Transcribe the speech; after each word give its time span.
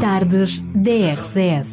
Tardes 0.00 0.58
DRCS. 0.74 1.68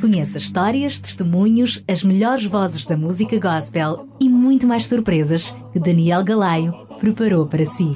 Conheça 0.00 0.38
histórias, 0.38 0.98
testemunhos, 0.98 1.84
as 1.86 2.02
melhores 2.02 2.46
vozes 2.46 2.86
da 2.86 2.96
música 2.96 3.38
gospel 3.38 4.08
e 4.18 4.28
muito 4.28 4.66
mais 4.66 4.86
surpresas 4.86 5.54
que 5.72 5.78
Daniel 5.78 6.24
Galaio 6.24 6.72
preparou 6.98 7.46
para 7.46 7.66
si. 7.66 7.92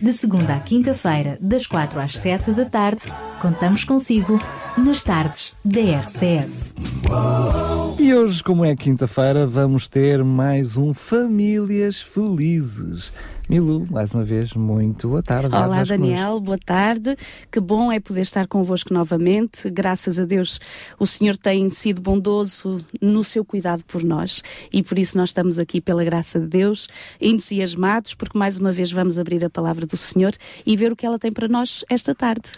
De 0.00 0.12
segunda 0.14 0.54
à 0.54 0.60
quinta-feira, 0.60 1.36
das 1.40 1.66
quatro 1.66 2.00
às 2.00 2.16
sete 2.16 2.50
da 2.52 2.64
tarde, 2.64 3.02
contamos 3.42 3.84
consigo 3.84 4.40
nas 4.78 5.02
tardes 5.02 5.52
DRCS. 5.62 6.74
E 7.98 8.14
hoje, 8.14 8.42
como 8.42 8.64
é 8.64 8.74
quinta-feira, 8.74 9.46
vamos 9.46 9.86
ter 9.86 10.24
mais 10.24 10.76
um 10.76 10.94
Famílias 10.94 12.00
Felizes. 12.00 13.12
Milu, 13.48 13.86
mais 13.90 14.14
uma 14.14 14.24
vez, 14.24 14.54
muito 14.54 15.08
boa 15.08 15.22
tarde. 15.22 15.54
Olá, 15.54 15.84
Daniel, 15.84 16.40
boa 16.40 16.58
tarde. 16.58 17.14
Que 17.52 17.60
bom 17.60 17.92
é 17.92 18.00
poder 18.00 18.22
estar 18.22 18.46
convosco 18.46 18.92
novamente. 18.94 19.68
Graças 19.68 20.18
a 20.18 20.24
Deus, 20.24 20.58
o 20.98 21.06
Senhor 21.06 21.36
tem 21.36 21.68
sido 21.68 22.00
bondoso 22.00 22.78
no 23.02 23.22
seu 23.22 23.44
cuidado 23.44 23.84
por 23.84 24.02
nós 24.02 24.42
e 24.72 24.82
por 24.82 24.98
isso 24.98 25.18
nós 25.18 25.28
estamos 25.28 25.58
aqui, 25.58 25.78
pela 25.78 26.02
graça 26.02 26.40
de 26.40 26.46
Deus, 26.46 26.88
entusiasmados, 27.20 28.14
porque 28.14 28.38
mais 28.38 28.58
uma 28.58 28.72
vez 28.72 28.90
vamos 28.90 29.18
abrir 29.18 29.44
a 29.44 29.50
palavra 29.50 29.84
do 29.84 29.96
Senhor 29.96 30.32
e 30.64 30.74
ver 30.74 30.90
o 30.90 30.96
que 30.96 31.04
ela 31.04 31.18
tem 31.18 31.30
para 31.30 31.46
nós 31.46 31.84
esta 31.90 32.14
tarde. 32.14 32.50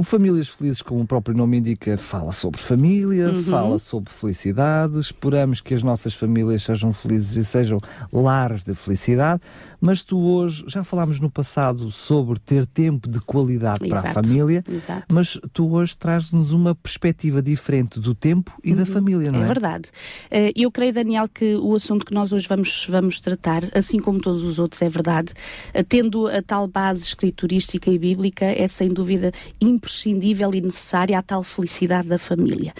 O 0.00 0.02
Famílias 0.02 0.48
Felizes, 0.48 0.80
como 0.80 1.02
o 1.02 1.06
próprio 1.06 1.36
nome 1.36 1.58
indica, 1.58 1.94
fala 1.98 2.32
sobre 2.32 2.58
família, 2.58 3.28
uhum. 3.28 3.42
fala 3.42 3.78
sobre 3.78 4.10
felicidade. 4.10 4.98
Esperamos 4.98 5.60
que 5.60 5.74
as 5.74 5.82
nossas 5.82 6.14
famílias 6.14 6.62
sejam 6.62 6.90
felizes 6.90 7.36
e 7.36 7.44
sejam 7.44 7.78
lares 8.10 8.64
de 8.64 8.72
felicidade. 8.72 9.42
Mas 9.78 10.02
tu 10.02 10.18
hoje, 10.18 10.64
já 10.66 10.82
falámos 10.82 11.20
no 11.20 11.30
passado 11.30 11.90
sobre 11.90 12.38
ter 12.38 12.66
tempo 12.66 13.10
de 13.10 13.20
qualidade 13.20 13.84
exato, 13.84 14.00
para 14.00 14.10
a 14.10 14.14
família, 14.14 14.64
exato. 14.66 15.04
mas 15.12 15.38
tu 15.52 15.70
hoje 15.70 15.98
trazes-nos 15.98 16.50
uma 16.50 16.74
perspectiva 16.74 17.42
diferente 17.42 18.00
do 18.00 18.14
tempo 18.14 18.58
e 18.64 18.70
uhum. 18.70 18.78
da 18.78 18.86
família, 18.86 19.30
não 19.30 19.40
é? 19.40 19.42
É 19.42 19.46
verdade. 19.46 19.90
Eh, 20.30 20.52
eu 20.56 20.70
creio, 20.72 20.94
Daniel, 20.94 21.28
que 21.28 21.56
o 21.56 21.74
assunto 21.74 22.06
que 22.06 22.14
nós 22.14 22.32
hoje 22.32 22.48
vamos, 22.48 22.86
vamos 22.88 23.20
tratar, 23.20 23.64
assim 23.74 23.98
como 23.98 24.18
todos 24.18 24.44
os 24.44 24.58
outros, 24.58 24.80
é 24.80 24.88
verdade, 24.88 25.34
eh, 25.74 25.82
tendo 25.82 26.26
a 26.26 26.40
tal 26.40 26.66
base 26.66 27.02
escriturística 27.02 27.90
e 27.90 27.98
bíblica, 27.98 28.46
é 28.46 28.66
sem 28.66 28.88
dúvida 28.88 29.30
impressionante 29.60 29.89
imprescindível 29.90 30.54
e 30.54 30.60
necessária 30.60 31.18
à 31.18 31.22
tal 31.22 31.42
felicidade 31.42 32.08
da 32.08 32.18
família. 32.18 32.72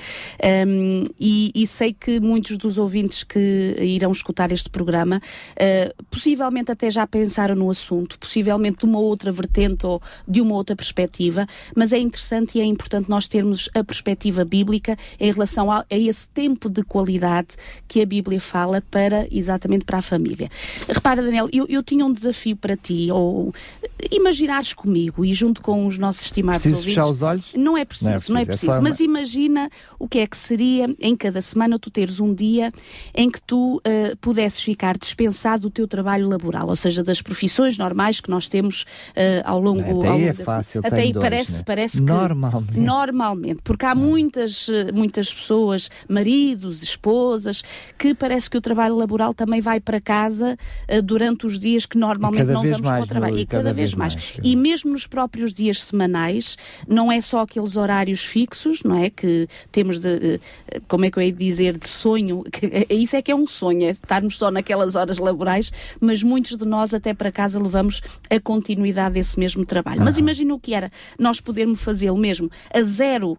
Um, 0.66 1.04
e, 1.18 1.50
e, 1.54 1.66
sei 1.66 1.92
que 1.92 2.20
muitos 2.20 2.56
dos 2.56 2.78
ouvintes 2.78 3.24
que 3.24 3.74
irão 3.78 4.12
escutar 4.12 4.52
este 4.52 4.70
programa 4.70 5.20
uh, 5.20 6.04
possivelmente 6.04 6.70
até 6.70 6.90
já 6.90 7.06
pensaram 7.06 7.56
no 7.56 7.70
assunto, 7.70 8.18
possivelmente 8.18 8.78
de 8.78 8.84
uma 8.86 8.98
outra 8.98 9.32
vertente 9.32 9.84
ou 9.84 10.00
de 10.26 10.40
uma 10.40 10.54
outra 10.54 10.76
perspectiva, 10.76 11.46
mas 11.74 11.92
é 11.92 11.98
interessante 11.98 12.58
e 12.58 12.60
é 12.60 12.64
importante 12.64 13.10
nós 13.10 13.26
termos 13.26 13.68
a 13.74 13.82
perspectiva 13.82 14.44
bíblica 14.44 14.96
em 15.18 15.32
relação 15.32 15.70
a, 15.70 15.84
a 15.90 15.98
esse 15.98 16.28
tempo 16.28 16.70
de 16.70 16.82
qualidade 16.82 17.48
que 17.88 18.00
a 18.00 18.06
Bíblia 18.06 18.40
fala 18.40 18.82
para 18.90 19.26
exatamente 19.30 19.84
para 19.84 19.98
a 19.98 20.02
família. 20.02 20.48
Repara, 20.88 21.22
Daniel, 21.22 21.48
eu, 21.52 21.66
eu 21.68 21.82
tinha 21.82 22.04
um 22.04 22.12
desafio 22.12 22.56
para 22.56 22.76
ti, 22.76 23.10
ou 23.10 23.52
imaginares 24.10 24.72
comigo 24.72 25.24
e 25.24 25.34
junto 25.34 25.60
com 25.60 25.86
os 25.86 25.98
nossos 25.98 26.22
estimados 26.22 26.62
Preciso 26.62 26.78
ouvintes, 26.78 26.89
fechar 26.94 27.08
os 27.08 27.22
olhos? 27.22 27.52
Não 27.56 27.76
é 27.76 27.84
preciso, 27.84 28.08
não 28.08 28.12
é 28.12 28.18
preciso. 28.18 28.32
Não 28.32 28.40
é 28.40 28.44
preciso. 28.44 28.72
É 28.72 28.80
mas 28.80 29.00
imagina 29.00 29.70
o 29.98 30.08
que 30.08 30.18
é 30.18 30.26
que 30.26 30.36
seria 30.36 30.94
em 30.98 31.16
cada 31.16 31.40
semana 31.40 31.78
tu 31.78 31.90
teres 31.90 32.20
um 32.20 32.34
dia 32.34 32.72
em 33.14 33.30
que 33.30 33.40
tu 33.40 33.76
uh, 33.76 34.16
pudesses 34.20 34.60
ficar 34.60 34.96
dispensado 34.98 35.60
do 35.60 35.70
teu 35.70 35.86
trabalho 35.86 36.28
laboral, 36.28 36.68
ou 36.68 36.76
seja, 36.76 37.02
das 37.02 37.20
profissões 37.20 37.76
normais 37.78 38.20
que 38.20 38.30
nós 38.30 38.48
temos 38.48 38.82
uh, 38.82 39.42
ao 39.44 39.60
longo, 39.60 39.80
até 39.80 39.90
ao 39.90 40.18
longo 40.18 40.24
é 40.24 40.32
fácil, 40.32 40.80
Até 40.84 41.02
aí 41.02 41.12
dois, 41.12 41.22
parece, 41.22 41.52
né? 41.58 41.62
parece 41.66 41.98
que 41.98 42.02
normalmente. 42.04 42.78
normalmente, 42.78 43.60
porque 43.62 43.86
há 43.86 43.94
muitas, 43.94 44.68
eh, 44.68 44.92
muitas 44.92 45.32
pessoas, 45.32 45.90
maridos, 46.08 46.82
esposas, 46.82 47.62
que 47.98 48.14
parece 48.14 48.48
que 48.48 48.56
o 48.56 48.60
trabalho 48.60 48.96
laboral 48.96 49.34
também 49.34 49.60
vai 49.60 49.80
para 49.80 50.00
casa 50.00 50.56
uh, 50.88 51.02
durante 51.02 51.46
os 51.46 51.58
dias 51.58 51.86
que 51.86 51.98
normalmente 51.98 52.46
não 52.46 52.62
vamos 52.62 52.80
mais, 52.80 52.82
para 52.82 53.02
o 53.02 53.06
trabalho. 53.06 53.38
E 53.38 53.46
cada, 53.46 53.64
cada 53.64 53.74
vez, 53.74 53.90
vez 53.90 53.94
mais. 53.94 54.14
mais. 54.14 54.38
E 54.42 54.56
mesmo 54.56 54.92
nos 54.92 55.06
próprios 55.06 55.52
dias 55.52 55.82
semanais, 55.82 56.56
não 56.86 57.10
é 57.10 57.20
só 57.20 57.40
aqueles 57.40 57.76
horários 57.76 58.24
fixos, 58.24 58.82
não 58.82 58.96
é? 58.96 59.10
Que 59.10 59.48
temos 59.70 59.98
de, 59.98 60.40
como 60.88 61.04
é 61.04 61.10
que 61.10 61.18
eu 61.18 61.22
ia 61.22 61.32
dizer, 61.32 61.78
de 61.78 61.88
sonho, 61.88 62.42
que, 62.50 62.86
isso 62.90 63.16
é 63.16 63.22
que 63.22 63.30
é 63.30 63.34
um 63.34 63.46
sonho, 63.46 63.84
é 63.84 63.90
estarmos 63.90 64.36
só 64.38 64.50
naquelas 64.50 64.96
horas 64.96 65.18
laborais, 65.18 65.72
mas 66.00 66.22
muitos 66.22 66.56
de 66.56 66.64
nós 66.64 66.94
até 66.94 67.14
para 67.14 67.32
casa 67.32 67.60
levamos 67.60 68.00
a 68.28 68.40
continuidade 68.40 69.14
desse 69.14 69.38
mesmo 69.38 69.64
trabalho. 69.64 70.02
Mas 70.02 70.18
imagina 70.18 70.54
o 70.54 70.58
que 70.58 70.74
era 70.74 70.90
nós 71.18 71.40
podermos 71.40 71.82
fazê-lo 71.82 72.16
mesmo 72.16 72.50
a 72.72 72.82
zero 72.82 73.38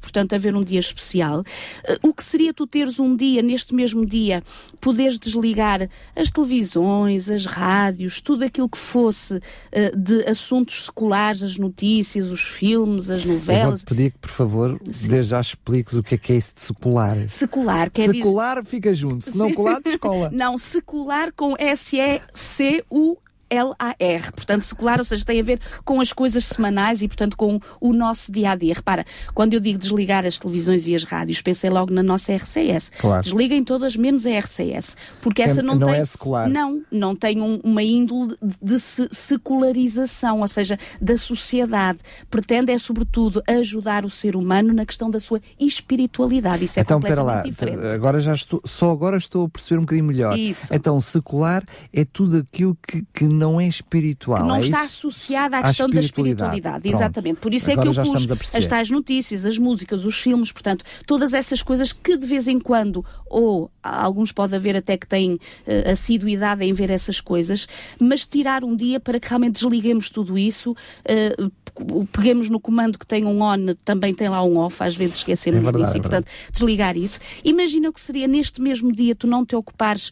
portanto, 0.00 0.32
haver 0.34 0.54
um 0.54 0.64
dia 0.64 0.80
especial. 0.80 1.40
Uh, 1.40 2.08
o 2.08 2.14
que 2.14 2.24
seria 2.24 2.52
tu 2.52 2.66
teres 2.66 2.98
um 2.98 3.14
dia, 3.14 3.42
neste 3.42 3.74
mesmo 3.74 4.04
dia, 4.04 4.42
poderes 4.80 5.18
desligar 5.18 5.88
as 6.16 6.30
televisões, 6.30 7.28
as 7.28 7.46
rádios, 7.46 8.20
tudo 8.20 8.44
aquilo 8.44 8.68
que 8.68 8.78
fosse 8.78 9.36
uh, 9.36 9.96
de 9.96 10.24
assuntos 10.26 10.84
seculares, 10.84 11.42
as 11.42 11.56
notícias, 11.56 12.30
os 12.30 12.42
filmes, 12.42 13.10
as 13.10 13.24
novelas. 13.24 13.82
Eu 13.82 13.86
pedir 13.86 14.12
que, 14.12 14.18
por 14.18 14.30
favor, 14.30 14.80
desde 14.84 15.28
já 15.28 15.40
expliques 15.40 15.94
o 15.94 16.02
que 16.02 16.14
é 16.14 16.18
que 16.18 16.32
é 16.32 16.36
isso 16.36 16.54
de 16.54 16.60
secular. 16.62 17.28
Secular, 17.28 17.90
quer 17.90 18.10
Secular 18.14 18.62
dizer... 18.62 18.70
fica 18.70 18.94
junto, 18.94 19.30
se 19.30 19.36
não 19.36 19.52
colar, 19.52 19.80
descola. 19.80 20.30
não, 20.32 20.56
secular 20.56 21.32
com 21.32 21.54
S-E-C-U 21.58 23.18
L-A-R, 23.50 24.32
portanto 24.32 24.62
secular, 24.62 24.98
ou 24.98 25.04
seja, 25.04 25.24
tem 25.24 25.40
a 25.40 25.42
ver 25.42 25.60
com 25.84 26.00
as 26.00 26.12
coisas 26.12 26.44
semanais 26.44 27.02
e, 27.02 27.08
portanto, 27.08 27.36
com 27.36 27.60
o 27.80 27.92
nosso 27.92 28.30
dia 28.30 28.50
a 28.50 28.54
dia. 28.54 28.74
Repara, 28.74 29.04
quando 29.34 29.54
eu 29.54 29.60
digo 29.60 29.78
desligar 29.78 30.24
as 30.24 30.38
televisões 30.38 30.86
e 30.86 30.94
as 30.94 31.04
rádios, 31.04 31.40
pensei 31.42 31.70
logo 31.70 31.92
na 31.92 32.02
nossa 32.02 32.34
RCS. 32.34 32.90
Claro. 32.98 33.22
Desliguem 33.22 33.64
todas 33.64 33.96
menos 33.96 34.26
a 34.26 34.38
RCS, 34.38 34.96
porque 35.20 35.42
essa 35.42 35.62
não, 35.62 35.74
não 35.74 35.88
tem. 35.88 36.00
é 36.00 36.04
secular. 36.04 36.48
Não, 36.48 36.82
não 36.90 37.16
tem 37.16 37.40
um, 37.40 37.60
uma 37.62 37.82
índole 37.82 38.36
de, 38.62 38.78
secularização, 38.78 40.40
ou 40.40 40.48
seja, 40.48 40.78
da 41.00 41.16
sociedade. 41.16 41.98
Pretende, 42.30 42.72
é 42.72 42.78
sobretudo, 42.78 43.42
ajudar 43.46 44.04
o 44.04 44.10
ser 44.10 44.36
humano 44.36 44.72
na 44.72 44.84
questão 44.84 45.10
da 45.10 45.20
sua 45.20 45.40
espiritualidade. 45.58 46.64
Isso 46.64 46.78
é 46.78 46.82
então, 46.82 47.00
completamente 47.00 47.36
lá, 47.36 47.42
diferente. 47.42 47.86
Agora 47.86 48.20
já 48.20 48.34
estou, 48.34 48.60
só 48.64 48.90
agora 48.90 49.16
estou 49.16 49.46
a 49.46 49.48
perceber 49.48 49.78
um 49.78 49.82
bocadinho 49.82 50.06
melhor. 50.06 50.38
Isso. 50.38 50.72
Então, 50.74 51.00
secular 51.00 51.64
é 51.92 52.04
tudo 52.04 52.38
aquilo 52.38 52.76
que, 52.86 53.04
que 53.12 53.24
não 53.38 53.60
é 53.60 53.66
espiritual. 53.66 54.42
Que 54.42 54.48
não 54.48 54.56
é 54.56 54.60
está 54.60 54.82
associada 54.82 55.56
à 55.56 55.60
À 55.60 55.62
questão 55.64 55.88
da 55.88 56.00
espiritualidade. 56.00 56.56
espiritualidade. 56.56 56.82
Pronto. 56.82 56.94
Exatamente. 56.94 57.40
Por 57.40 57.54
isso 57.54 57.70
Agora 57.70 57.88
é 57.88 57.92
que 57.92 58.00
eu 58.00 58.36
pus 58.36 58.54
as 58.54 58.66
tais 58.66 58.90
notícias, 58.90 59.46
as 59.46 59.56
músicas, 59.56 60.04
os 60.04 60.18
filmes, 60.18 60.52
portanto, 60.52 60.84
todas 61.06 61.32
essas 61.32 61.62
coisas 61.62 61.92
que 61.92 62.16
de 62.16 62.26
vez 62.26 62.48
em 62.48 62.58
quando, 62.58 63.04
ou 63.26 63.70
alguns 63.82 64.32
pode 64.32 64.54
haver 64.54 64.76
até 64.76 64.96
que 64.96 65.06
têm 65.06 65.34
uh, 65.34 65.90
assiduidade 65.92 66.64
em 66.64 66.72
ver 66.72 66.90
essas 66.90 67.20
coisas, 67.20 67.66
mas 68.00 68.26
tirar 68.26 68.64
um 68.64 68.74
dia 68.74 69.00
para 69.00 69.18
que 69.20 69.28
realmente 69.28 69.54
desliguemos 69.54 70.10
tudo 70.10 70.36
isso, 70.36 70.72
uh, 70.72 72.06
peguemos 72.12 72.50
no 72.50 72.58
comando 72.60 72.98
que 72.98 73.06
tem 73.06 73.24
um 73.24 73.40
on, 73.40 73.74
também 73.84 74.12
tem 74.14 74.28
lá 74.28 74.42
um 74.42 74.56
off, 74.56 74.82
às 74.82 74.96
vezes 74.96 75.16
esquecemos 75.18 75.58
É 75.58 75.62
verdade, 75.62 75.84
disso, 75.84 75.96
é 75.96 75.98
e 75.98 76.02
portanto, 76.02 76.26
desligar 76.52 76.96
isso. 76.96 77.20
Imagina 77.44 77.88
o 77.88 77.92
que 77.92 78.00
seria 78.00 78.26
neste 78.26 78.60
mesmo 78.60 78.92
dia 78.92 79.14
tu 79.14 79.26
não 79.26 79.44
te 79.44 79.54
ocupares 79.54 80.10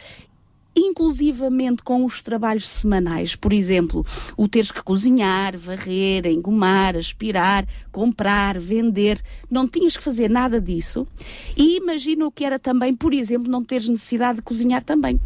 inclusivamente 0.76 1.82
com 1.82 2.04
os 2.04 2.22
trabalhos 2.22 2.68
semanais, 2.68 3.34
por 3.34 3.52
exemplo, 3.52 4.04
o 4.36 4.46
teres 4.46 4.70
que 4.70 4.82
cozinhar, 4.82 5.56
varrer, 5.56 6.26
engomar, 6.26 6.96
aspirar, 6.96 7.66
comprar, 7.90 8.58
vender, 8.58 9.20
não 9.50 9.66
tinhas 9.66 9.96
que 9.96 10.02
fazer 10.02 10.28
nada 10.28 10.60
disso. 10.60 11.06
E 11.56 11.78
imagina 11.78 12.26
o 12.26 12.30
que 12.30 12.44
era 12.44 12.58
também, 12.58 12.94
por 12.94 13.14
exemplo, 13.14 13.50
não 13.50 13.64
teres 13.64 13.88
necessidade 13.88 14.36
de 14.36 14.42
cozinhar 14.42 14.82
também. 14.82 15.18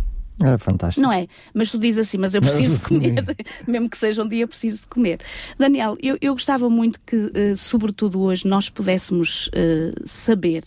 É 0.42 0.56
fantástico. 0.56 1.02
Não 1.02 1.12
é? 1.12 1.26
Mas 1.52 1.70
tu 1.70 1.78
dizes 1.78 2.06
assim, 2.08 2.16
mas 2.16 2.34
eu 2.34 2.40
preciso 2.40 2.76
de 2.76 2.80
comer, 2.80 3.36
mesmo 3.68 3.90
que 3.90 3.98
seja 3.98 4.22
um 4.22 4.28
dia, 4.28 4.46
preciso 4.46 4.82
de 4.82 4.88
comer. 4.88 5.20
Daniel, 5.58 5.98
eu, 6.02 6.16
eu 6.20 6.32
gostava 6.32 6.70
muito 6.70 6.98
que, 7.04 7.16
uh, 7.16 7.56
sobretudo 7.56 8.20
hoje, 8.20 8.46
nós 8.48 8.70
pudéssemos 8.70 9.48
uh, 9.48 10.02
saber 10.06 10.64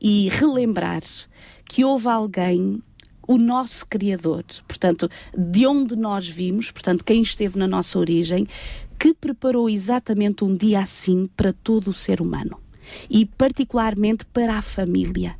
e 0.00 0.28
relembrar 0.30 1.02
que 1.66 1.84
houve 1.84 2.08
alguém 2.08 2.82
o 3.28 3.36
nosso 3.36 3.86
Criador, 3.86 4.42
portanto, 4.66 5.08
de 5.36 5.66
onde 5.66 5.94
nós 5.94 6.26
vimos, 6.26 6.70
portanto, 6.70 7.04
quem 7.04 7.20
esteve 7.20 7.58
na 7.58 7.68
nossa 7.68 7.98
origem, 7.98 8.46
que 8.98 9.12
preparou 9.12 9.68
exatamente 9.68 10.42
um 10.42 10.56
dia 10.56 10.80
assim 10.80 11.28
para 11.36 11.52
todo 11.52 11.88
o 11.88 11.94
ser 11.94 12.20
humano 12.20 12.58
e 13.08 13.26
particularmente 13.26 14.24
para 14.24 14.54
a 14.54 14.62
família. 14.62 15.36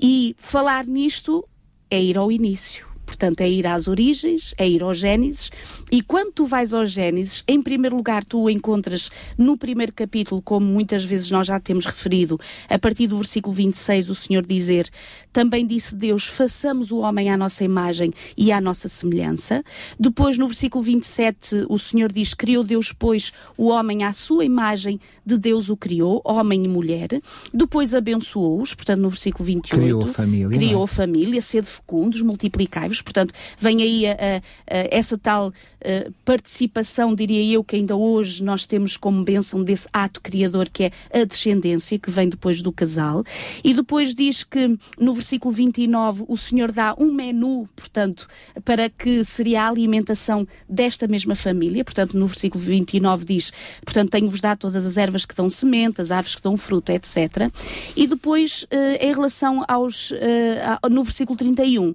E 0.00 0.36
falar 0.38 0.86
nisto 0.86 1.46
é 1.90 2.00
ir 2.00 2.16
ao 2.16 2.30
início. 2.30 2.93
Portanto, 3.24 3.40
é 3.40 3.48
ir 3.48 3.66
às 3.66 3.88
origens, 3.88 4.54
é 4.58 4.68
ir 4.68 4.82
ao 4.82 4.92
Gênesis, 4.92 5.50
e 5.90 6.02
quando 6.02 6.30
tu 6.30 6.44
vais 6.44 6.74
ao 6.74 6.84
Gênesis, 6.84 7.42
em 7.48 7.62
primeiro 7.62 7.96
lugar, 7.96 8.22
tu 8.22 8.38
o 8.38 8.50
encontras 8.50 9.10
no 9.38 9.56
primeiro 9.56 9.94
capítulo, 9.94 10.42
como 10.42 10.66
muitas 10.66 11.02
vezes 11.02 11.30
nós 11.30 11.46
já 11.46 11.58
temos 11.58 11.86
referido, 11.86 12.38
a 12.68 12.78
partir 12.78 13.06
do 13.06 13.16
versículo 13.16 13.54
26, 13.54 14.10
o 14.10 14.14
Senhor 14.14 14.44
dizer: 14.44 14.90
Também 15.32 15.66
disse 15.66 15.96
Deus, 15.96 16.26
façamos 16.26 16.90
o 16.90 16.98
homem 16.98 17.30
à 17.30 17.36
nossa 17.36 17.64
imagem 17.64 18.12
e 18.36 18.52
à 18.52 18.60
nossa 18.60 18.90
semelhança. 18.90 19.64
Depois, 19.98 20.36
no 20.36 20.46
versículo 20.46 20.84
27, 20.84 21.64
o 21.70 21.78
Senhor 21.78 22.12
diz: 22.12 22.34
Criou 22.34 22.62
Deus, 22.62 22.92
pois, 22.92 23.32
o 23.56 23.68
homem 23.68 24.04
à 24.04 24.12
sua 24.12 24.44
imagem, 24.44 25.00
de 25.24 25.38
Deus 25.38 25.70
o 25.70 25.78
criou, 25.78 26.20
homem 26.26 26.62
e 26.64 26.68
mulher. 26.68 27.08
Depois 27.54 27.94
abençoou-os, 27.94 28.74
portanto, 28.74 29.00
no 29.00 29.08
versículo 29.08 29.46
28. 29.46 29.80
Criou 29.80 30.04
a 30.04 30.08
família. 30.08 30.58
Criou 30.58 30.82
é? 30.82 30.84
a 30.84 30.88
família, 30.88 31.40
sede 31.40 31.68
fecundos, 31.68 32.20
multiplicai-vos. 32.20 33.00
Portanto, 33.14 33.32
vem 33.56 33.80
aí 33.80 34.06
a, 34.08 34.12
a, 34.12 34.16
a, 34.36 34.42
essa 34.90 35.16
tal 35.16 35.52
participação, 36.24 37.14
diria 37.14 37.54
eu, 37.54 37.62
que 37.62 37.76
ainda 37.76 37.94
hoje 37.94 38.42
nós 38.42 38.64
temos 38.64 38.96
como 38.96 39.22
bênção 39.22 39.62
desse 39.62 39.86
ato 39.92 40.20
criador 40.20 40.68
que 40.70 40.84
é 40.84 40.90
a 41.12 41.24
descendência, 41.24 41.98
que 41.98 42.10
vem 42.10 42.28
depois 42.28 42.62
do 42.62 42.72
casal. 42.72 43.22
E 43.62 43.74
depois 43.74 44.14
diz 44.14 44.42
que 44.42 44.78
no 44.98 45.12
versículo 45.12 45.54
29 45.54 46.24
o 46.26 46.36
Senhor 46.36 46.72
dá 46.72 46.94
um 46.98 47.12
menu, 47.12 47.68
portanto, 47.76 48.26
para 48.64 48.88
que 48.88 49.22
seria 49.24 49.64
a 49.64 49.68
alimentação 49.68 50.48
desta 50.68 51.06
mesma 51.06 51.34
família. 51.34 51.84
Portanto, 51.84 52.16
no 52.16 52.26
versículo 52.26 52.64
29 52.64 53.24
diz, 53.26 53.52
portanto, 53.84 54.10
tenho-vos 54.10 54.40
dado 54.40 54.60
todas 54.60 54.86
as 54.86 54.96
ervas 54.96 55.26
que 55.26 55.34
dão 55.34 55.50
semente, 55.50 56.00
as 56.00 56.10
árvores 56.10 56.34
que 56.34 56.42
dão 56.42 56.56
fruto, 56.56 56.90
etc. 56.92 57.52
E 57.94 58.06
depois, 58.06 58.66
em 59.00 59.12
relação 59.12 59.62
aos, 59.68 60.12
no 60.90 61.04
versículo 61.04 61.36
31, 61.36 61.94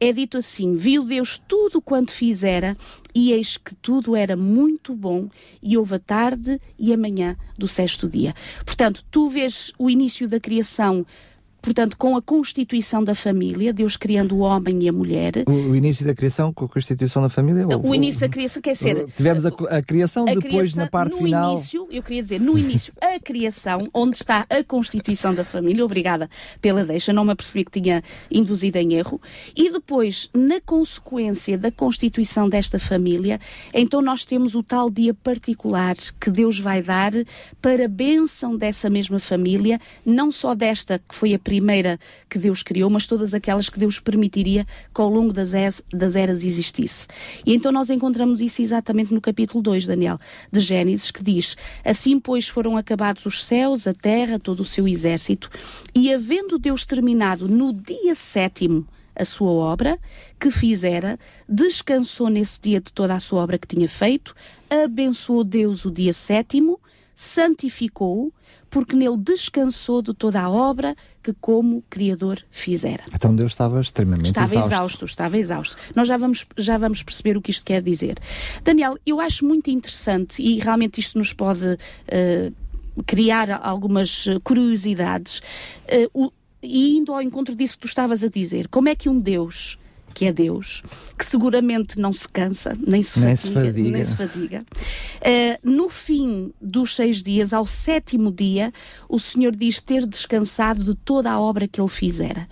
é 0.00 0.12
dito 0.12 0.36
assim: 0.36 0.74
Viu 0.74 1.04
Deus 1.04 1.38
tudo 1.38 1.80
quanto 1.80 2.10
fizera, 2.10 2.76
e 3.14 3.32
eis 3.32 3.56
que 3.56 3.74
tudo 3.74 4.14
era 4.14 4.36
muito 4.36 4.94
bom, 4.94 5.28
e 5.62 5.76
houve 5.76 5.94
a 5.94 5.98
tarde 5.98 6.60
e 6.78 6.92
a 6.92 6.96
manhã 6.96 7.36
do 7.56 7.66
sexto 7.66 8.08
dia. 8.08 8.34
Portanto, 8.64 9.04
tu 9.10 9.28
vês 9.28 9.72
o 9.78 9.88
início 9.88 10.28
da 10.28 10.40
criação 10.40 11.06
portanto, 11.66 11.96
com 11.98 12.16
a 12.16 12.22
constituição 12.22 13.02
da 13.02 13.12
família, 13.12 13.72
Deus 13.72 13.96
criando 13.96 14.36
o 14.36 14.38
homem 14.38 14.84
e 14.84 14.88
a 14.88 14.92
mulher. 14.92 15.42
O, 15.48 15.50
o 15.50 15.76
início 15.76 16.06
da 16.06 16.14
criação 16.14 16.52
com 16.52 16.64
a 16.64 16.68
constituição 16.68 17.20
da 17.20 17.28
família? 17.28 17.66
O, 17.66 17.90
o 17.90 17.94
início 17.94 18.20
da 18.20 18.28
criação 18.28 18.62
quer 18.62 18.76
ser. 18.76 19.04
Tivemos 19.16 19.44
a, 19.44 19.48
a 19.48 19.82
criação, 19.82 20.22
a 20.28 20.34
depois 20.34 20.52
criação, 20.52 20.84
na 20.84 20.88
parte 20.88 21.10
no 21.10 21.18
final. 21.18 21.54
No 21.54 21.58
início, 21.58 21.88
eu 21.90 22.02
queria 22.04 22.22
dizer, 22.22 22.40
no 22.40 22.56
início, 22.56 22.92
a 23.00 23.18
criação, 23.18 23.88
onde 23.92 24.16
está 24.16 24.46
a 24.48 24.62
constituição 24.62 25.34
da 25.34 25.42
família. 25.42 25.84
Obrigada 25.84 26.30
pela 26.62 26.84
deixa, 26.84 27.12
não 27.12 27.24
me 27.24 27.32
apercebi 27.32 27.64
que 27.64 27.80
tinha 27.80 28.00
induzido 28.30 28.78
em 28.78 28.94
erro. 28.94 29.20
E 29.56 29.68
depois, 29.72 30.30
na 30.32 30.60
consequência 30.60 31.58
da 31.58 31.72
constituição 31.72 32.48
desta 32.48 32.78
família, 32.78 33.40
então 33.74 34.00
nós 34.00 34.24
temos 34.24 34.54
o 34.54 34.62
tal 34.62 34.88
dia 34.88 35.12
particular 35.12 35.96
que 36.20 36.30
Deus 36.30 36.60
vai 36.60 36.80
dar 36.80 37.12
para 37.60 37.86
a 37.86 37.88
bênção 37.88 38.56
dessa 38.56 38.88
mesma 38.88 39.18
família, 39.18 39.80
não 40.04 40.30
só 40.30 40.54
desta 40.54 41.00
que 41.00 41.14
foi 41.14 41.34
a 41.34 41.38
primeira 41.40 41.55
primeira 41.56 41.98
que 42.28 42.38
Deus 42.38 42.62
criou, 42.62 42.90
mas 42.90 43.06
todas 43.06 43.32
aquelas 43.32 43.70
que 43.70 43.78
Deus 43.78 43.98
permitiria 43.98 44.66
que 44.94 45.00
ao 45.00 45.08
longo 45.08 45.32
das, 45.32 45.54
eras, 45.54 45.82
das 45.90 46.14
eras 46.14 46.44
existisse. 46.44 47.06
E 47.46 47.54
então 47.54 47.72
nós 47.72 47.88
encontramos 47.88 48.42
isso 48.42 48.60
exatamente 48.60 49.14
no 49.14 49.22
capítulo 49.22 49.62
2, 49.62 49.86
Daniel, 49.86 50.18
de 50.52 50.60
Gênesis, 50.60 51.10
que 51.10 51.22
diz: 51.22 51.56
Assim, 51.82 52.20
pois, 52.20 52.46
foram 52.46 52.76
acabados 52.76 53.24
os 53.24 53.42
céus, 53.42 53.86
a 53.86 53.94
terra, 53.94 54.38
todo 54.38 54.60
o 54.60 54.64
seu 54.66 54.86
exército, 54.86 55.50
e 55.94 56.12
havendo 56.12 56.58
Deus 56.58 56.84
terminado 56.84 57.48
no 57.48 57.72
dia 57.72 58.14
sétimo 58.14 58.86
a 59.14 59.24
sua 59.24 59.50
obra 59.50 59.98
que 60.38 60.50
fizera, 60.50 61.18
descansou 61.48 62.28
nesse 62.28 62.60
dia 62.60 62.82
de 62.82 62.92
toda 62.92 63.14
a 63.14 63.20
sua 63.20 63.42
obra 63.42 63.58
que 63.58 63.66
tinha 63.66 63.88
feito, 63.88 64.34
abençoou 64.68 65.42
Deus 65.42 65.86
o 65.86 65.90
dia 65.90 66.12
sétimo, 66.12 66.78
santificou-o 67.14 68.30
porque 68.76 68.94
nele 68.94 69.16
descansou 69.16 70.02
de 70.02 70.12
toda 70.12 70.38
a 70.38 70.50
obra 70.50 70.94
que 71.22 71.32
como 71.40 71.82
Criador 71.88 72.44
fizera. 72.50 73.02
Então 73.14 73.34
Deus 73.34 73.52
estava 73.52 73.80
extremamente 73.80 74.26
estava 74.26 74.52
exausto. 74.52 74.66
exausto. 74.66 75.04
Estava 75.06 75.38
exausto. 75.38 75.76
Nós 75.94 76.06
já 76.06 76.18
vamos, 76.18 76.44
já 76.58 76.76
vamos 76.76 77.02
perceber 77.02 77.38
o 77.38 77.40
que 77.40 77.50
isto 77.50 77.64
quer 77.64 77.80
dizer. 77.80 78.18
Daniel, 78.62 78.98
eu 79.06 79.18
acho 79.18 79.46
muito 79.46 79.70
interessante 79.70 80.42
e 80.42 80.58
realmente 80.58 81.00
isto 81.00 81.16
nos 81.16 81.32
pode 81.32 81.64
uh, 81.66 83.02
criar 83.06 83.50
algumas 83.62 84.26
curiosidades. 84.44 85.38
Uh, 86.12 86.26
o, 86.26 86.32
e 86.62 86.98
indo 86.98 87.14
ao 87.14 87.22
encontro 87.22 87.56
disso 87.56 87.76
que 87.76 87.80
tu 87.80 87.88
estavas 87.88 88.22
a 88.22 88.28
dizer, 88.28 88.68
como 88.68 88.90
é 88.90 88.94
que 88.94 89.08
um 89.08 89.18
Deus 89.18 89.78
que 90.16 90.24
é 90.24 90.32
Deus, 90.32 90.82
que 91.18 91.26
seguramente 91.26 92.00
não 92.00 92.10
se 92.10 92.26
cansa, 92.26 92.74
nem 92.86 93.02
se 93.02 93.20
nem 93.20 93.36
fatiga. 93.36 93.60
Se 93.60 93.66
fadiga. 93.66 93.90
Nem 93.90 94.04
se 94.04 94.16
fadiga. 94.16 94.64
Uh, 95.20 95.70
no 95.76 95.90
fim 95.90 96.54
dos 96.58 96.96
seis 96.96 97.22
dias, 97.22 97.52
ao 97.52 97.66
sétimo 97.66 98.32
dia, 98.32 98.72
o 99.10 99.18
Senhor 99.18 99.54
diz 99.54 99.82
ter 99.82 100.06
descansado 100.06 100.82
de 100.82 100.94
toda 100.94 101.30
a 101.30 101.38
obra 101.38 101.68
que 101.68 101.78
ele 101.78 101.90
fizera. 101.90 102.48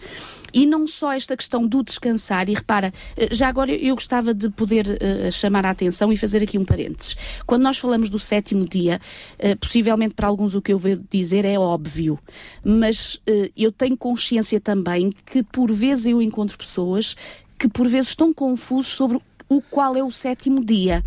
E 0.55 0.67
não 0.67 0.87
só 0.87 1.13
esta 1.13 1.37
questão 1.37 1.67
do 1.67 1.83
descansar, 1.83 2.49
e 2.49 2.55
repara, 2.55 2.93
já 3.33 3.49
agora 3.49 3.73
eu 3.73 3.97
gostava 3.97 4.33
de 4.33 4.49
poder 4.51 4.87
uh, 4.87 5.33
chamar 5.33 5.67
a 5.67 5.71
atenção 5.71 6.13
e 6.13 6.17
fazer 6.17 6.45
aqui 6.45 6.57
um 6.57 6.65
parênteses. 6.65 7.17
Quando 7.45 7.63
nós 7.63 7.77
falamos 7.77 8.09
do 8.09 8.21
sétimo 8.21 8.69
dia, 8.69 9.01
uh, 9.41 9.59
possivelmente 9.59 10.15
para 10.15 10.29
alguns 10.29 10.55
o 10.55 10.63
que 10.63 10.73
eu 10.73 10.79
vou 10.79 10.93
dizer 11.11 11.45
é 11.45 11.59
óbvio, 11.59 12.19
mas 12.65 13.17
uh, 13.17 13.51
eu 13.57 13.73
tenho 13.73 13.97
consciência 13.97 14.61
também 14.61 15.13
que 15.27 15.43
por 15.43 15.73
vezes 15.73 16.07
eu 16.07 16.23
encontro 16.23 16.57
pessoas 16.57 17.17
que 17.59 17.69
por 17.69 17.89
vezes 17.89 18.11
estão 18.11 18.33
confusos 18.33 18.93
sobre 18.93 19.19
o 19.49 19.61
qual 19.61 19.97
é 19.97 20.03
o 20.03 20.11
sétimo 20.11 20.65
dia. 20.65 21.03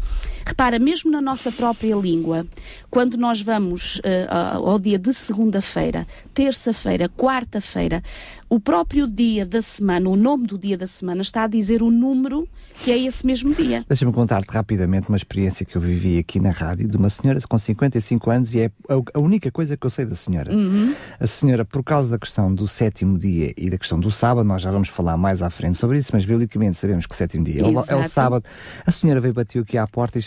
Repara, 0.45 0.79
mesmo 0.79 1.11
na 1.11 1.21
nossa 1.21 1.51
própria 1.51 1.95
língua, 1.95 2.45
quando 2.89 3.17
nós 3.17 3.41
vamos 3.41 3.97
uh, 3.97 4.63
ao 4.65 4.79
dia 4.79 4.97
de 4.97 5.13
segunda-feira, 5.13 6.07
terça-feira, 6.33 7.09
quarta-feira, 7.09 8.01
o 8.49 8.59
próprio 8.59 9.07
dia 9.07 9.45
da 9.45 9.61
semana, 9.61 10.09
o 10.09 10.15
nome 10.15 10.47
do 10.47 10.57
dia 10.57 10.77
da 10.77 10.87
semana, 10.87 11.21
está 11.21 11.43
a 11.43 11.47
dizer 11.47 11.83
o 11.83 11.91
número 11.91 12.47
que 12.83 12.91
é 12.91 12.97
esse 12.97 13.25
mesmo 13.25 13.53
dia. 13.53 13.83
Deixa-me 13.87 14.13
contar-te 14.13 14.49
rapidamente 14.51 15.09
uma 15.09 15.17
experiência 15.17 15.65
que 15.65 15.75
eu 15.75 15.81
vivi 15.81 16.19
aqui 16.19 16.39
na 16.39 16.51
rádio 16.51 16.87
de 16.87 16.95
uma 16.95 17.09
senhora 17.09 17.39
com 17.41 17.57
55 17.57 18.29
anos 18.29 18.53
e 18.53 18.61
é 18.61 18.71
a 19.13 19.19
única 19.19 19.51
coisa 19.51 19.75
que 19.75 19.85
eu 19.85 19.89
sei 19.89 20.05
da 20.05 20.15
senhora. 20.15 20.53
Uhum. 20.53 20.93
A 21.19 21.27
senhora, 21.27 21.65
por 21.65 21.83
causa 21.83 22.09
da 22.09 22.19
questão 22.19 22.53
do 22.53 22.67
sétimo 22.67 23.17
dia 23.17 23.53
e 23.57 23.69
da 23.69 23.77
questão 23.77 23.99
do 23.99 24.11
sábado, 24.11 24.45
nós 24.45 24.61
já 24.61 24.71
vamos 24.71 24.89
falar 24.89 25.17
mais 25.17 25.41
à 25.41 25.49
frente 25.49 25.77
sobre 25.77 25.97
isso, 25.97 26.11
mas 26.13 26.25
biblicamente 26.25 26.77
sabemos 26.77 27.05
que 27.05 27.13
o 27.13 27.17
sétimo 27.17 27.43
dia 27.43 27.67
Exato. 27.67 27.91
é 27.91 27.95
o 27.95 28.03
sábado. 28.03 28.45
A 28.85 28.91
senhora 28.91 29.19
veio 29.19 29.33
bateu 29.33 29.63
aqui 29.63 29.77
à 29.77 29.87
porta, 29.87 30.19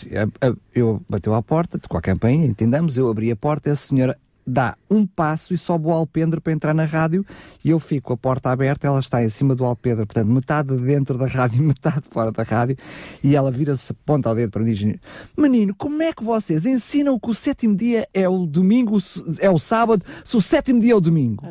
eu 0.75 1.01
bateu 1.09 1.35
à 1.35 1.43
porta, 1.43 1.79
tocou 1.79 1.99
a 1.99 2.03
campainha, 2.03 2.47
entendamos, 2.61 2.99
eu 2.99 3.09
abri 3.09 3.31
a 3.31 3.37
porta 3.37 3.71
e 3.71 3.73
a 3.73 3.77
senhora 3.77 4.19
dá 4.47 4.77
um 4.91 5.07
passo 5.07 5.55
e 5.55 5.59
sobe 5.59 5.87
o 5.87 5.93
alpendre 5.93 6.41
para 6.41 6.53
entrar 6.53 6.75
na 6.75 6.85
rádio 6.85 7.25
e 7.65 7.71
eu 7.71 7.79
fico 7.79 8.09
com 8.09 8.13
a 8.13 8.17
porta 8.17 8.51
aberta, 8.51 8.87
ela 8.87 9.01
está 9.01 9.25
em 9.25 9.29
cima 9.31 9.55
do 9.55 9.65
alpendre, 9.65 10.05
portanto, 10.05 10.29
metade 10.29 10.77
dentro 10.77 11.17
da 11.17 11.27
rádio, 11.27 11.63
metade 11.65 12.03
fora 12.11 12.31
da 12.31 12.43
rádio, 12.43 12.77
e 13.25 13.35
ela 13.35 13.51
vira-se, 13.51 13.95
ponta 13.95 14.29
ao 14.29 14.35
dedo 14.35 14.51
para 14.51 14.63
mim 14.63 14.71
e 14.71 14.75
diz: 14.75 15.01
Menino, 15.37 15.75
como 15.75 16.03
é 16.03 16.13
que 16.13 16.23
vocês 16.23 16.67
ensinam 16.67 17.19
que 17.19 17.31
o 17.31 17.35
sétimo 17.35 17.75
dia 17.75 18.07
é 18.13 18.29
o 18.29 18.45
domingo, 18.45 18.99
é 19.39 19.49
o 19.49 19.59
sábado, 19.59 20.05
se 20.23 20.37
o 20.37 20.43
sétimo 20.43 20.81
dia 20.81 20.93
é 20.93 20.97
o 20.97 21.01
domingo? 21.01 21.43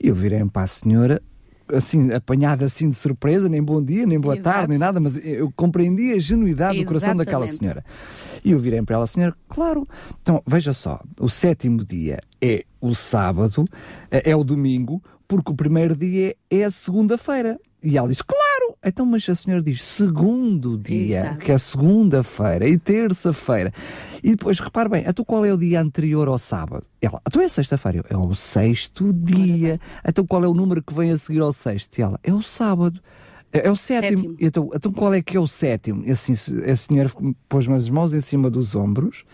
E 0.00 0.08
eu 0.08 0.14
virei-me 0.14 0.50
para 0.50 0.62
a 0.62 0.66
senhora, 0.66 1.22
assim, 1.72 2.12
apanhada 2.12 2.64
assim 2.64 2.90
de 2.90 2.96
surpresa, 2.96 3.48
nem 3.48 3.62
bom 3.62 3.82
dia, 3.82 4.06
nem 4.06 4.18
boa 4.18 4.36
Exato. 4.36 4.54
tarde, 4.54 4.70
nem 4.70 4.78
nada, 4.78 5.00
mas 5.00 5.16
eu 5.24 5.52
compreendi 5.54 6.12
a 6.12 6.18
genuidade 6.18 6.78
do 6.78 6.84
coração 6.84 7.08
Exatamente. 7.08 7.26
daquela 7.26 7.46
senhora. 7.46 7.84
E 8.44 8.52
eu 8.52 8.58
virei 8.58 8.80
para 8.82 8.96
ela, 8.96 9.06
senhora, 9.06 9.34
claro. 9.48 9.86
Então, 10.22 10.42
veja 10.46 10.72
só, 10.72 11.00
o 11.20 11.28
sétimo 11.28 11.84
dia 11.84 12.18
é 12.40 12.64
o 12.80 12.94
sábado, 12.94 13.64
é 14.10 14.34
o 14.34 14.44
domingo, 14.44 15.02
porque 15.28 15.52
o 15.52 15.54
primeiro 15.54 15.94
dia 15.94 16.34
é 16.50 16.64
a 16.64 16.70
segunda-feira. 16.70 17.60
E 17.84 17.96
ela 17.96 18.08
diz, 18.08 18.22
claro! 18.22 18.76
Então, 18.84 19.04
mas 19.04 19.28
a 19.28 19.34
senhora 19.34 19.62
diz 19.62 19.82
segundo 19.82 20.78
dia, 20.78 21.18
Exato. 21.18 21.38
que 21.38 21.52
é 21.52 21.58
segunda-feira 21.58 22.66
e 22.66 22.78
terça-feira. 22.78 23.72
E 24.22 24.30
depois, 24.30 24.58
repare 24.58 24.88
bem, 24.88 25.04
então 25.06 25.24
qual 25.24 25.44
é 25.44 25.52
o 25.52 25.56
dia 25.56 25.80
anterior 25.80 26.26
ao 26.28 26.38
sábado? 26.38 26.84
Ela, 27.00 27.20
então 27.26 27.42
é 27.42 27.48
sexta-feira. 27.48 28.04
É 28.08 28.16
o 28.16 28.34
sexto 28.34 29.12
dia. 29.12 29.78
Então 30.04 30.26
qual 30.26 30.42
é 30.42 30.48
o 30.48 30.54
número 30.54 30.82
que 30.82 30.94
vem 30.94 31.10
a 31.12 31.16
seguir 31.16 31.40
ao 31.40 31.52
sexto? 31.52 31.98
E 31.98 32.02
ela, 32.02 32.18
é 32.22 32.32
o 32.32 32.42
sábado. 32.42 33.00
É, 33.52 33.68
é 33.68 33.70
o 33.70 33.76
sétimo. 33.76 34.18
Sétimo. 34.18 34.36
Então, 34.40 34.70
então 34.74 34.92
qual 34.92 35.12
é 35.14 35.22
que 35.22 35.36
é 35.36 35.40
o 35.40 35.46
sétimo? 35.46 36.04
E 36.06 36.10
assim, 36.10 36.32
a 36.32 36.76
senhora 36.76 37.10
pôs 37.48 37.68
as 37.68 37.88
mãos 37.88 38.12
em 38.12 38.20
cima 38.20 38.50
dos 38.50 38.74
ombros, 38.74 39.24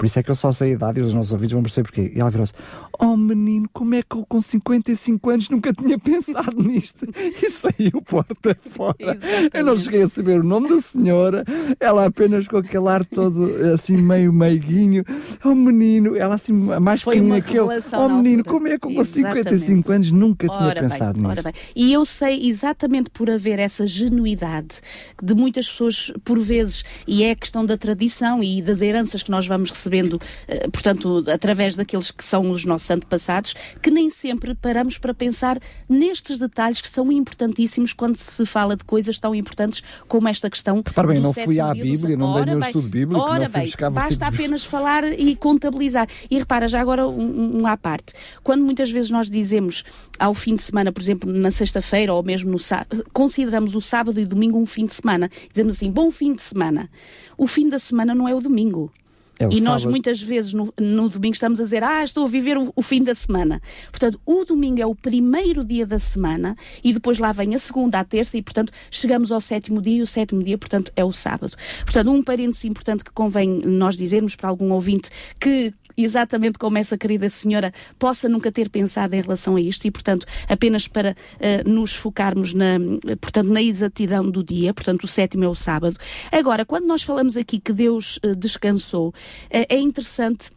Por 0.00 0.06
isso 0.06 0.18
é 0.18 0.22
que 0.22 0.30
eu 0.30 0.34
só 0.34 0.50
sei 0.50 0.70
a 0.70 0.72
idade 0.72 0.98
e 0.98 1.02
os 1.02 1.12
nossos 1.12 1.30
ouvidos 1.30 1.52
vão 1.52 1.62
perceber 1.62 1.86
porquê. 1.86 2.10
E 2.16 2.20
ela 2.20 2.30
virou-se: 2.30 2.54
Oh 2.98 3.18
menino, 3.18 3.68
como 3.70 3.94
é 3.94 4.02
que 4.02 4.16
eu 4.16 4.24
com 4.26 4.40
55 4.40 5.28
anos 5.28 5.50
nunca 5.50 5.74
tinha 5.74 5.98
pensado 5.98 6.56
nisto? 6.64 7.06
E 7.14 7.50
saiu 7.50 8.00
porta 8.00 8.56
fora. 8.70 8.96
Exatamente. 8.98 9.50
Eu 9.52 9.62
não 9.62 9.76
cheguei 9.76 10.00
a 10.00 10.08
saber 10.08 10.40
o 10.40 10.42
nome 10.42 10.70
da 10.70 10.80
senhora, 10.80 11.44
ela 11.78 12.06
apenas 12.06 12.48
com 12.48 12.56
aquele 12.56 12.88
ar 12.88 13.04
todo 13.04 13.54
assim 13.74 13.98
meio 13.98 14.32
meiguinho. 14.32 15.04
Oh 15.44 15.54
menino, 15.54 16.16
ela 16.16 16.36
assim 16.36 16.54
mais 16.54 17.02
Foi 17.02 17.16
pequenina 17.16 17.42
que 17.42 17.56
eu. 17.56 17.68
Oh 17.92 18.08
menino, 18.08 18.42
como 18.42 18.68
é 18.68 18.78
que 18.78 18.86
eu 18.86 18.94
com 18.94 19.04
55 19.04 19.92
anos 19.92 20.10
nunca 20.10 20.50
ora 20.50 20.76
tinha 20.76 20.88
pensado 20.88 21.20
bem, 21.20 21.28
nisto? 21.28 21.40
Ora 21.40 21.42
bem. 21.42 21.62
E 21.76 21.92
eu 21.92 22.06
sei 22.06 22.48
exatamente 22.48 23.10
por 23.10 23.28
haver 23.28 23.58
essa 23.58 23.86
genuidade 23.86 24.80
de 25.22 25.34
muitas 25.34 25.68
pessoas, 25.68 26.10
por 26.24 26.38
vezes, 26.38 26.84
e 27.06 27.22
é 27.22 27.32
a 27.32 27.36
questão 27.36 27.66
da 27.66 27.76
tradição 27.76 28.42
e 28.42 28.62
das 28.62 28.80
heranças 28.80 29.22
que 29.22 29.30
nós 29.30 29.46
vamos 29.46 29.68
recebendo, 29.90 30.20
eh, 30.46 30.68
portanto, 30.68 31.24
através 31.28 31.74
daqueles 31.74 32.10
que 32.10 32.24
são 32.24 32.50
os 32.50 32.64
nossos 32.64 32.88
antepassados, 32.90 33.54
que 33.82 33.90
nem 33.90 34.08
sempre 34.08 34.54
paramos 34.54 34.96
para 34.96 35.12
pensar 35.12 35.58
nestes 35.88 36.38
detalhes 36.38 36.80
que 36.80 36.88
são 36.88 37.10
importantíssimos 37.10 37.92
quando 37.92 38.16
se 38.16 38.46
fala 38.46 38.76
de 38.76 38.84
coisas 38.84 39.18
tão 39.18 39.34
importantes 39.34 39.82
como 40.06 40.28
esta 40.28 40.48
questão. 40.48 40.82
Repara 40.86 41.08
bem, 41.08 41.20
não 41.20 41.32
fui 41.32 41.60
à 41.60 41.72
Bíblia, 41.72 42.16
não 42.16 42.34
dei 42.34 42.44
nenhum 42.46 42.60
estudo 42.60 42.88
bíblico, 42.88 43.20
ora 43.20 43.48
bem, 43.48 43.70
basta 43.92 44.26
apenas 44.26 44.64
falar 44.64 45.04
e 45.04 45.34
contabilizar. 45.34 46.06
E 46.30 46.38
repara, 46.38 46.68
já 46.68 46.80
agora 46.80 47.06
um, 47.08 47.62
um 47.62 47.66
à 47.66 47.76
parte, 47.76 48.14
quando 48.42 48.64
muitas 48.64 48.90
vezes 48.90 49.10
nós 49.10 49.28
dizemos 49.28 49.84
ao 50.18 50.34
fim 50.34 50.54
de 50.54 50.62
semana, 50.62 50.92
por 50.92 51.02
exemplo, 51.02 51.30
na 51.30 51.50
sexta-feira 51.50 52.14
ou 52.14 52.22
mesmo 52.22 52.50
no 52.50 52.58
sábado, 52.58 53.04
consideramos 53.12 53.74
o 53.74 53.80
sábado 53.80 54.20
e 54.20 54.24
o 54.24 54.28
domingo 54.28 54.58
um 54.58 54.66
fim 54.66 54.86
de 54.86 54.94
semana, 54.94 55.30
dizemos 55.50 55.74
assim, 55.74 55.90
bom 55.90 56.10
fim 56.10 56.34
de 56.34 56.42
semana. 56.42 56.88
O 57.36 57.46
fim 57.46 57.68
da 57.68 57.78
semana 57.78 58.14
não 58.14 58.28
é 58.28 58.34
o 58.34 58.40
domingo. 58.40 58.92
É 59.40 59.48
e 59.50 59.60
nós 59.62 59.86
muitas 59.86 60.20
vezes 60.20 60.52
no, 60.52 60.72
no, 60.78 61.08
domingo 61.08 61.32
estamos 61.32 61.60
a 61.60 61.64
dizer, 61.64 61.82
ah, 61.82 62.04
estou 62.04 62.26
a 62.26 62.28
viver 62.28 62.58
o, 62.58 62.70
o, 62.76 62.82
fim 62.82 63.02
da 63.02 63.14
semana. 63.14 63.62
Portanto, 63.90 64.20
o 64.26 64.44
domingo 64.44 64.82
é 64.82 64.86
o 64.86 64.94
primeiro 64.94 65.64
dia 65.64 65.86
da 65.86 65.98
semana 65.98 66.54
e 66.84 66.92
depois 66.92 67.18
lá 67.18 67.32
vem 67.32 67.54
a 67.54 67.58
segunda, 67.58 67.98
a 67.98 68.04
terça 68.04 68.36
e, 68.36 68.42
portanto, 68.42 68.70
chegamos 68.90 69.32
ao 69.32 69.40
sétimo 69.40 69.80
dia 69.80 70.00
e 70.00 70.02
o 70.02 70.06
sétimo 70.06 70.42
dia, 70.42 70.58
portanto, 70.58 70.92
é 70.94 71.02
o 71.02 71.10
sábado. 71.10 71.56
Portanto, 71.84 72.10
um 72.10 72.22
parênteses 72.22 72.66
importante 72.66 73.02
que 73.02 73.12
convém 73.12 73.48
nós 73.64 73.96
dizermos 73.96 74.36
para 74.36 74.50
algum 74.50 74.72
ouvinte 74.72 75.08
que 75.40 75.72
exatamente 76.02 76.58
como 76.58 76.78
essa 76.78 76.96
querida 76.96 77.28
senhora 77.28 77.72
possa 77.98 78.28
nunca 78.28 78.50
ter 78.50 78.68
pensado 78.68 79.14
em 79.14 79.20
relação 79.20 79.56
a 79.56 79.60
isto 79.60 79.86
e, 79.86 79.90
portanto, 79.90 80.26
apenas 80.48 80.86
para 80.88 81.12
uh, 81.14 81.68
nos 81.68 81.94
focarmos 81.94 82.54
na, 82.54 82.78
portanto, 83.20 83.48
na 83.48 83.62
exatidão 83.62 84.28
do 84.28 84.42
dia, 84.42 84.74
portanto, 84.74 85.04
o 85.04 85.08
sétimo 85.08 85.44
é 85.44 85.48
o 85.48 85.54
sábado. 85.54 85.96
Agora, 86.30 86.64
quando 86.64 86.86
nós 86.86 87.02
falamos 87.02 87.36
aqui 87.36 87.58
que 87.58 87.72
Deus 87.72 88.18
uh, 88.18 88.34
descansou, 88.34 89.08
uh, 89.08 89.12
é 89.50 89.78
interessante 89.78 90.50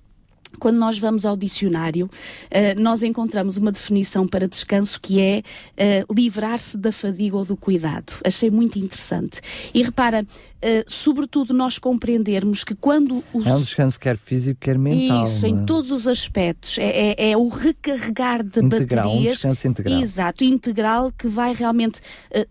quando 0.60 0.78
nós 0.78 1.00
vamos 1.00 1.26
ao 1.26 1.36
dicionário, 1.36 2.08
nós 2.78 3.02
encontramos 3.02 3.58
uma 3.58 3.72
definição 3.72 4.28
para 4.28 4.48
descanso 4.48 5.02
que 5.02 5.20
é 5.20 5.42
livrar-se 6.16 6.78
da 6.78 6.92
fadiga 6.92 7.38
ou 7.38 7.44
do 7.44 7.58
cuidado. 7.58 8.14
Achei 8.24 8.52
muito 8.52 8.78
interessante. 8.78 9.42
E 9.74 9.82
repara, 9.82 10.24
uh, 10.64 10.84
sobretudo 10.88 11.54
nós 11.54 11.78
compreendermos 11.78 12.64
que 12.64 12.74
quando... 12.74 13.24
O... 13.34 13.44
É 13.44 13.54
um 13.54 13.62
descanso 13.62 14.00
quer 14.00 14.18
físico, 14.18 14.60
quer 14.60 14.78
mental. 14.78 15.24
Isso, 15.24 15.46
em 15.46 15.62
é? 15.62 15.66
todos 15.66 15.92
os 15.92 16.08
aspectos. 16.08 16.78
É, 16.78 17.12
é, 17.12 17.32
é, 17.32 17.38
o 17.38 17.48
recarregar 17.48 18.44
de 18.44 18.60
integral, 18.60 19.06
baterias. 19.06 19.32
Um 19.32 19.34
descanso 19.34 19.68
integral. 19.68 20.02
Exato, 20.02 20.44
integral, 20.44 21.12
que 21.12 21.28
vai 21.28 21.54
realmente 21.54 22.00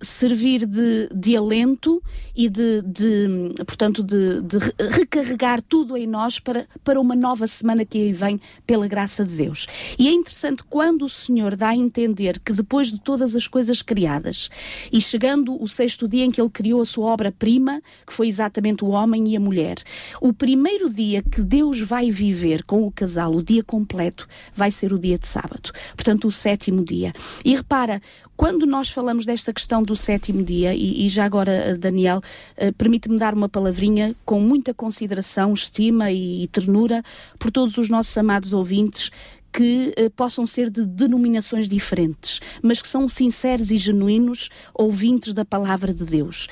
servir 0.00 0.66
de, 0.66 1.09
de 1.14 1.37
alento 1.37 2.02
e 2.37 2.49
de, 2.49 2.83
de 2.83 3.54
portanto, 3.66 4.02
de, 4.02 4.42
de 4.42 4.59
recarregar 4.78 5.62
tudo 5.62 5.97
em 5.97 6.07
nós 6.07 6.38
para, 6.38 6.66
para 6.85 7.00
uma 7.00 7.14
nova 7.14 7.47
semana 7.47 7.85
que 7.85 7.99
aí 7.99 8.12
vem 8.12 8.40
pela 8.66 8.87
graça 8.87 9.25
de 9.25 9.35
Deus. 9.35 9.66
E 9.99 10.09
é 10.09 10.12
interessante 10.12 10.62
quando 10.64 11.04
o 11.04 11.09
Senhor 11.09 11.57
dá 11.57 11.69
a 11.69 11.76
entender 11.76 12.38
que 12.40 12.52
depois 12.52 12.90
de 12.92 13.00
todas 13.00 13.35
as 13.35 13.47
coisas 13.47 13.83
criadas 13.83 14.49
e 14.92 15.00
chegando 15.00 15.61
o 15.62 15.69
sexto 15.69 16.09
dia 16.09 16.25
em 16.25 16.31
que 16.31 16.40
ele 16.40 16.50
criou 16.50 16.81
a 16.81 16.87
sua 16.87 17.07
obra-prima, 17.07 17.81
que 18.06 18.12
foi 18.12 18.28
exatamente 18.28 18.85
o 18.85 18.88
homem 18.88 19.28
e 19.28 19.37
a 19.37 19.40
mulher, 19.40 19.76
o 20.21 20.32
primeiro 20.32 20.88
dia 20.88 21.23
que 21.23 21.42
Deus 21.42 21.80
vai 21.80 22.11
viver 22.11 22.64
com 22.64 22.87
o 22.87 22.90
casal, 22.90 23.35
o 23.35 23.42
dia 23.42 23.62
completo, 23.62 24.26
vai 24.54 24.71
ser 24.71 24.92
o 24.92 24.99
dia 24.99 25.18
de 25.18 25.26
sábado. 25.26 25.71
Portanto, 25.94 26.26
o 26.26 26.30
sétimo 26.30 26.85
dia. 26.85 27.12
E 27.44 27.54
repara, 27.54 28.00
quando 28.37 28.66
nós 28.66 28.90
falamos 28.90 29.25
desta 29.25 29.52
questão 29.52 29.82
do 29.82 29.94
sétimo 29.94 30.42
dia, 30.42 30.75
e, 30.75 31.06
e 31.06 31.09
já 31.09 31.25
agora, 31.25 31.52
eh, 31.52 31.76
Daniel, 31.76 32.18
uh, 32.18 32.73
permite-me 32.75 33.16
dar 33.18 33.35
uma 33.35 33.49
palavrinha 33.49 34.14
com 34.25 34.40
muita 34.40 34.75
consideração, 34.75 35.52
estima 35.52 36.11
e, 36.11 36.42
e 36.42 36.49
ternura 36.49 37.02
por 37.38 37.50
todos 37.50 37.78
os 37.78 37.88
nossos 37.88 38.16
amados 38.18 38.52
ouvintes 38.52 39.11
que 39.52 39.94
uh, 39.99 40.11
possam 40.11 40.47
ser 40.47 40.71
de 40.71 40.87
denominações 40.87 41.68
diferentes, 41.68 42.40
mas 42.62 42.80
que 42.80 42.88
são 42.88 43.06
sinceros 43.06 43.71
e 43.71 43.76
genuínos 43.76 44.49
ouvintes 44.75 45.35
da 45.35 45.44
palavra 45.44 45.92
de 45.92 46.04
Deus. 46.04 46.49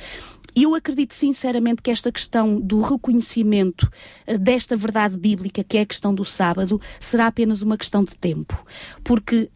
Eu 0.55 0.75
acredito 0.75 1.15
sinceramente 1.15 1.83
que 1.83 1.91
esta 1.91 2.11
questão 2.11 2.61
do 2.61 2.81
reconhecimento 2.81 3.91
uh, 4.27 4.39
desta 4.39 4.77
verdade 4.77 5.17
bíblica, 5.17 5.65
que 5.65 5.79
é 5.79 5.83
a 5.83 5.87
questão 5.87 6.15
do 6.15 6.25
sábado, 6.25 6.81
será 6.99 7.27
apenas 7.27 7.63
uma 7.63 7.77
questão 7.77 8.05
de 8.05 8.17
tempo. 8.17 8.65
Porque 9.05 9.51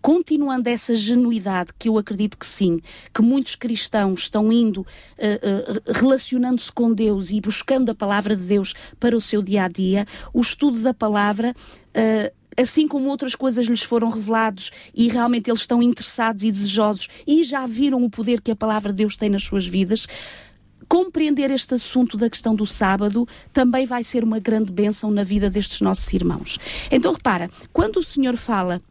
continuando 0.00 0.68
essa 0.68 0.94
genuidade, 0.96 1.72
que 1.78 1.88
eu 1.88 1.98
acredito 1.98 2.38
que 2.38 2.46
sim, 2.46 2.80
que 3.14 3.22
muitos 3.22 3.54
cristãos 3.54 4.22
estão 4.22 4.50
indo, 4.50 4.80
uh, 4.80 4.84
uh, 4.84 5.92
relacionando-se 5.94 6.72
com 6.72 6.92
Deus 6.92 7.30
e 7.30 7.40
buscando 7.40 7.90
a 7.90 7.94
palavra 7.94 8.34
de 8.34 8.42
Deus 8.42 8.74
para 8.98 9.16
o 9.16 9.20
seu 9.20 9.42
dia 9.42 9.64
a 9.64 9.68
dia, 9.68 10.06
o 10.32 10.40
estudo 10.40 10.80
da 10.80 10.94
palavra. 10.94 11.54
Uh, 11.90 12.39
assim 12.56 12.86
como 12.86 13.08
outras 13.08 13.34
coisas 13.34 13.66
lhes 13.66 13.82
foram 13.82 14.08
revelados 14.08 14.70
e 14.94 15.08
realmente 15.08 15.50
eles 15.50 15.60
estão 15.60 15.82
interessados 15.82 16.44
e 16.44 16.50
desejosos 16.50 17.08
e 17.26 17.42
já 17.44 17.66
viram 17.66 18.04
o 18.04 18.10
poder 18.10 18.40
que 18.40 18.50
a 18.50 18.56
palavra 18.56 18.92
de 18.92 18.98
Deus 18.98 19.16
tem 19.16 19.30
nas 19.30 19.44
suas 19.44 19.66
vidas, 19.66 20.06
compreender 20.88 21.50
este 21.50 21.74
assunto 21.74 22.16
da 22.16 22.28
questão 22.28 22.54
do 22.54 22.66
sábado 22.66 23.26
também 23.52 23.86
vai 23.86 24.02
ser 24.02 24.24
uma 24.24 24.38
grande 24.38 24.72
bênção 24.72 25.10
na 25.10 25.22
vida 25.22 25.48
destes 25.48 25.80
nossos 25.80 26.12
irmãos. 26.12 26.58
Então 26.90 27.12
repara, 27.12 27.48
quando 27.72 27.98
o 27.98 28.02
Senhor 28.02 28.36
fala 28.36 28.82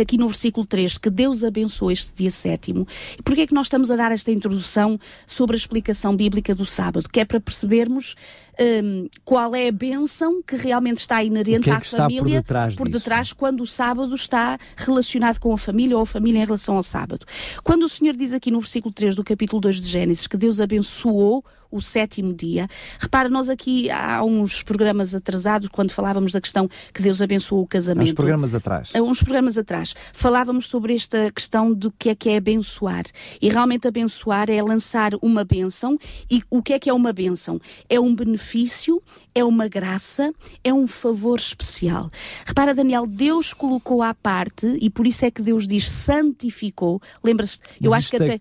aqui 0.00 0.18
no 0.18 0.28
versículo 0.28 0.66
3, 0.66 0.98
que 0.98 1.10
Deus 1.10 1.42
abençoe 1.42 1.92
este 1.92 2.12
dia 2.14 2.30
sétimo. 2.30 2.86
E 3.18 3.22
porquê 3.22 3.42
é 3.42 3.46
que 3.46 3.54
nós 3.54 3.66
estamos 3.66 3.90
a 3.90 3.96
dar 3.96 4.12
esta 4.12 4.30
introdução 4.30 4.98
sobre 5.26 5.56
a 5.56 5.58
explicação 5.58 6.14
bíblica 6.14 6.54
do 6.54 6.66
sábado? 6.66 7.08
Que 7.08 7.20
é 7.20 7.24
para 7.24 7.40
percebermos 7.40 8.14
um, 8.60 9.08
qual 9.24 9.54
é 9.54 9.68
a 9.68 9.72
bênção 9.72 10.42
que 10.42 10.56
realmente 10.56 10.98
está 10.98 11.22
inerente 11.22 11.70
é 11.70 11.72
à 11.72 11.80
família 11.80 12.22
por 12.22 12.42
detrás, 12.42 12.74
por 12.74 12.88
detrás 12.88 13.32
quando 13.32 13.60
o 13.60 13.66
sábado 13.66 14.14
está 14.14 14.58
relacionado 14.76 15.38
com 15.38 15.52
a 15.52 15.58
família 15.58 15.96
ou 15.96 16.02
a 16.02 16.06
família 16.06 16.42
em 16.42 16.44
relação 16.44 16.76
ao 16.76 16.82
sábado. 16.82 17.24
Quando 17.62 17.84
o 17.84 17.88
Senhor 17.88 18.14
diz 18.16 18.32
aqui 18.32 18.50
no 18.50 18.60
versículo 18.60 18.92
3 18.92 19.14
do 19.14 19.24
capítulo 19.24 19.60
2 19.60 19.80
de 19.80 19.88
Gênesis 19.88 20.26
que 20.26 20.36
Deus 20.36 20.60
abençoou 20.60 21.44
o 21.70 21.82
sétimo 21.82 22.32
dia. 22.32 22.66
Repara, 22.98 23.28
nós 23.28 23.50
aqui 23.50 23.90
há 23.90 24.24
uns 24.24 24.62
programas 24.62 25.14
atrasados, 25.14 25.68
quando 25.68 25.90
falávamos 25.90 26.32
da 26.32 26.40
questão 26.40 26.66
que 26.94 27.02
Deus 27.02 27.20
abençoou 27.20 27.60
o 27.60 27.66
casamento. 27.66 28.08
Há 28.08 28.10
uns 28.10 28.14
programas 28.14 28.54
atrás. 28.54 28.90
Há 28.94 29.02
uns 29.02 29.22
programas 29.22 29.58
atrás. 29.58 29.94
Falávamos 30.14 30.66
sobre 30.66 30.94
esta 30.94 31.30
questão 31.30 31.74
do 31.74 31.92
que 31.92 32.08
é 32.08 32.14
que 32.14 32.30
é 32.30 32.38
abençoar. 32.38 33.04
E 33.38 33.50
realmente 33.50 33.86
abençoar 33.86 34.48
é 34.48 34.62
lançar 34.62 35.12
uma 35.20 35.44
bênção. 35.44 35.98
E 36.30 36.42
o 36.48 36.62
que 36.62 36.72
é 36.72 36.78
que 36.78 36.88
é 36.88 36.94
uma 36.94 37.12
bênção? 37.12 37.60
É 37.86 38.00
um 38.00 38.14
benefício 38.14 38.47
benefício, 38.48 39.02
é 39.38 39.44
uma 39.44 39.68
graça, 39.68 40.32
é 40.64 40.72
um 40.72 40.86
favor 40.86 41.38
especial. 41.38 42.10
Repara, 42.44 42.74
Daniel, 42.74 43.06
Deus 43.06 43.52
colocou 43.52 44.02
à 44.02 44.12
parte, 44.12 44.66
e 44.80 44.90
por 44.90 45.06
isso 45.06 45.24
é 45.24 45.30
que 45.30 45.42
Deus 45.42 45.66
diz 45.66 45.88
santificou. 45.88 47.00
Lembra-se, 47.22 47.58
eu 47.80 47.94
acho 47.94 48.10
que 48.10 48.16
até. 48.16 48.38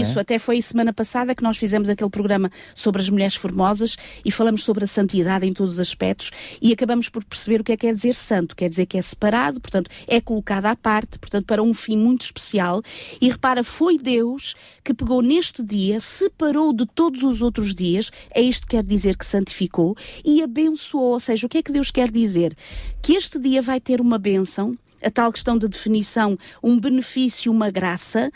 Isso, 0.00 0.18
é? 0.18 0.22
até 0.22 0.38
foi 0.38 0.62
semana 0.62 0.92
passada 0.92 1.34
que 1.34 1.42
nós 1.42 1.56
fizemos 1.56 1.88
aquele 1.88 2.10
programa 2.10 2.48
sobre 2.74 3.02
as 3.02 3.10
mulheres 3.10 3.34
formosas 3.34 3.96
e 4.24 4.30
falamos 4.30 4.64
sobre 4.64 4.84
a 4.84 4.86
santidade 4.86 5.46
em 5.46 5.52
todos 5.52 5.74
os 5.74 5.80
aspectos 5.80 6.30
e 6.62 6.72
acabamos 6.72 7.08
por 7.08 7.24
perceber 7.24 7.60
o 7.60 7.64
que 7.64 7.72
é 7.72 7.76
que 7.76 7.86
quer 7.86 7.94
dizer 7.94 8.14
santo. 8.14 8.56
Quer 8.56 8.68
dizer 8.68 8.86
que 8.86 8.96
é 8.96 9.02
separado, 9.02 9.60
portanto, 9.60 9.90
é 10.06 10.20
colocado 10.20 10.66
à 10.66 10.76
parte, 10.76 11.18
portanto, 11.18 11.44
para 11.44 11.62
um 11.62 11.74
fim 11.74 11.96
muito 11.96 12.22
especial. 12.22 12.82
E 13.20 13.28
repara, 13.28 13.62
foi 13.62 13.98
Deus 13.98 14.54
que 14.82 14.94
pegou 14.94 15.20
neste 15.22 15.62
dia, 15.62 16.00
separou 16.00 16.72
de 16.72 16.86
todos 16.86 17.22
os 17.22 17.42
outros 17.42 17.74
dias, 17.74 18.10
é 18.30 18.40
isto 18.40 18.66
que 18.66 18.76
quer 18.76 18.82
dizer 18.82 19.16
que 19.16 19.26
santificou 19.26 19.58
santificou 19.58 19.96
e 20.38 20.42
abençoou. 20.42 21.12
Ou 21.12 21.20
seja, 21.20 21.46
o 21.46 21.48
que 21.48 21.58
é 21.58 21.62
que 21.62 21.72
Deus 21.72 21.90
quer 21.90 22.10
dizer? 22.10 22.56
Que 23.02 23.14
este 23.14 23.38
dia 23.38 23.60
vai 23.60 23.80
ter 23.80 24.00
uma 24.00 24.18
bênção, 24.18 24.76
a 25.02 25.10
tal 25.10 25.32
questão 25.32 25.58
de 25.58 25.68
definição, 25.68 26.38
um 26.62 26.78
benefício, 26.78 27.52
uma 27.52 27.70
graça, 27.70 28.30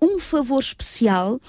um 0.00 0.18
favor 0.18 0.60
especial 0.60 1.40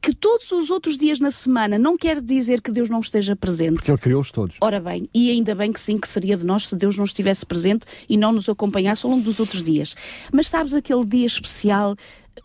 que 0.00 0.14
todos 0.14 0.52
os 0.52 0.70
outros 0.70 0.96
dias 0.96 1.18
na 1.18 1.32
semana 1.32 1.76
não 1.76 1.96
quer 1.96 2.22
dizer 2.22 2.60
que 2.60 2.70
Deus 2.70 2.88
não 2.88 3.00
esteja 3.00 3.34
presente. 3.34 3.74
Porque 3.74 3.90
Ele 3.90 3.98
criou-os 3.98 4.30
todos. 4.30 4.56
Ora 4.60 4.78
bem, 4.78 5.08
e 5.12 5.32
ainda 5.32 5.52
bem 5.52 5.72
que 5.72 5.80
sim, 5.80 5.98
que 5.98 6.06
seria 6.06 6.36
de 6.36 6.46
nós 6.46 6.68
se 6.68 6.76
Deus 6.76 6.96
não 6.96 7.04
estivesse 7.04 7.44
presente 7.44 7.86
e 8.08 8.16
não 8.16 8.30
nos 8.30 8.48
acompanhasse 8.48 9.04
ao 9.04 9.10
longo 9.10 9.24
dos 9.24 9.40
outros 9.40 9.64
dias. 9.64 9.96
Mas 10.32 10.46
sabes 10.46 10.74
aquele 10.74 11.04
dia 11.04 11.26
especial, 11.26 11.96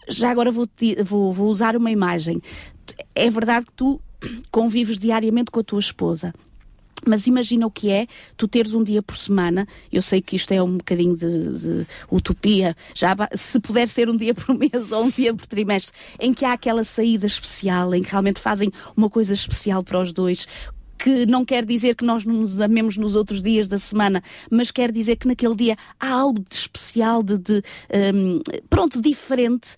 já 0.09 0.31
agora 0.31 0.49
vou, 0.49 0.67
vou, 1.03 1.31
vou 1.31 1.49
usar 1.49 1.75
uma 1.75 1.91
imagem. 1.91 2.41
É 3.13 3.29
verdade 3.29 3.67
que 3.67 3.73
tu 3.73 4.01
convives 4.49 4.97
diariamente 4.97 5.51
com 5.51 5.59
a 5.59 5.63
tua 5.63 5.79
esposa. 5.79 6.33
Mas 7.07 7.27
imagina 7.27 7.65
o 7.65 7.71
que 7.71 7.89
é 7.89 8.07
tu 8.37 8.47
teres 8.47 8.73
um 8.73 8.83
dia 8.83 9.01
por 9.01 9.15
semana. 9.15 9.67
Eu 9.91 10.01
sei 10.01 10.21
que 10.21 10.35
isto 10.35 10.51
é 10.51 10.61
um 10.61 10.77
bocadinho 10.77 11.15
de, 11.15 11.59
de, 11.59 11.87
utopia, 12.11 12.75
já 12.93 13.15
se 13.33 13.59
puder 13.59 13.87
ser 13.87 14.09
um 14.09 14.17
dia 14.17 14.33
por 14.33 14.53
mês 14.57 14.91
ou 14.91 15.05
um 15.05 15.09
dia 15.09 15.33
por 15.33 15.45
trimestre, 15.47 15.95
em 16.19 16.33
que 16.33 16.45
há 16.45 16.53
aquela 16.53 16.83
saída 16.83 17.25
especial, 17.25 17.93
em 17.93 18.03
que 18.03 18.11
realmente 18.11 18.39
fazem 18.39 18.71
uma 18.95 19.09
coisa 19.09 19.33
especial 19.33 19.83
para 19.83 19.99
os 19.99 20.13
dois, 20.13 20.47
que 20.97 21.25
não 21.25 21.43
quer 21.43 21.65
dizer 21.65 21.95
que 21.95 22.05
nós 22.05 22.25
não 22.25 22.35
nos 22.35 22.61
amemos 22.61 22.95
nos 22.95 23.15
outros 23.15 23.41
dias 23.41 23.67
da 23.67 23.79
semana, 23.79 24.21
mas 24.51 24.69
quer 24.69 24.91
dizer 24.91 25.15
que 25.15 25.27
naquele 25.27 25.55
dia 25.55 25.75
há 25.99 26.09
algo 26.09 26.39
de 26.47 26.55
especial, 26.55 27.23
de, 27.23 27.39
de 27.39 27.63
um, 28.13 28.39
pronto, 28.69 29.01
diferente 29.01 29.75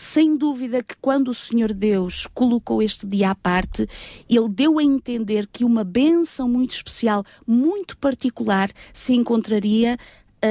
sem 0.00 0.34
dúvida 0.34 0.82
que 0.82 0.96
quando 0.98 1.28
o 1.28 1.34
Senhor 1.34 1.74
Deus 1.74 2.26
colocou 2.32 2.82
este 2.82 3.06
dia 3.06 3.32
à 3.32 3.34
parte, 3.34 3.86
ele 4.30 4.48
deu 4.48 4.78
a 4.78 4.82
entender 4.82 5.46
que 5.46 5.62
uma 5.62 5.84
bênção 5.84 6.48
muito 6.48 6.70
especial, 6.70 7.22
muito 7.46 7.98
particular, 7.98 8.70
se 8.94 9.12
encontraria 9.12 9.98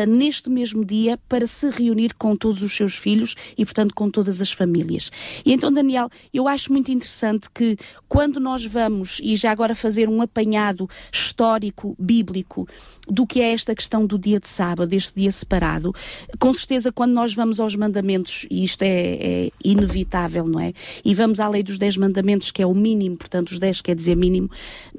neste 0.08 0.50
mesmo 0.50 0.86
dia 0.86 1.18
para 1.28 1.48
se 1.48 1.70
reunir 1.70 2.14
com 2.16 2.36
todos 2.36 2.64
os 2.64 2.76
seus 2.76 2.96
filhos 2.96 3.36
e, 3.58 3.66
portanto, 3.66 3.94
com 3.94 4.10
todas 4.10 4.42
as 4.42 4.52
famílias. 4.52 5.12
E 5.46 5.54
então, 5.54 5.72
Daniel, 5.72 6.10
eu 6.34 6.48
acho 6.48 6.72
muito 6.72 6.92
interessante 6.92 7.50
que 7.54 7.78
quando 8.08 8.40
nós 8.40 8.66
vamos, 8.66 9.20
e 9.24 9.36
já 9.36 9.52
agora 9.52 9.74
fazer 9.76 10.08
um 10.10 10.22
apanhado 10.22 10.90
histórico, 11.12 11.96
bíblico, 12.00 12.68
do 13.08 13.26
que 13.26 13.42
é 13.42 13.54
esta 13.54 13.74
questão 13.74 14.06
do 14.06 14.18
dia 14.20 14.40
de 14.40 14.48
sábado, 14.48 14.94
este 14.94 15.16
dia 15.16 15.32
separado, 15.32 15.94
com 16.40 16.54
certeza 16.54 16.92
quando 16.92 17.14
nós 17.14 17.34
vamos 17.34 17.60
aos 17.60 17.76
mandamentos, 17.76 18.46
e 18.50 18.64
isto 18.64 18.84
é, 18.84 19.46
é 19.48 19.52
inevitável, 19.64 20.46
não 20.46 20.60
é? 20.60 20.74
E 21.04 21.14
vamos 21.16 21.40
à 21.40 21.48
lei 21.48 21.64
dos 21.64 21.78
10 21.78 21.98
mandamentos, 21.98 22.52
que 22.52 22.62
é 22.62 22.66
o 22.66 22.74
mínimo, 22.74 23.18
portanto, 23.18 23.50
os 23.50 23.60
10 23.60 23.82
quer 23.82 23.96
dizer 23.96 24.16
mínimo, 24.16 24.50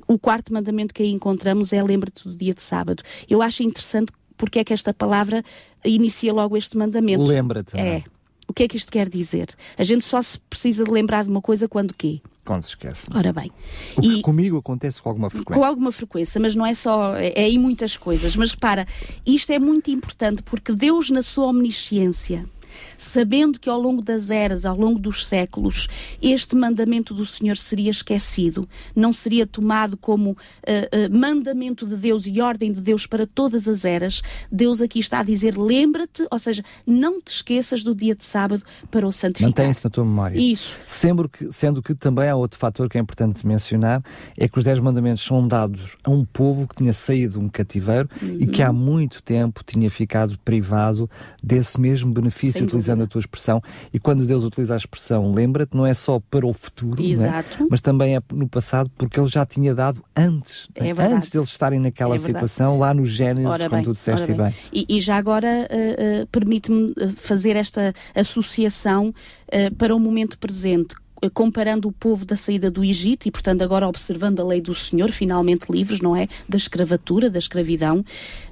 o 0.07 0.19
quarto 0.19 0.53
mandamento 0.53 0.93
que 0.93 1.03
aí 1.03 1.11
encontramos 1.11 1.73
é 1.73 1.83
lembra-te 1.83 2.25
do 2.25 2.35
dia 2.35 2.55
de 2.55 2.63
sábado. 2.63 3.03
Eu 3.29 3.43
acho 3.43 3.63
interessante 3.63 4.13
porque 4.41 4.59
é 4.59 4.65
que 4.65 4.73
esta 4.73 4.95
palavra 4.95 5.45
inicia 5.85 6.33
logo 6.33 6.57
este 6.57 6.79
mandamento. 6.79 7.23
Lembra-te. 7.23 7.77
É? 7.77 7.97
é. 7.97 8.05
O 8.49 8.55
que 8.55 8.63
é 8.63 8.69
que 8.69 8.77
isto 8.77 8.91
quer 8.91 9.07
dizer? 9.07 9.51
A 9.77 9.85
gente 9.85 10.03
só 10.05 10.21
se 10.23 10.41
precisa 10.41 10.83
de 10.83 10.91
lembrar 10.91 11.25
de 11.25 11.31
uma 11.31 11.43
coisa 11.43 11.69
quando 11.69 11.95
quê? 11.95 12.23
Quando 12.43 12.63
se 12.63 12.71
esquece. 12.71 13.07
Ora 13.15 13.35
bem. 13.35 13.53
O 13.97 14.01
que 14.01 14.09
e, 14.09 14.23
comigo 14.23 14.57
acontece 14.57 15.01
com 15.01 15.11
alguma 15.11 15.29
frequência. 15.29 15.61
Com 15.61 15.65
alguma 15.65 15.93
frequência, 15.93 16.41
mas 16.41 16.57
não 16.57 16.65
é 16.65 16.73
só, 16.73 17.15
é, 17.17 17.29
é 17.37 17.49
em 17.51 17.59
muitas 17.59 17.99
coisas. 17.99 18.35
Mas 18.35 18.51
repara, 18.51 18.87
isto 19.27 19.53
é 19.53 19.59
muito 19.59 19.91
importante 19.91 20.43
porque 20.43 20.73
Deus, 20.73 21.11
na 21.11 21.23
sua 21.23 21.47
omnisciência, 21.47 22.47
sabendo 22.97 23.59
que 23.59 23.69
ao 23.69 23.81
longo 23.81 24.03
das 24.03 24.31
eras, 24.31 24.67
ao 24.67 24.77
longo 24.77 24.99
dos 24.99 25.27
séculos, 25.27 25.89
este 26.21 26.57
mandamento 26.57 27.15
do 27.15 27.25
Senhor 27.27 27.57
seria 27.57 27.91
esquecido, 27.91 28.69
não 28.95 29.13
seria 29.13 29.47
tomado 29.47 29.97
como 29.97 30.31
uh, 30.31 30.35
uh, 30.35 31.19
mandamento 31.19 31.87
de 31.87 31.97
Deus 31.97 32.27
e 32.27 32.41
ordem 32.41 32.73
de 32.73 32.81
Deus 32.81 33.07
para 33.07 33.27
todas 33.27 33.69
as 33.69 33.85
eras. 33.85 34.23
Deus 34.51 34.81
aqui 34.81 34.99
está 34.99 35.21
a 35.21 35.23
dizer: 35.23 35.57
lembra-te, 35.57 36.27
ou 36.31 36.39
seja, 36.39 36.63
não 36.87 37.21
te 37.21 37.29
esqueças 37.29 37.83
do 37.83 37.95
dia 37.95 38.15
de 38.15 38.25
sábado 38.25 38.63
para 38.91 39.07
o 39.07 39.13
santificar. 39.13 39.49
Mantém-se 39.49 39.85
na 39.85 39.91
tua 39.91 40.05
memória. 40.05 40.39
Isso. 40.39 40.77
Sendo 40.87 41.29
que, 41.29 41.53
sendo 41.53 41.83
que 41.83 41.95
também 41.95 42.29
há 42.29 42.37
outro 42.37 42.59
fator 42.59 42.89
que 42.89 42.99
é 42.99 43.01
importante 43.01 43.47
mencionar: 43.47 44.03
é 44.37 44.49
que 44.49 44.59
os 44.59 44.65
Dez 44.65 44.79
Mandamentos 44.81 45.25
são 45.25 45.47
dados 45.47 45.97
a 46.05 46.11
um 46.11 46.25
povo 46.25 46.67
que 46.67 46.77
tinha 46.77 46.93
saído 46.93 47.39
de 47.39 47.39
um 47.39 47.49
cativeiro 47.49 48.09
uhum. 48.21 48.39
e 48.41 48.47
que 48.47 48.63
há 48.63 48.73
muito 48.73 49.23
tempo 49.23 49.63
tinha 49.65 49.91
ficado 49.91 50.39
privado 50.39 51.09
desse 51.43 51.81
mesmo 51.81 52.13
benefício 52.13 52.60
utilizando 52.63 53.03
a 53.03 53.07
tua 53.07 53.21
expressão. 53.21 53.63
E 53.93 53.99
quando 53.99 54.25
Deus 54.25 54.45
utiliza 54.45 54.75
a 54.75 54.77
expressão, 54.77 55.33
lembra-te, 55.33 55.77
não 55.77 55.87
é 55.87 55.95
só 55.95 56.21
para 56.31 56.47
o 56.47 56.53
futuro, 56.53 57.03
é? 57.03 57.45
mas 57.71 57.81
também 57.81 58.17
é 58.17 58.21
no 58.33 58.49
passado, 58.49 58.91
porque 58.97 59.19
Ele 59.19 59.29
já 59.29 59.45
tinha 59.45 59.75
dado 59.75 60.03
antes, 60.17 60.69
é 60.75 60.91
antes 60.91 61.31
deles 61.31 61.49
estarem 61.49 61.81
naquela 61.81 62.15
é 62.15 62.19
situação, 62.19 62.79
lá 62.79 62.93
no 62.95 63.05
Gênesis, 63.05 63.45
como 63.45 63.71
bem, 63.71 63.85
tu 63.85 63.93
disseste 63.93 64.29
bem. 64.29 64.37
bem. 64.37 64.55
E, 64.73 64.87
e, 64.89 65.01
já 65.01 65.17
agora 65.17 65.49
uh, 65.49 66.23
uh, 66.23 66.27
permite-me 66.27 66.95
fazer 67.17 67.57
esta 67.57 67.93
associação 68.15 69.09
uh, 69.09 69.75
para 69.77 69.95
o 69.95 70.01
momento 70.01 70.39
presente 70.39 70.95
comparando 71.29 71.89
o 71.89 71.93
povo 71.93 72.25
da 72.25 72.37
saída 72.37 72.71
do 72.71 72.85
Egito 72.85 73.27
e, 73.27 73.31
portanto, 73.31 73.63
agora 73.63 73.87
observando 73.87 74.41
a 74.41 74.45
lei 74.45 74.61
do 74.61 74.75
Senhor, 74.75 75.11
finalmente 75.11 75.71
livres, 75.71 76.01
não 76.01 76.17
é? 76.17 76.29
Da 76.49 76.57
escravatura, 76.57 77.29
da 77.29 77.39
escravidão, 77.39 78.05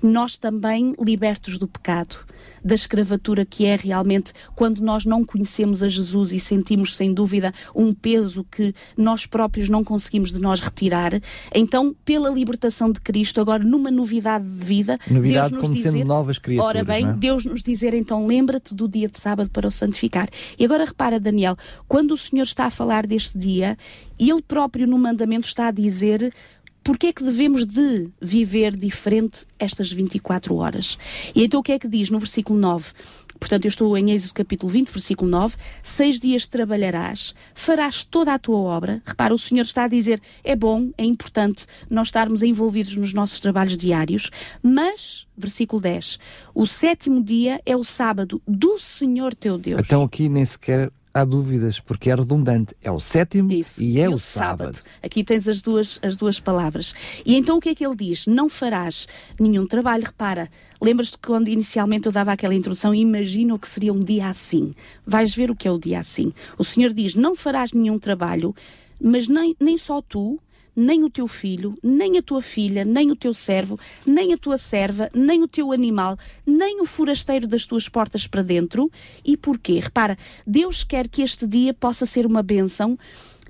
nós 0.02 0.36
também 0.36 0.94
libertos 1.00 1.58
do 1.58 1.66
pecado 1.66 2.18
da 2.64 2.74
escravatura 2.74 3.44
que 3.44 3.66
é 3.66 3.76
realmente 3.76 4.32
quando 4.54 4.80
nós 4.80 5.04
não 5.04 5.24
conhecemos 5.24 5.82
a 5.82 5.88
Jesus 5.88 6.32
e 6.32 6.40
sentimos 6.40 6.96
sem 6.96 7.12
dúvida 7.12 7.52
um 7.74 7.92
peso 7.94 8.44
que 8.50 8.74
nós 8.96 9.26
próprios 9.26 9.68
não 9.68 9.84
conseguimos 9.84 10.32
de 10.32 10.38
nós 10.38 10.60
retirar. 10.60 11.12
Então, 11.54 11.94
pela 12.04 12.28
libertação 12.30 12.90
de 12.90 13.00
Cristo, 13.00 13.40
agora 13.40 13.62
numa 13.62 13.90
novidade 13.90 14.44
de 14.44 14.64
vida, 14.64 14.98
novidade 15.10 15.50
Deus 15.50 15.52
nos 15.52 15.62
como 15.62 15.74
dizer, 15.74 15.90
sendo 15.90 16.06
novas 16.06 16.38
criaturas. 16.38 16.76
Ora 16.76 16.84
bem, 16.84 17.08
é? 17.08 17.12
Deus 17.12 17.44
nos 17.44 17.62
dizer 17.62 17.94
então, 17.94 18.26
lembra-te 18.26 18.74
do 18.74 18.88
dia 18.88 19.08
de 19.08 19.18
sábado 19.18 19.50
para 19.50 19.66
o 19.66 19.70
santificar. 19.70 20.28
E 20.58 20.64
agora 20.64 20.84
repara, 20.84 21.20
Daniel, 21.20 21.56
quando 21.86 22.12
o 22.12 22.16
Senhor 22.16 22.44
está 22.58 22.66
a 22.66 22.70
falar 22.70 23.06
deste 23.06 23.38
dia, 23.38 23.78
ele 24.18 24.42
próprio 24.42 24.84
no 24.84 24.98
mandamento 24.98 25.46
está 25.46 25.68
a 25.68 25.70
dizer 25.70 26.34
porque 26.82 27.08
é 27.08 27.12
que 27.12 27.22
devemos 27.22 27.64
de 27.66 28.10
viver 28.20 28.74
diferente 28.74 29.46
estas 29.58 29.92
24 29.92 30.56
horas? 30.56 30.98
E 31.34 31.44
então 31.44 31.60
o 31.60 31.62
que 31.62 31.72
é 31.72 31.78
que 31.78 31.86
diz 31.86 32.10
no 32.10 32.18
versículo 32.18 32.58
9? 32.58 32.92
Portanto, 33.38 33.66
eu 33.66 33.68
estou 33.68 33.96
em 33.96 34.10
Êxodo 34.10 34.34
capítulo 34.34 34.72
20, 34.72 34.90
versículo 34.90 35.30
9. 35.30 35.56
Seis 35.82 36.18
dias 36.18 36.46
trabalharás, 36.46 37.34
farás 37.54 38.02
toda 38.02 38.34
a 38.34 38.38
tua 38.38 38.58
obra. 38.58 39.00
Repara, 39.06 39.32
o 39.32 39.38
Senhor 39.38 39.62
está 39.62 39.84
a 39.84 39.88
dizer: 39.88 40.20
é 40.42 40.56
bom, 40.56 40.90
é 40.98 41.04
importante 41.04 41.66
nós 41.88 42.08
estarmos 42.08 42.42
envolvidos 42.42 42.96
nos 42.96 43.12
nossos 43.12 43.38
trabalhos 43.38 43.76
diários, 43.76 44.30
mas, 44.60 45.26
versículo 45.36 45.80
10, 45.80 46.18
o 46.54 46.66
sétimo 46.66 47.22
dia 47.22 47.60
é 47.64 47.76
o 47.76 47.84
sábado 47.84 48.42
do 48.48 48.78
Senhor 48.80 49.34
teu 49.34 49.56
Deus. 49.56 49.82
Então 49.84 50.02
aqui 50.02 50.28
nem 50.28 50.44
sequer 50.44 50.90
há 51.12 51.24
dúvidas, 51.24 51.80
porque 51.80 52.10
é 52.10 52.14
redundante. 52.14 52.74
É 52.82 52.90
o 52.90 53.00
sétimo 53.00 53.52
Isso. 53.52 53.82
e 53.82 54.00
é 54.00 54.04
e 54.04 54.08
o, 54.08 54.18
sábado. 54.18 54.74
sábado. 54.76 54.78
Aqui 55.02 55.24
tens 55.24 55.48
as 55.48 55.62
duas, 55.62 55.98
as 56.02 56.16
duas 56.16 56.38
palavras. 56.40 56.94
E 57.24 57.34
então 57.34 57.58
o 57.58 57.60
que 57.60 57.70
é 57.70 57.74
que 57.74 57.84
ele 57.84 57.96
diz? 57.96 58.26
Não 58.26 58.48
farás 58.48 59.06
nenhum 59.38 59.66
trabalho. 59.66 60.04
Repara, 60.04 60.48
lembras-te 60.80 61.18
quando 61.18 61.48
inicialmente 61.48 62.06
eu 62.06 62.12
dava 62.12 62.32
aquela 62.32 62.54
introdução? 62.54 62.94
Imagina 62.94 63.54
o 63.54 63.58
que 63.58 63.68
seria 63.68 63.92
um 63.92 64.00
dia 64.00 64.28
assim. 64.28 64.74
Vais 65.06 65.34
ver 65.34 65.50
o 65.50 65.56
que 65.56 65.66
é 65.66 65.70
o 65.70 65.78
dia 65.78 66.00
assim. 66.00 66.32
O 66.56 66.64
Senhor 66.64 66.92
diz: 66.92 67.14
Não 67.14 67.34
farás 67.34 67.72
nenhum 67.72 67.98
trabalho, 67.98 68.54
mas 69.00 69.28
nem, 69.28 69.56
nem 69.60 69.76
só 69.76 70.00
tu, 70.00 70.40
nem 70.78 71.02
o 71.02 71.10
teu 71.10 71.26
filho, 71.26 71.76
nem 71.82 72.18
a 72.18 72.22
tua 72.22 72.40
filha, 72.40 72.84
nem 72.84 73.10
o 73.10 73.16
teu 73.16 73.34
servo, 73.34 73.76
nem 74.06 74.32
a 74.32 74.38
tua 74.38 74.56
serva, 74.56 75.10
nem 75.12 75.42
o 75.42 75.48
teu 75.48 75.72
animal, 75.72 76.16
nem 76.46 76.80
o 76.80 76.86
forasteiro 76.86 77.48
das 77.48 77.66
tuas 77.66 77.88
portas 77.88 78.28
para 78.28 78.42
dentro. 78.42 78.88
E 79.24 79.36
porquê? 79.36 79.80
Repara, 79.80 80.16
Deus 80.46 80.84
quer 80.84 81.08
que 81.08 81.20
este 81.20 81.48
dia 81.48 81.74
possa 81.74 82.06
ser 82.06 82.24
uma 82.24 82.44
bênção 82.44 82.96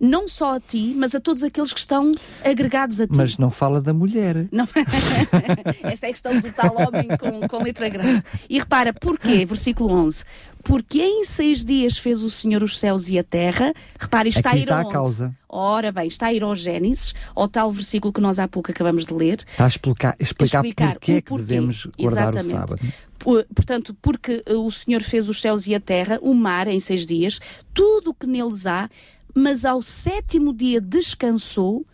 não 0.00 0.28
só 0.28 0.56
a 0.56 0.60
ti, 0.60 0.94
mas 0.96 1.14
a 1.14 1.20
todos 1.20 1.42
aqueles 1.42 1.72
que 1.72 1.80
estão 1.80 2.12
agregados 2.44 3.00
a 3.00 3.06
ti. 3.06 3.16
Mas 3.16 3.36
não 3.36 3.50
fala 3.50 3.80
da 3.80 3.92
mulher. 3.92 4.46
Não. 4.50 4.66
Esta 5.82 6.06
é 6.06 6.10
a 6.10 6.12
questão 6.12 6.38
do 6.38 6.52
tal 6.52 6.74
homem 6.76 7.08
com, 7.18 7.48
com 7.48 7.62
letra 7.62 7.88
grande. 7.88 8.22
E 8.48 8.58
repara, 8.58 8.92
porquê? 8.92 9.44
Versículo 9.44 9.92
11. 9.92 10.24
Porque 10.68 11.00
em 11.00 11.24
seis 11.24 11.64
dias 11.64 11.96
fez 11.96 12.22
o 12.22 12.30
Senhor 12.30 12.62
os 12.62 12.78
céus 12.78 13.08
e 13.08 13.18
a 13.18 13.24
terra. 13.24 13.72
Repare, 13.98 14.28
está 14.28 14.50
Aqui 14.50 14.58
a 14.58 14.60
ir 14.60 14.64
está 14.64 14.80
a 14.80 14.84
causa. 14.84 15.34
Ora 15.48 15.90
bem, 15.90 16.06
está 16.06 16.26
a 16.26 16.32
ir 16.34 16.42
ao 16.42 16.54
Gênesis, 16.54 17.14
ao 17.34 17.48
tal 17.48 17.72
versículo 17.72 18.12
que 18.12 18.20
nós 18.20 18.38
há 18.38 18.46
pouco 18.46 18.70
acabamos 18.70 19.06
de 19.06 19.14
ler. 19.14 19.38
Está 19.50 19.64
a 19.64 19.68
explicar, 19.68 20.14
explicar, 20.20 20.62
explicar 20.62 20.92
porquê, 20.92 21.12
é 21.12 21.20
que 21.22 21.34
devemos 21.34 21.88
guardar 21.98 22.34
Exatamente. 22.34 22.54
o 22.54 22.58
sábado. 22.58 23.48
Portanto, 23.54 23.96
porque 24.02 24.44
o 24.46 24.70
Senhor 24.70 25.02
fez 25.02 25.26
os 25.30 25.40
céus 25.40 25.66
e 25.66 25.74
a 25.74 25.80
terra, 25.80 26.18
o 26.20 26.34
mar 26.34 26.68
em 26.68 26.78
seis 26.78 27.06
dias, 27.06 27.40
tudo 27.72 28.10
o 28.10 28.14
que 28.14 28.26
neles 28.26 28.66
há, 28.66 28.90
mas 29.34 29.64
ao 29.64 29.80
sétimo 29.80 30.52
dia 30.52 30.82
descansou 30.82 31.86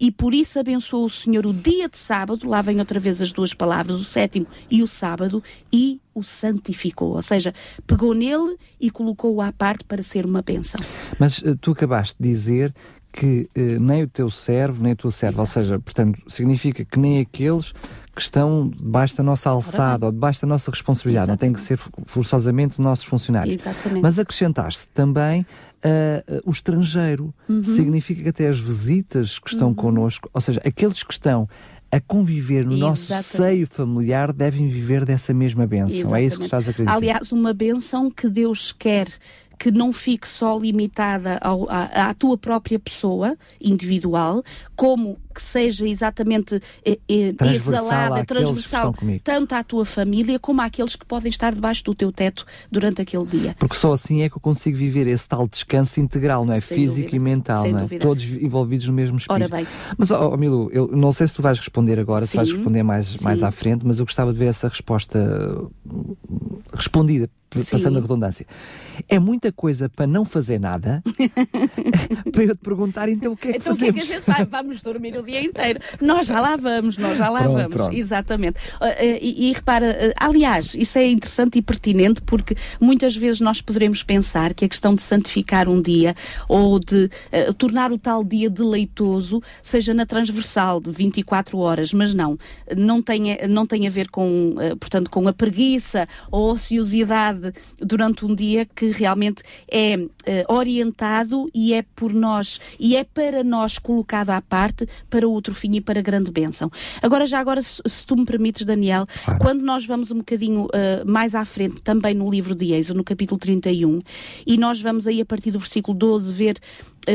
e 0.00 0.10
por 0.10 0.34
isso 0.34 0.58
abençoou 0.58 1.04
o 1.06 1.10
Senhor 1.10 1.46
o 1.46 1.52
dia 1.52 1.88
de 1.88 1.98
sábado, 1.98 2.48
lá 2.48 2.60
vem 2.62 2.78
outra 2.78 3.00
vez 3.00 3.20
as 3.20 3.32
duas 3.32 3.54
palavras, 3.54 4.00
o 4.00 4.04
sétimo 4.04 4.46
e 4.70 4.82
o 4.82 4.86
sábado, 4.86 5.42
e 5.72 6.00
o 6.14 6.22
santificou. 6.22 7.14
Ou 7.14 7.22
seja, 7.22 7.52
pegou 7.86 8.14
nele 8.14 8.56
e 8.80 8.90
colocou-o 8.90 9.40
à 9.40 9.52
parte 9.52 9.84
para 9.84 10.02
ser 10.02 10.24
uma 10.26 10.42
bênção. 10.42 10.80
Mas 11.18 11.38
uh, 11.38 11.56
tu 11.56 11.72
acabaste 11.72 12.16
de 12.18 12.28
dizer 12.28 12.74
que 13.12 13.48
uh, 13.56 13.80
nem 13.80 14.02
o 14.02 14.08
teu 14.08 14.30
servo, 14.30 14.82
nem 14.82 14.92
a 14.92 14.96
tua 14.96 15.10
serva, 15.10 15.40
ou 15.40 15.46
seja, 15.46 15.78
portanto, 15.78 16.18
significa 16.28 16.84
que 16.84 16.98
nem 16.98 17.20
aqueles 17.20 17.72
que 18.14 18.22
estão 18.22 18.68
debaixo 18.68 19.14
da 19.14 19.22
nossa 19.22 19.50
alçada 19.50 20.06
ou 20.06 20.12
debaixo 20.12 20.40
da 20.40 20.48
nossa 20.48 20.70
responsabilidade, 20.70 21.30
Exatamente. 21.30 21.50
não 21.50 21.52
tem 21.52 21.52
que 21.52 21.60
ser 21.60 21.78
forçosamente 22.06 22.80
nossos 22.80 23.04
funcionários. 23.04 23.56
Exatamente. 23.60 24.02
Mas 24.02 24.18
acrescentaste 24.18 24.88
também 24.94 25.44
uh, 25.84 26.42
o 26.44 26.50
estrangeiro. 26.50 27.34
Uhum. 27.48 27.62
Significa 27.62 28.22
que 28.22 28.28
até 28.28 28.48
as 28.48 28.58
visitas 28.58 29.38
que 29.38 29.50
estão 29.50 29.68
uhum. 29.68 29.74
connosco, 29.74 30.30
ou 30.32 30.40
seja, 30.40 30.60
aqueles 30.64 31.02
que 31.02 31.12
estão 31.12 31.48
a 31.90 32.00
conviver 32.00 32.66
no 32.66 32.74
Exatamente. 32.74 32.80
nosso 32.80 33.22
seio 33.36 33.66
familiar 33.66 34.32
devem 34.32 34.68
viver 34.68 35.04
dessa 35.04 35.32
mesma 35.32 35.66
bênção. 35.66 35.98
Exatamente. 35.98 36.22
É 36.22 36.26
isso 36.26 36.38
que 36.38 36.44
estás 36.44 36.68
a 36.68 36.72
querer 36.72 36.86
dizer. 36.86 36.96
Aliás, 36.96 37.32
uma 37.32 37.54
bênção 37.54 38.10
que 38.10 38.28
Deus 38.28 38.72
quer 38.72 39.06
que 39.58 39.70
não 39.70 39.92
fique 39.92 40.28
só 40.28 40.58
limitada 40.58 41.38
ao, 41.40 41.68
à, 41.70 41.84
à, 42.10 42.14
tua 42.14 42.36
própria 42.36 42.78
pessoa 42.78 43.36
individual, 43.60 44.42
como 44.74 45.18
que 45.36 45.42
seja 45.42 45.86
exatamente 45.86 46.60
eh, 46.82 46.98
eh, 47.06 47.34
exalada, 47.54 48.24
transversal, 48.24 48.94
tanto 49.22 49.54
à 49.54 49.62
tua 49.62 49.84
família 49.84 50.38
como 50.38 50.62
àqueles 50.62 50.96
que 50.96 51.04
podem 51.04 51.28
estar 51.28 51.54
debaixo 51.54 51.84
do 51.84 51.94
teu 51.94 52.10
teto 52.10 52.46
durante 52.70 53.02
aquele 53.02 53.26
dia. 53.26 53.54
Porque 53.58 53.76
só 53.76 53.92
assim 53.92 54.22
é 54.22 54.30
que 54.30 54.36
eu 54.36 54.40
consigo 54.40 54.78
viver 54.78 55.06
esse 55.06 55.28
tal 55.28 55.46
descanso 55.46 56.00
integral, 56.00 56.46
não 56.46 56.54
é? 56.54 56.60
Sem 56.60 56.78
Físico 56.78 57.10
dúvida. 57.10 57.16
e 57.16 57.18
mental, 57.18 57.62
Sem 57.62 57.72
não 57.72 57.80
é? 57.80 57.82
Dúvida. 57.82 58.02
Todos 58.02 58.24
envolvidos 58.24 58.86
no 58.86 58.94
mesmo 58.94 59.18
espírito. 59.18 59.52
Ora 59.52 59.56
bem. 59.62 59.66
Mas, 59.98 60.10
oh, 60.10 60.34
Milu, 60.38 60.70
eu 60.72 60.88
não 60.88 61.12
sei 61.12 61.26
se 61.26 61.34
tu 61.34 61.42
vais 61.42 61.58
responder 61.58 61.98
agora, 61.98 62.24
Sim. 62.24 62.30
se 62.30 62.36
vais 62.36 62.50
responder 62.50 62.82
mais, 62.82 63.20
mais 63.20 63.42
à 63.42 63.50
frente, 63.50 63.86
mas 63.86 63.98
eu 63.98 64.06
gostava 64.06 64.32
de 64.32 64.38
ver 64.38 64.46
essa 64.46 64.68
resposta 64.68 65.18
respondida 66.72 67.28
passando 67.50 67.92
Sim. 67.92 67.98
a 67.98 68.00
redundância. 68.00 68.46
É 69.08 69.18
muita 69.18 69.52
coisa 69.52 69.88
para 69.88 70.06
não 70.06 70.24
fazer 70.24 70.58
nada, 70.58 71.02
para 72.32 72.44
eu 72.44 72.56
te 72.56 72.62
perguntar 72.62 73.08
então 73.08 73.32
o 73.32 73.36
que 73.36 73.48
é 73.48 73.52
que 73.52 73.58
então, 73.58 73.72
fazemos. 73.72 73.88
Então 73.88 73.90
o 73.90 73.94
que 73.94 74.00
é 74.00 74.06
que 74.06 74.12
a 74.12 74.16
gente 74.16 74.24
faz? 74.24 74.48
Vamos 74.48 74.82
dormir 74.82 75.16
o 75.16 75.22
dia 75.26 75.42
inteiro. 75.42 75.80
Nós 76.00 76.26
já 76.26 76.40
lá 76.40 76.56
vamos, 76.56 76.96
nós 76.96 77.18
já 77.18 77.28
lá 77.28 77.42
pronto, 77.42 77.54
vamos. 77.54 77.76
Pronto. 77.76 77.94
Exatamente. 77.94 78.58
Uh, 78.80 79.20
e, 79.20 79.50
e, 79.50 79.52
repara, 79.52 79.86
uh, 79.90 80.12
aliás, 80.16 80.74
isso 80.74 80.98
é 80.98 81.06
interessante 81.06 81.58
e 81.58 81.62
pertinente 81.62 82.20
porque 82.22 82.56
muitas 82.80 83.14
vezes 83.14 83.40
nós 83.40 83.60
poderemos 83.60 84.02
pensar 84.02 84.54
que 84.54 84.64
a 84.64 84.68
questão 84.68 84.94
de 84.94 85.02
santificar 85.02 85.68
um 85.68 85.80
dia 85.80 86.14
ou 86.48 86.78
de 86.78 87.10
uh, 87.48 87.52
tornar 87.54 87.92
o 87.92 87.98
tal 87.98 88.24
dia 88.24 88.48
deleitoso 88.48 89.42
seja 89.60 89.92
na 89.92 90.06
transversal 90.06 90.80
de 90.80 90.90
24 90.90 91.58
horas, 91.58 91.92
mas 91.92 92.14
não. 92.14 92.38
Não 92.76 93.02
tem, 93.02 93.38
não 93.48 93.66
tem 93.66 93.86
a 93.86 93.90
ver 93.90 94.08
com, 94.08 94.54
portanto, 94.78 95.10
com 95.10 95.26
a 95.28 95.32
preguiça 95.32 96.08
ou 96.30 96.50
a 96.50 96.52
ociosidade 96.52 97.52
durante 97.78 98.24
um 98.24 98.34
dia 98.34 98.66
que 98.66 98.90
realmente 98.90 99.42
é 99.70 99.96
uh, 99.96 100.54
orientado 100.54 101.48
e 101.54 101.72
é 101.72 101.82
por 101.94 102.12
nós 102.12 102.60
e 102.78 102.96
é 102.96 103.04
para 103.04 103.42
nós 103.42 103.78
colocado 103.78 104.30
à 104.30 104.40
parte 104.40 104.86
para 105.16 105.26
outro 105.26 105.54
fim 105.54 105.76
e 105.76 105.80
para 105.80 106.02
grande 106.02 106.30
bênção. 106.30 106.70
Agora, 107.00 107.24
já 107.24 107.40
agora, 107.40 107.62
se, 107.62 107.80
se 107.86 108.06
tu 108.06 108.14
me 108.14 108.26
permites, 108.26 108.66
Daniel, 108.66 109.06
claro. 109.24 109.40
quando 109.40 109.62
nós 109.62 109.86
vamos 109.86 110.10
um 110.10 110.18
bocadinho 110.18 110.66
uh, 110.66 111.10
mais 111.10 111.34
à 111.34 111.42
frente, 111.42 111.80
também 111.80 112.12
no 112.12 112.30
livro 112.30 112.54
de 112.54 112.74
Êxodo, 112.74 112.98
no 112.98 113.04
capítulo 113.04 113.38
31, 113.38 114.00
e 114.46 114.58
nós 114.58 114.78
vamos 114.78 115.06
aí 115.06 115.22
a 115.22 115.24
partir 115.24 115.50
do 115.50 115.58
versículo 115.58 115.96
12 115.96 116.30
ver 116.34 116.58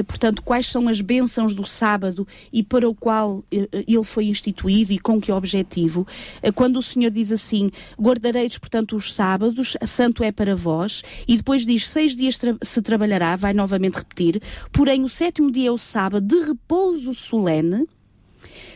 portanto, 0.04 0.42
quais 0.42 0.68
são 0.68 0.88
as 0.88 1.02
bênçãos 1.02 1.54
do 1.54 1.66
sábado 1.66 2.28
e 2.52 2.64
para 2.64 2.88
o 2.90 2.96
qual 2.96 3.44
eh, 3.52 3.68
eh, 3.72 3.84
ele 3.88 4.04
foi 4.04 4.26
instituído 4.26 4.94
e 4.94 5.00
com 5.00 5.20
que 5.20 5.32
objetivo. 5.32 6.08
Quando 6.56 6.78
o 6.78 6.82
Senhor 6.82 7.12
diz 7.12 7.32
assim: 7.32 7.70
guardareis, 8.00 8.58
portanto, 8.58 8.96
os 8.96 9.14
sábados, 9.14 9.76
santo 9.86 10.24
é 10.24 10.32
para 10.32 10.56
vós, 10.56 11.04
e 11.28 11.38
depois 11.38 11.66
diz: 11.66 11.88
seis 11.88 12.16
dias 12.16 12.38
tra 12.38 12.56
se 12.62 12.82
trabalhará, 12.82 13.36
vai 13.36 13.54
novamente 13.54 13.96
repetir, 13.96 14.42
porém 14.72 15.04
o 15.04 15.10
sétimo 15.10 15.52
dia 15.52 15.70
é 15.70 15.72
o 15.72 15.78
sábado 15.78 16.26
de 16.26 16.40
repouso 16.46 17.14
solene 17.14 17.86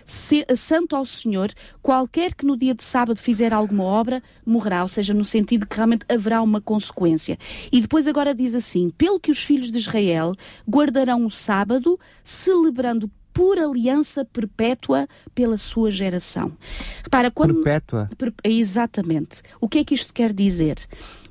se, 0.06 0.46
santo 0.56 0.96
ao 0.96 1.04
Senhor, 1.04 1.52
qualquer 1.82 2.36
que 2.36 2.46
no 2.46 2.56
dia 2.56 2.76
de 2.76 2.84
sábado 2.84 3.20
fizer 3.20 3.52
alguma 3.52 3.84
obra, 3.84 4.22
morrerá, 4.46 4.84
ou 4.84 4.88
seja, 4.88 5.14
no 5.14 5.26
sentido 5.26 5.66
que 5.66 5.76
realmente 5.76 6.06
haverá 6.08 6.42
uma 6.42 6.62
consequência. 6.62 7.38
E 7.72 7.82
depois 7.82 8.08
agora 8.08 8.34
diz 8.34 8.54
assim: 8.54 8.92
pelo 8.92 9.20
que 9.20 9.32
os 9.32 9.44
filhos 9.44 9.72
de 9.72 9.80
Israel 9.80 10.34
guardarão 10.70 11.26
o 11.26 11.32
sábado, 11.32 12.00
celebrando 12.24 13.10
por 13.34 13.60
aliança 13.60 14.24
perpétua 14.24 15.10
pela 15.34 15.58
sua 15.58 15.92
geração. 15.92 16.54
Repara, 17.04 17.30
quando... 17.30 17.56
Perpétua? 17.56 18.10
Exatamente. 18.42 19.42
O 19.60 19.68
que 19.68 19.80
é 19.80 19.84
que 19.84 19.94
isto 19.94 20.14
quer 20.14 20.32
dizer? 20.32 20.78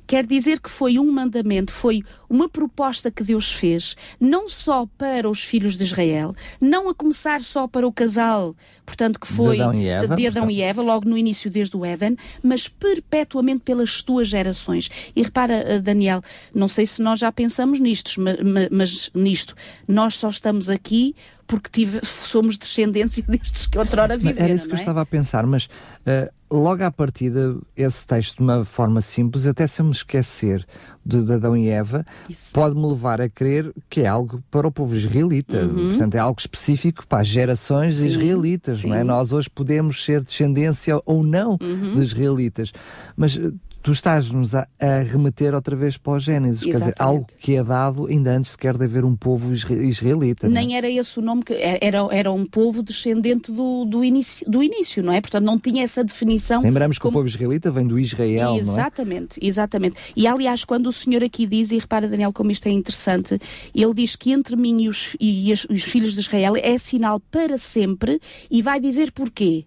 Quer 0.07 0.25
dizer 0.25 0.59
que 0.59 0.69
foi 0.69 0.99
um 0.99 1.11
mandamento, 1.11 1.71
foi 1.71 2.03
uma 2.29 2.49
proposta 2.49 3.09
que 3.09 3.23
Deus 3.23 3.51
fez, 3.51 3.95
não 4.19 4.47
só 4.47 4.87
para 4.97 5.29
os 5.29 5.43
filhos 5.43 5.77
de 5.77 5.83
Israel, 5.83 6.35
não 6.59 6.89
a 6.89 6.95
começar 6.95 7.41
só 7.41 7.67
para 7.67 7.87
o 7.87 7.91
casal, 7.91 8.55
portanto, 8.85 9.19
que 9.19 9.27
foi 9.27 9.57
de 9.57 9.61
Adão 9.61 9.73
e 9.73 9.87
Eva, 9.87 10.13
Adão 10.27 10.49
e 10.49 10.61
Eva 10.61 10.81
logo 10.81 11.07
no 11.07 11.17
início 11.17 11.49
desde 11.49 11.75
o 11.75 11.85
Éden, 11.85 12.17
mas 12.43 12.67
perpetuamente 12.67 13.61
pelas 13.61 14.01
tuas 14.01 14.27
gerações. 14.27 14.89
E 15.15 15.21
repara, 15.21 15.53
eh, 15.53 15.79
Daniel, 15.79 16.21
não 16.53 16.67
sei 16.67 16.85
se 16.85 17.01
nós 17.01 17.19
já 17.19 17.31
pensamos 17.31 17.79
nisto, 17.79 18.19
mas, 18.19 18.69
mas 18.71 19.11
nisto, 19.13 19.55
nós 19.87 20.15
só 20.15 20.29
estamos 20.29 20.69
aqui 20.69 21.15
porque 21.47 21.69
tive, 21.71 21.99
somos 22.03 22.57
descendência 22.57 23.23
destes 23.27 23.67
que 23.67 23.77
outrora 23.77 24.17
viveram. 24.17 24.45
Era 24.45 24.53
isso 24.53 24.67
que 24.67 24.73
é? 24.73 24.77
eu 24.77 24.79
estava 24.79 25.01
a 25.01 25.05
pensar, 25.05 25.45
mas 25.45 25.65
uh, 25.65 26.31
logo 26.49 26.83
à 26.83 26.91
partida, 26.91 27.57
esse 27.75 28.05
texto, 28.05 28.37
de 28.37 28.43
uma 28.43 28.65
forma 28.65 29.01
simples, 29.01 29.45
até 29.47 29.67
se 29.67 29.81
eu 29.81 29.85
me 29.85 29.91
esquecer 29.91 30.65
de, 31.05 31.23
de 31.23 31.33
Adão 31.33 31.55
e 31.55 31.69
Eva, 31.69 32.05
pode-me 32.53 32.87
levar 32.87 33.21
a 33.21 33.29
crer 33.29 33.71
que 33.89 34.01
é 34.01 34.07
algo 34.07 34.43
para 34.49 34.67
o 34.67 34.71
povo 34.71 34.95
israelita. 34.95 35.65
Uhum. 35.65 35.89
Portanto, 35.89 36.15
é 36.15 36.19
algo 36.19 36.39
específico 36.39 37.05
para 37.07 37.21
as 37.21 37.27
gerações 37.27 37.97
sim, 37.97 38.07
israelitas, 38.07 38.79
sim. 38.79 38.89
não 38.89 38.95
é? 38.95 39.03
Nós 39.03 39.31
hoje 39.31 39.49
podemos 39.49 40.03
ser 40.03 40.23
descendência 40.23 40.99
ou 41.05 41.23
não 41.23 41.57
uhum. 41.61 41.95
de 41.95 42.01
israelitas. 42.01 42.71
Mas 43.15 43.37
eh, 43.37 43.51
tu 43.85 43.91
estás-nos 43.91 44.55
a, 44.55 44.67
a, 44.79 45.03
remeter 45.03 45.53
outra 45.53 45.75
vez 45.75 45.95
para 45.95 46.13
o 46.13 46.19
Gênesis, 46.19 46.63
quer 46.63 46.79
dizer, 46.79 46.95
algo 46.97 47.27
que 47.37 47.55
é 47.55 47.63
dado 47.63 48.07
ainda 48.07 48.35
antes 48.35 48.53
sequer 48.53 48.75
de 48.75 48.83
haver 48.83 49.05
um 49.05 49.15
povo 49.15 49.53
israelita. 49.53 50.49
Nem 50.49 50.73
é? 50.73 50.77
era 50.79 50.89
esse 50.89 51.19
o 51.19 51.21
nome, 51.21 51.43
que 51.43 51.53
era, 51.53 51.99
era 52.09 52.31
um 52.31 52.47
povo 52.47 52.81
descendente 52.81 53.51
do, 53.51 53.85
do, 53.85 54.03
início, 54.03 54.49
do 54.49 54.63
início, 54.63 55.03
não 55.03 55.13
é? 55.13 55.21
Portanto, 55.21 55.43
não 55.43 55.59
tinha 55.59 55.83
essa 55.83 56.03
definição. 56.03 56.63
Lembramos 56.63 56.97
como... 56.97 57.11
que 57.11 57.15
o 57.15 57.19
povo 57.19 57.27
israelita 57.27 57.69
vem 57.69 57.85
do 57.85 57.99
Israel, 57.99 58.55
exatamente, 58.55 59.39
não 59.39 59.45
é? 59.45 59.49
Exatamente, 59.49 59.99
E 60.15 60.25
aliás, 60.25 60.65
quando 60.65 60.87
o 60.87 60.91
Senhor 60.91 61.23
aqui 61.23 61.45
diz, 61.45 61.71
e 61.71 61.77
repara, 61.77 62.07
Daniel, 62.07 62.33
como 62.33 62.49
isto 62.49 62.65
é 62.65 62.71
interessante, 62.71 63.39
ele 63.75 63.93
diz 63.93 64.15
que 64.15 64.31
entre 64.31 64.55
mim 64.55 64.81
e 64.81 64.89
os, 64.89 65.15
e 65.19 65.53
os 65.53 65.83
filhos 65.83 66.15
de 66.15 66.21
Israel 66.21 66.55
é 66.57 66.75
sinal 66.79 67.19
para 67.19 67.55
sempre 67.59 68.19
e 68.49 68.63
vai 68.63 68.79
dizer 68.79 69.11
porquê. 69.11 69.63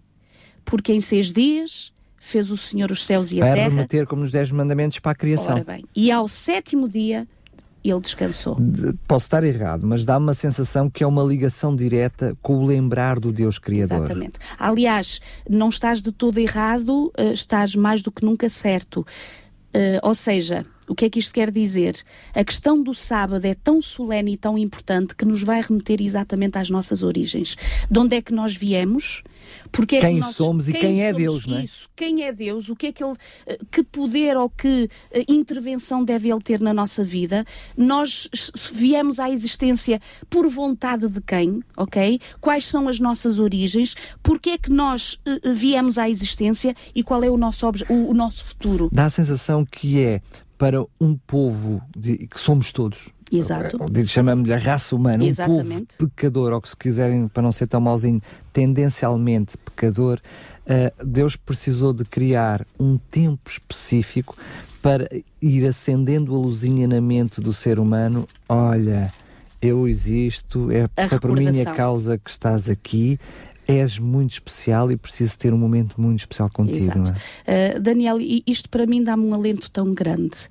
Porque 0.65 0.91
em 0.91 0.99
seis 0.99 1.31
dias 1.31 1.93
fez 2.19 2.51
o 2.51 2.57
Senhor 2.57 2.91
os 2.91 3.05
céus 3.05 3.31
e 3.31 3.41
a 3.41 3.45
terra. 3.45 3.55
Vai 3.55 3.69
remeter 3.69 4.07
como 4.07 4.21
nos 4.21 4.31
dez 4.31 4.51
mandamentos 4.51 4.99
para 4.99 5.11
a 5.11 5.15
criação. 5.15 5.55
Ora 5.55 5.63
bem, 5.63 5.85
e 5.95 6.11
ao 6.11 6.27
sétimo 6.27 6.87
dia 6.87 7.27
ele 7.83 8.01
descansou. 8.01 8.57
Posso 9.07 9.25
estar 9.25 9.43
errado, 9.43 9.85
mas 9.85 10.03
dá-me 10.03 10.25
uma 10.25 10.33
sensação 10.33 10.89
que 10.89 11.03
é 11.03 11.07
uma 11.07 11.23
ligação 11.23 11.75
direta 11.75 12.37
com 12.41 12.57
o 12.57 12.65
lembrar 12.65 13.19
do 13.19 13.31
Deus 13.31 13.57
Criador. 13.57 13.99
Exatamente. 13.99 14.39
Aliás, 14.57 15.21
não 15.49 15.69
estás 15.69 16.01
de 16.01 16.11
todo 16.11 16.37
errado, 16.39 17.11
eh, 17.17 17.31
estás 17.31 17.75
mais 17.75 18.01
do 18.01 18.11
que 18.11 18.25
nunca 18.25 18.49
certo. 18.49 19.05
Uh, 19.69 20.01
ou 20.01 20.15
seja, 20.15 20.65
o 20.89 20.95
que 20.95 21.05
é 21.05 21.09
que 21.09 21.19
isto 21.19 21.33
quer 21.33 21.51
dizer? 21.51 21.95
A 22.33 22.43
questão 22.43 22.81
do 22.81 22.93
sábado 22.95 23.45
é 23.45 23.53
tão 23.53 23.81
solene 23.81 24.33
e 24.33 24.37
tão 24.37 24.57
importante 24.57 25.15
que 25.15 25.23
nos 25.23 25.43
vai 25.43 25.61
remeter 25.61 26.01
exatamente 26.01 26.57
às 26.57 26.69
nossas 26.69 27.03
origens. 27.03 27.55
De 27.89 27.99
onde 27.99 28.15
é 28.15 28.21
que 28.21 28.33
nós 28.33 28.55
viemos? 28.55 29.23
Porque 29.71 29.97
é 29.97 30.01
quem 30.01 30.15
que 30.15 30.21
nós, 30.21 30.35
somos 30.35 30.67
e 30.67 30.71
quem, 30.71 30.81
quem 30.81 31.05
é 31.05 31.13
Deus, 31.13 31.45
não 31.45 31.57
é? 31.57 31.63
Isso, 31.63 31.87
quem 31.95 32.23
é 32.23 32.33
Deus, 32.33 32.69
o 32.69 32.75
que 32.75 32.87
é 32.87 32.91
que 32.91 33.03
ele, 33.03 33.15
eh, 33.45 33.59
que 33.71 33.83
poder 33.83 34.35
ou 34.35 34.49
que 34.49 34.89
eh, 35.11 35.25
intervenção 35.27 36.03
deve 36.03 36.31
ele 36.31 36.41
ter 36.41 36.59
na 36.59 36.73
nossa 36.73 37.03
vida? 37.03 37.45
Nós 37.77 38.29
viemos 38.73 39.19
à 39.19 39.29
existência 39.29 40.01
por 40.29 40.47
vontade 40.49 41.07
de 41.07 41.21
quem, 41.21 41.63
ok? 41.77 42.19
Quais 42.41 42.65
são 42.65 42.87
as 42.87 42.99
nossas 42.99 43.39
origens? 43.39 43.95
Porque 44.21 44.51
é 44.51 44.57
que 44.57 44.71
nós 44.71 45.13
uh, 45.13 45.53
viemos 45.53 45.97
à 45.97 46.09
existência 46.09 46.75
e 46.93 47.03
qual 47.03 47.23
é 47.23 47.29
o 47.29 47.37
nosso, 47.37 47.67
o, 47.89 48.09
o 48.09 48.13
nosso 48.13 48.45
futuro? 48.45 48.89
Dá 48.91 49.05
a 49.05 49.09
sensação 49.09 49.65
que 49.65 49.99
é 49.99 50.21
para 50.59 50.83
um 50.99 51.15
povo 51.15 51.81
de, 51.97 52.27
que 52.27 52.37
somos 52.37 52.73
todos. 52.73 53.07
Exato. 53.31 53.77
Chamamos-lhe 54.05 54.53
a 54.53 54.57
raça 54.57 54.93
humana, 54.93 55.23
Exatamente. 55.23 55.93
um 55.93 55.97
povo 55.97 56.11
pecador, 56.11 56.51
ou 56.51 56.61
que 56.61 56.67
se 56.67 56.75
quiserem, 56.75 57.29
para 57.29 57.41
não 57.41 57.51
ser 57.53 57.65
tão 57.65 57.79
mauzinho, 57.79 58.21
tendencialmente 58.51 59.57
pecador. 59.57 60.19
Uh, 60.65 61.05
Deus 61.05 61.37
precisou 61.37 61.93
de 61.93 62.03
criar 62.03 62.67
um 62.77 62.97
tempo 62.97 63.49
específico 63.49 64.35
para 64.81 65.07
ir 65.41 65.65
acendendo 65.65 66.35
a 66.35 66.37
luzinha 66.37 66.87
na 66.87 66.99
mente 66.99 67.39
do 67.39 67.53
ser 67.53 67.79
humano. 67.79 68.27
Olha, 68.47 69.13
eu 69.61 69.87
existo, 69.87 70.69
é, 70.71 70.89
é 70.97 71.07
por 71.07 71.31
minha 71.31 71.65
causa 71.65 72.17
que 72.17 72.29
estás 72.29 72.69
aqui 72.69 73.17
és 73.69 73.99
muito 73.99 74.31
especial 74.31 74.91
e 74.91 74.97
preciso 74.97 75.37
ter 75.37 75.53
um 75.53 75.57
momento 75.57 75.99
muito 76.01 76.19
especial 76.19 76.49
contigo. 76.51 76.77
Exato. 76.77 77.13
É? 77.45 77.75
Uh, 77.75 77.79
Daniel, 77.79 78.17
isto 78.47 78.69
para 78.69 78.85
mim 78.85 79.03
dá-me 79.03 79.23
um 79.23 79.33
alento 79.33 79.69
tão 79.69 79.93
grande. 79.93 80.49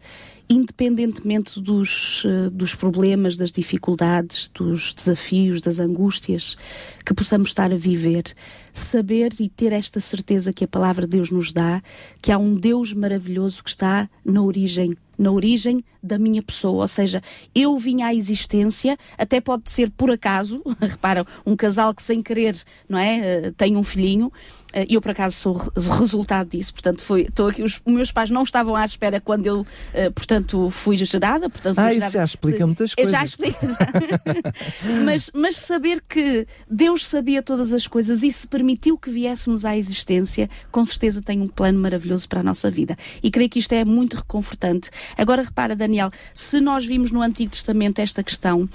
Independentemente 0.50 1.60
dos, 1.60 2.24
uh, 2.24 2.50
dos 2.50 2.74
problemas, 2.74 3.36
das 3.36 3.52
dificuldades, 3.52 4.48
dos 4.48 4.94
desafios, 4.94 5.60
das 5.60 5.78
angústias 5.78 6.56
que 7.04 7.12
possamos 7.12 7.48
estar 7.48 7.70
a 7.72 7.76
viver, 7.76 8.24
saber 8.72 9.34
e 9.40 9.48
ter 9.48 9.72
esta 9.72 10.00
certeza 10.00 10.52
que 10.52 10.64
a 10.64 10.68
palavra 10.68 11.06
de 11.06 11.16
Deus 11.16 11.30
nos 11.30 11.52
dá, 11.52 11.82
que 12.22 12.32
há 12.32 12.38
um 12.38 12.54
Deus 12.54 12.94
maravilhoso 12.94 13.62
que 13.62 13.70
está 13.70 14.08
na 14.24 14.42
origem 14.42 14.96
na 15.18 15.32
origem 15.32 15.84
da 16.00 16.16
minha 16.16 16.40
pessoa, 16.40 16.82
ou 16.82 16.88
seja, 16.88 17.20
eu 17.52 17.76
vim 17.76 18.02
à 18.02 18.14
existência, 18.14 18.96
até 19.18 19.40
pode 19.40 19.68
ser 19.68 19.90
por 19.90 20.12
acaso, 20.12 20.62
repara, 20.80 21.26
um 21.44 21.56
casal 21.56 21.92
que 21.92 22.02
sem 22.02 22.22
querer, 22.22 22.56
não 22.88 22.96
é, 22.96 23.18
eh, 23.18 23.52
tem 23.56 23.76
um 23.76 23.82
filhinho, 23.82 24.32
eu, 24.88 25.00
por 25.00 25.12
acaso, 25.12 25.36
sou 25.36 25.54
resultado 25.98 26.50
disso. 26.50 26.72
Portanto, 26.72 27.02
foi, 27.02 27.22
estou 27.22 27.48
aqui, 27.48 27.62
os, 27.62 27.80
meus 27.86 28.12
pais 28.12 28.30
não 28.30 28.42
estavam 28.42 28.76
à 28.76 28.84
espera 28.84 29.20
quando 29.20 29.46
eu, 29.46 29.60
uh, 29.60 30.12
portanto, 30.14 30.70
fui 30.70 30.96
gerada. 30.96 31.48
Portanto, 31.48 31.78
ah, 31.78 31.90
isso 31.90 31.94
gerada, 31.94 32.12
já 32.12 32.24
explica 32.24 32.66
muitas 32.66 32.94
coisas. 32.94 33.12
Já 33.12 33.24
explica, 33.24 33.66
já. 33.66 33.78
mas, 35.04 35.30
mas 35.34 35.56
saber 35.56 36.02
que 36.06 36.46
Deus 36.70 37.06
sabia 37.06 37.42
todas 37.42 37.72
as 37.72 37.86
coisas 37.86 38.22
e 38.22 38.30
se 38.30 38.46
permitiu 38.46 38.98
que 38.98 39.10
viéssemos 39.10 39.64
à 39.64 39.76
existência, 39.76 40.48
com 40.70 40.84
certeza 40.84 41.22
tem 41.22 41.40
um 41.40 41.48
plano 41.48 41.78
maravilhoso 41.78 42.28
para 42.28 42.40
a 42.40 42.42
nossa 42.42 42.70
vida. 42.70 42.96
E 43.22 43.30
creio 43.30 43.48
que 43.48 43.58
isto 43.58 43.72
é 43.72 43.84
muito 43.84 44.16
reconfortante. 44.16 44.90
Agora, 45.16 45.42
repara, 45.42 45.74
Daniel, 45.74 46.10
se 46.34 46.60
nós 46.60 46.84
vimos 46.84 47.10
no 47.10 47.22
Antigo 47.22 47.50
Testamento 47.50 48.00
esta 48.00 48.22
questão, 48.22 48.68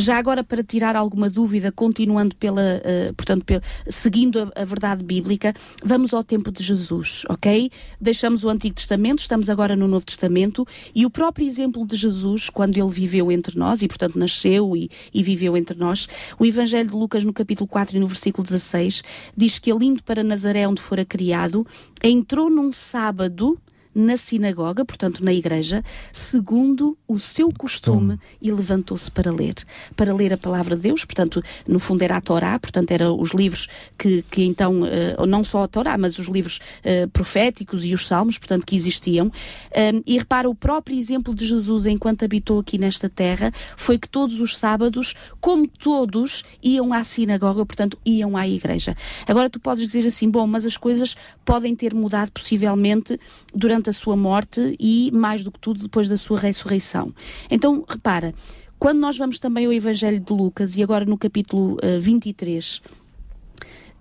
já 0.00 0.18
agora, 0.18 0.42
para 0.42 0.62
tirar 0.62 0.96
alguma 0.96 1.30
dúvida, 1.30 1.70
continuando 1.70 2.34
pela, 2.36 2.60
uh, 2.60 3.14
portanto, 3.14 3.44
pela, 3.44 3.62
seguindo 3.88 4.40
a, 4.40 4.62
a, 4.62 4.64
verdade 4.64 5.04
bíblica, 5.04 5.54
vamos 5.84 6.12
ao 6.12 6.24
tempo 6.24 6.50
de 6.50 6.62
Jesus, 6.62 7.24
ok? 7.28 7.70
Deixamos 8.00 8.44
o 8.44 8.48
Antigo 8.48 8.74
Testamento, 8.74 9.20
estamos 9.20 9.48
agora 9.48 9.76
no 9.76 9.86
Novo 9.86 10.04
Testamento, 10.04 10.66
e 10.94 11.06
o 11.06 11.10
próprio 11.10 11.46
exemplo 11.46 11.86
de 11.86 11.96
Jesus, 11.96 12.50
quando 12.50 12.76
ele 12.76 12.90
viveu 12.90 13.30
entre 13.30 13.58
nós, 13.58 13.82
e 13.82 13.88
portanto 13.88 14.18
nasceu 14.18 14.76
e, 14.76 14.90
e 15.12 15.22
viveu 15.22 15.56
entre 15.56 15.78
nós, 15.78 16.08
o 16.38 16.44
Evangelho 16.44 16.90
de 16.90 16.96
Lucas, 16.96 17.24
no 17.24 17.32
capítulo 17.32 17.68
4 17.68 17.96
e 17.96 18.00
no 18.00 18.06
versículo 18.06 18.44
16, 18.44 19.02
diz 19.36 19.58
que 19.58 19.70
ele 19.70 19.84
indo 19.86 20.02
para 20.02 20.24
Nazaré, 20.24 20.66
onde 20.66 20.80
fora 20.80 21.04
criado, 21.04 21.66
entrou 22.02 22.48
num 22.48 22.72
sábado 22.72 23.58
na 23.94 24.16
sinagoga, 24.16 24.84
portanto 24.84 25.24
na 25.24 25.32
igreja, 25.32 25.82
segundo 26.12 26.96
o 27.06 27.18
seu 27.18 27.48
costume, 27.50 28.18
e 28.40 28.52
levantou-se 28.52 29.10
para 29.10 29.32
ler. 29.32 29.54
Para 29.96 30.14
ler 30.14 30.32
a 30.32 30.38
palavra 30.38 30.76
de 30.76 30.82
Deus, 30.82 31.04
portanto, 31.04 31.42
no 31.66 31.78
fundo 31.78 32.02
era 32.02 32.16
a 32.16 32.20
Torá, 32.20 32.58
portanto, 32.58 32.90
eram 32.90 33.20
os 33.20 33.30
livros 33.30 33.68
que, 33.98 34.22
que 34.30 34.44
então, 34.44 34.80
uh, 34.82 35.26
não 35.26 35.42
só 35.42 35.64
a 35.64 35.68
Torá, 35.68 35.96
mas 35.98 36.18
os 36.18 36.28
livros 36.28 36.60
uh, 36.84 37.08
proféticos 37.10 37.84
e 37.84 37.94
os 37.94 38.06
salmos, 38.06 38.38
portanto, 38.38 38.66
que 38.66 38.76
existiam. 38.76 39.26
Um, 39.26 40.02
e 40.06 40.18
repara, 40.18 40.48
o 40.48 40.54
próprio 40.54 40.96
exemplo 40.96 41.34
de 41.34 41.46
Jesus 41.46 41.86
enquanto 41.86 42.24
habitou 42.24 42.58
aqui 42.58 42.78
nesta 42.78 43.08
terra 43.08 43.52
foi 43.76 43.98
que 43.98 44.08
todos 44.08 44.40
os 44.40 44.56
sábados, 44.56 45.14
como 45.40 45.66
todos, 45.66 46.44
iam 46.62 46.92
à 46.92 47.02
sinagoga, 47.04 47.64
portanto, 47.64 47.98
iam 48.04 48.36
à 48.36 48.46
igreja. 48.46 48.96
Agora 49.26 49.50
tu 49.50 49.58
podes 49.58 49.86
dizer 49.86 50.06
assim, 50.06 50.28
bom, 50.28 50.46
mas 50.46 50.66
as 50.66 50.76
coisas 50.76 51.16
podem 51.44 51.74
ter 51.74 51.94
mudado 51.94 52.30
possivelmente 52.32 53.18
durante 53.54 53.79
a 53.88 53.92
sua 53.92 54.16
morte 54.16 54.76
e, 54.78 55.10
mais 55.12 55.44
do 55.44 55.50
que 55.50 55.58
tudo, 55.58 55.80
depois 55.80 56.08
da 56.08 56.16
sua 56.16 56.38
ressurreição. 56.38 57.14
Então, 57.50 57.84
repara, 57.88 58.34
quando 58.78 58.98
nós 58.98 59.16
vamos 59.16 59.38
também 59.38 59.66
ao 59.66 59.72
Evangelho 59.72 60.18
de 60.18 60.32
Lucas, 60.32 60.76
e 60.76 60.82
agora 60.82 61.04
no 61.04 61.16
capítulo 61.16 61.74
uh, 61.74 62.00
23, 62.00 62.76
uh, 62.76 62.82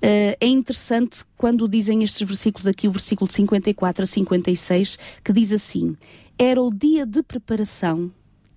é 0.02 0.48
interessante 0.48 1.24
quando 1.38 1.68
dizem 1.68 2.04
estes 2.04 2.28
versículos 2.28 2.66
aqui, 2.66 2.88
o 2.88 2.92
versículo 2.92 3.28
de 3.28 3.34
54 3.36 4.04
a 4.04 4.06
56, 4.06 4.98
que 5.24 5.34
diz 5.34 5.52
assim: 5.52 5.96
Era 6.38 6.62
o 6.62 6.74
dia 6.74 7.06
de 7.06 7.22
preparação 7.22 8.12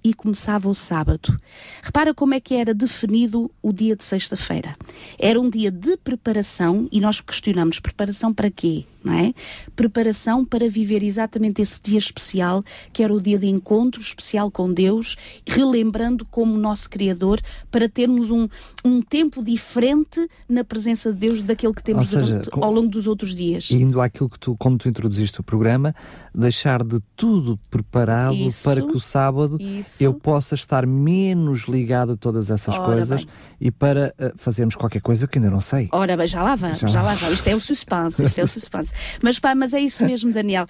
e 0.05 0.13
começava 0.13 0.69
o 0.69 0.75
sábado. 0.75 1.37
Repara 1.83 2.13
como 2.15 2.35
é 2.35 2.41
que 2.41 2.55
era 2.55 2.75
definido 2.75 3.51
o 3.63 3.73
dia 3.73 3.97
de 3.97 4.05
sexta-feira. 4.05 4.77
Era 5.19 5.41
um 5.41 5.49
dia 5.49 5.71
de 5.71 5.97
preparação 5.97 6.89
e 6.91 7.01
nós 7.01 7.21
questionamos: 7.21 7.81
preparação 7.81 8.33
para 8.33 8.51
quê? 8.51 8.85
Não 9.05 9.13
é? 9.13 9.35
Preparação 9.75 10.45
para 10.45 10.69
viver 10.69 11.03
exatamente 11.03 11.63
esse 11.63 11.81
dia 11.83 11.99
especial, 11.99 12.63
que 12.93 13.03
era 13.03 13.13
o 13.13 13.21
dia 13.21 13.39
de 13.39 13.47
encontro 13.47 14.01
especial 14.01 14.51
com 14.51 14.73
Deus, 14.73 15.17
relembrando 15.47 16.25
como 16.25 16.57
nosso 16.57 16.89
Criador, 16.89 17.41
para 17.71 17.89
termos 17.89 18.31
um, 18.31 18.49
um 18.85 19.01
tempo 19.01 19.43
diferente 19.43 20.29
na 20.49 20.65
presença 20.65 21.13
de 21.13 21.19
Deus 21.19 21.43
daquele 21.43 21.75
que 21.75 21.83
temos 21.83 22.09
seja, 22.09 22.27
durante, 22.27 22.51
ao 22.53 22.73
longo 22.73 22.89
dos 22.89 23.07
outros 23.07 23.35
dias. 23.35 23.71
Indo 23.71 24.01
àquilo 24.01 24.29
que 24.29 24.39
tu, 24.39 24.57
como 24.57 24.79
tu 24.79 24.89
introduziste 24.89 25.41
o 25.41 25.43
programa, 25.43 25.95
deixar 26.35 26.83
de 26.83 27.01
tudo 27.17 27.59
preparado 27.71 28.35
isso, 28.35 28.63
para 28.63 28.81
que 28.83 28.97
o 28.97 29.01
sábado 29.01 29.57
isso. 29.61 30.03
eu 30.03 30.15
possa 30.15 30.55
estar 30.55 30.87
menos 30.87 31.63
ligado 31.69 32.13
a 32.13 32.17
todas 32.17 32.51
essas 32.51 32.75
Ora 32.75 32.85
coisas 32.85 33.25
bem. 33.25 33.35
e 33.61 33.71
para 33.71 34.15
uh, 34.19 34.33
fazermos 34.37 34.75
qualquer 34.75 35.01
coisa 35.01 35.27
que 35.27 35.39
ainda 35.39 35.51
não 35.51 35.61
sei. 35.61 35.89
Ora 35.93 36.17
bem, 36.17 36.27
já 36.27 36.43
lá 36.43 36.55
vamos, 36.55 36.81
já, 36.81 36.87
já 36.87 37.03
lá 37.03 37.15
vamos. 37.15 37.35
Isto 37.35 37.49
é 37.49 37.55
o 37.55 37.61
suspense, 37.61 38.25
isto 38.25 38.39
é 38.39 38.45
o 38.45 38.49
suspense. 38.49 38.92
Mas 39.23 39.39
pá, 39.39 39.55
mas 39.55 39.75
é 39.75 39.81
isso 39.81 40.05
mesmo, 40.05 40.33
Daniel. 40.33 40.67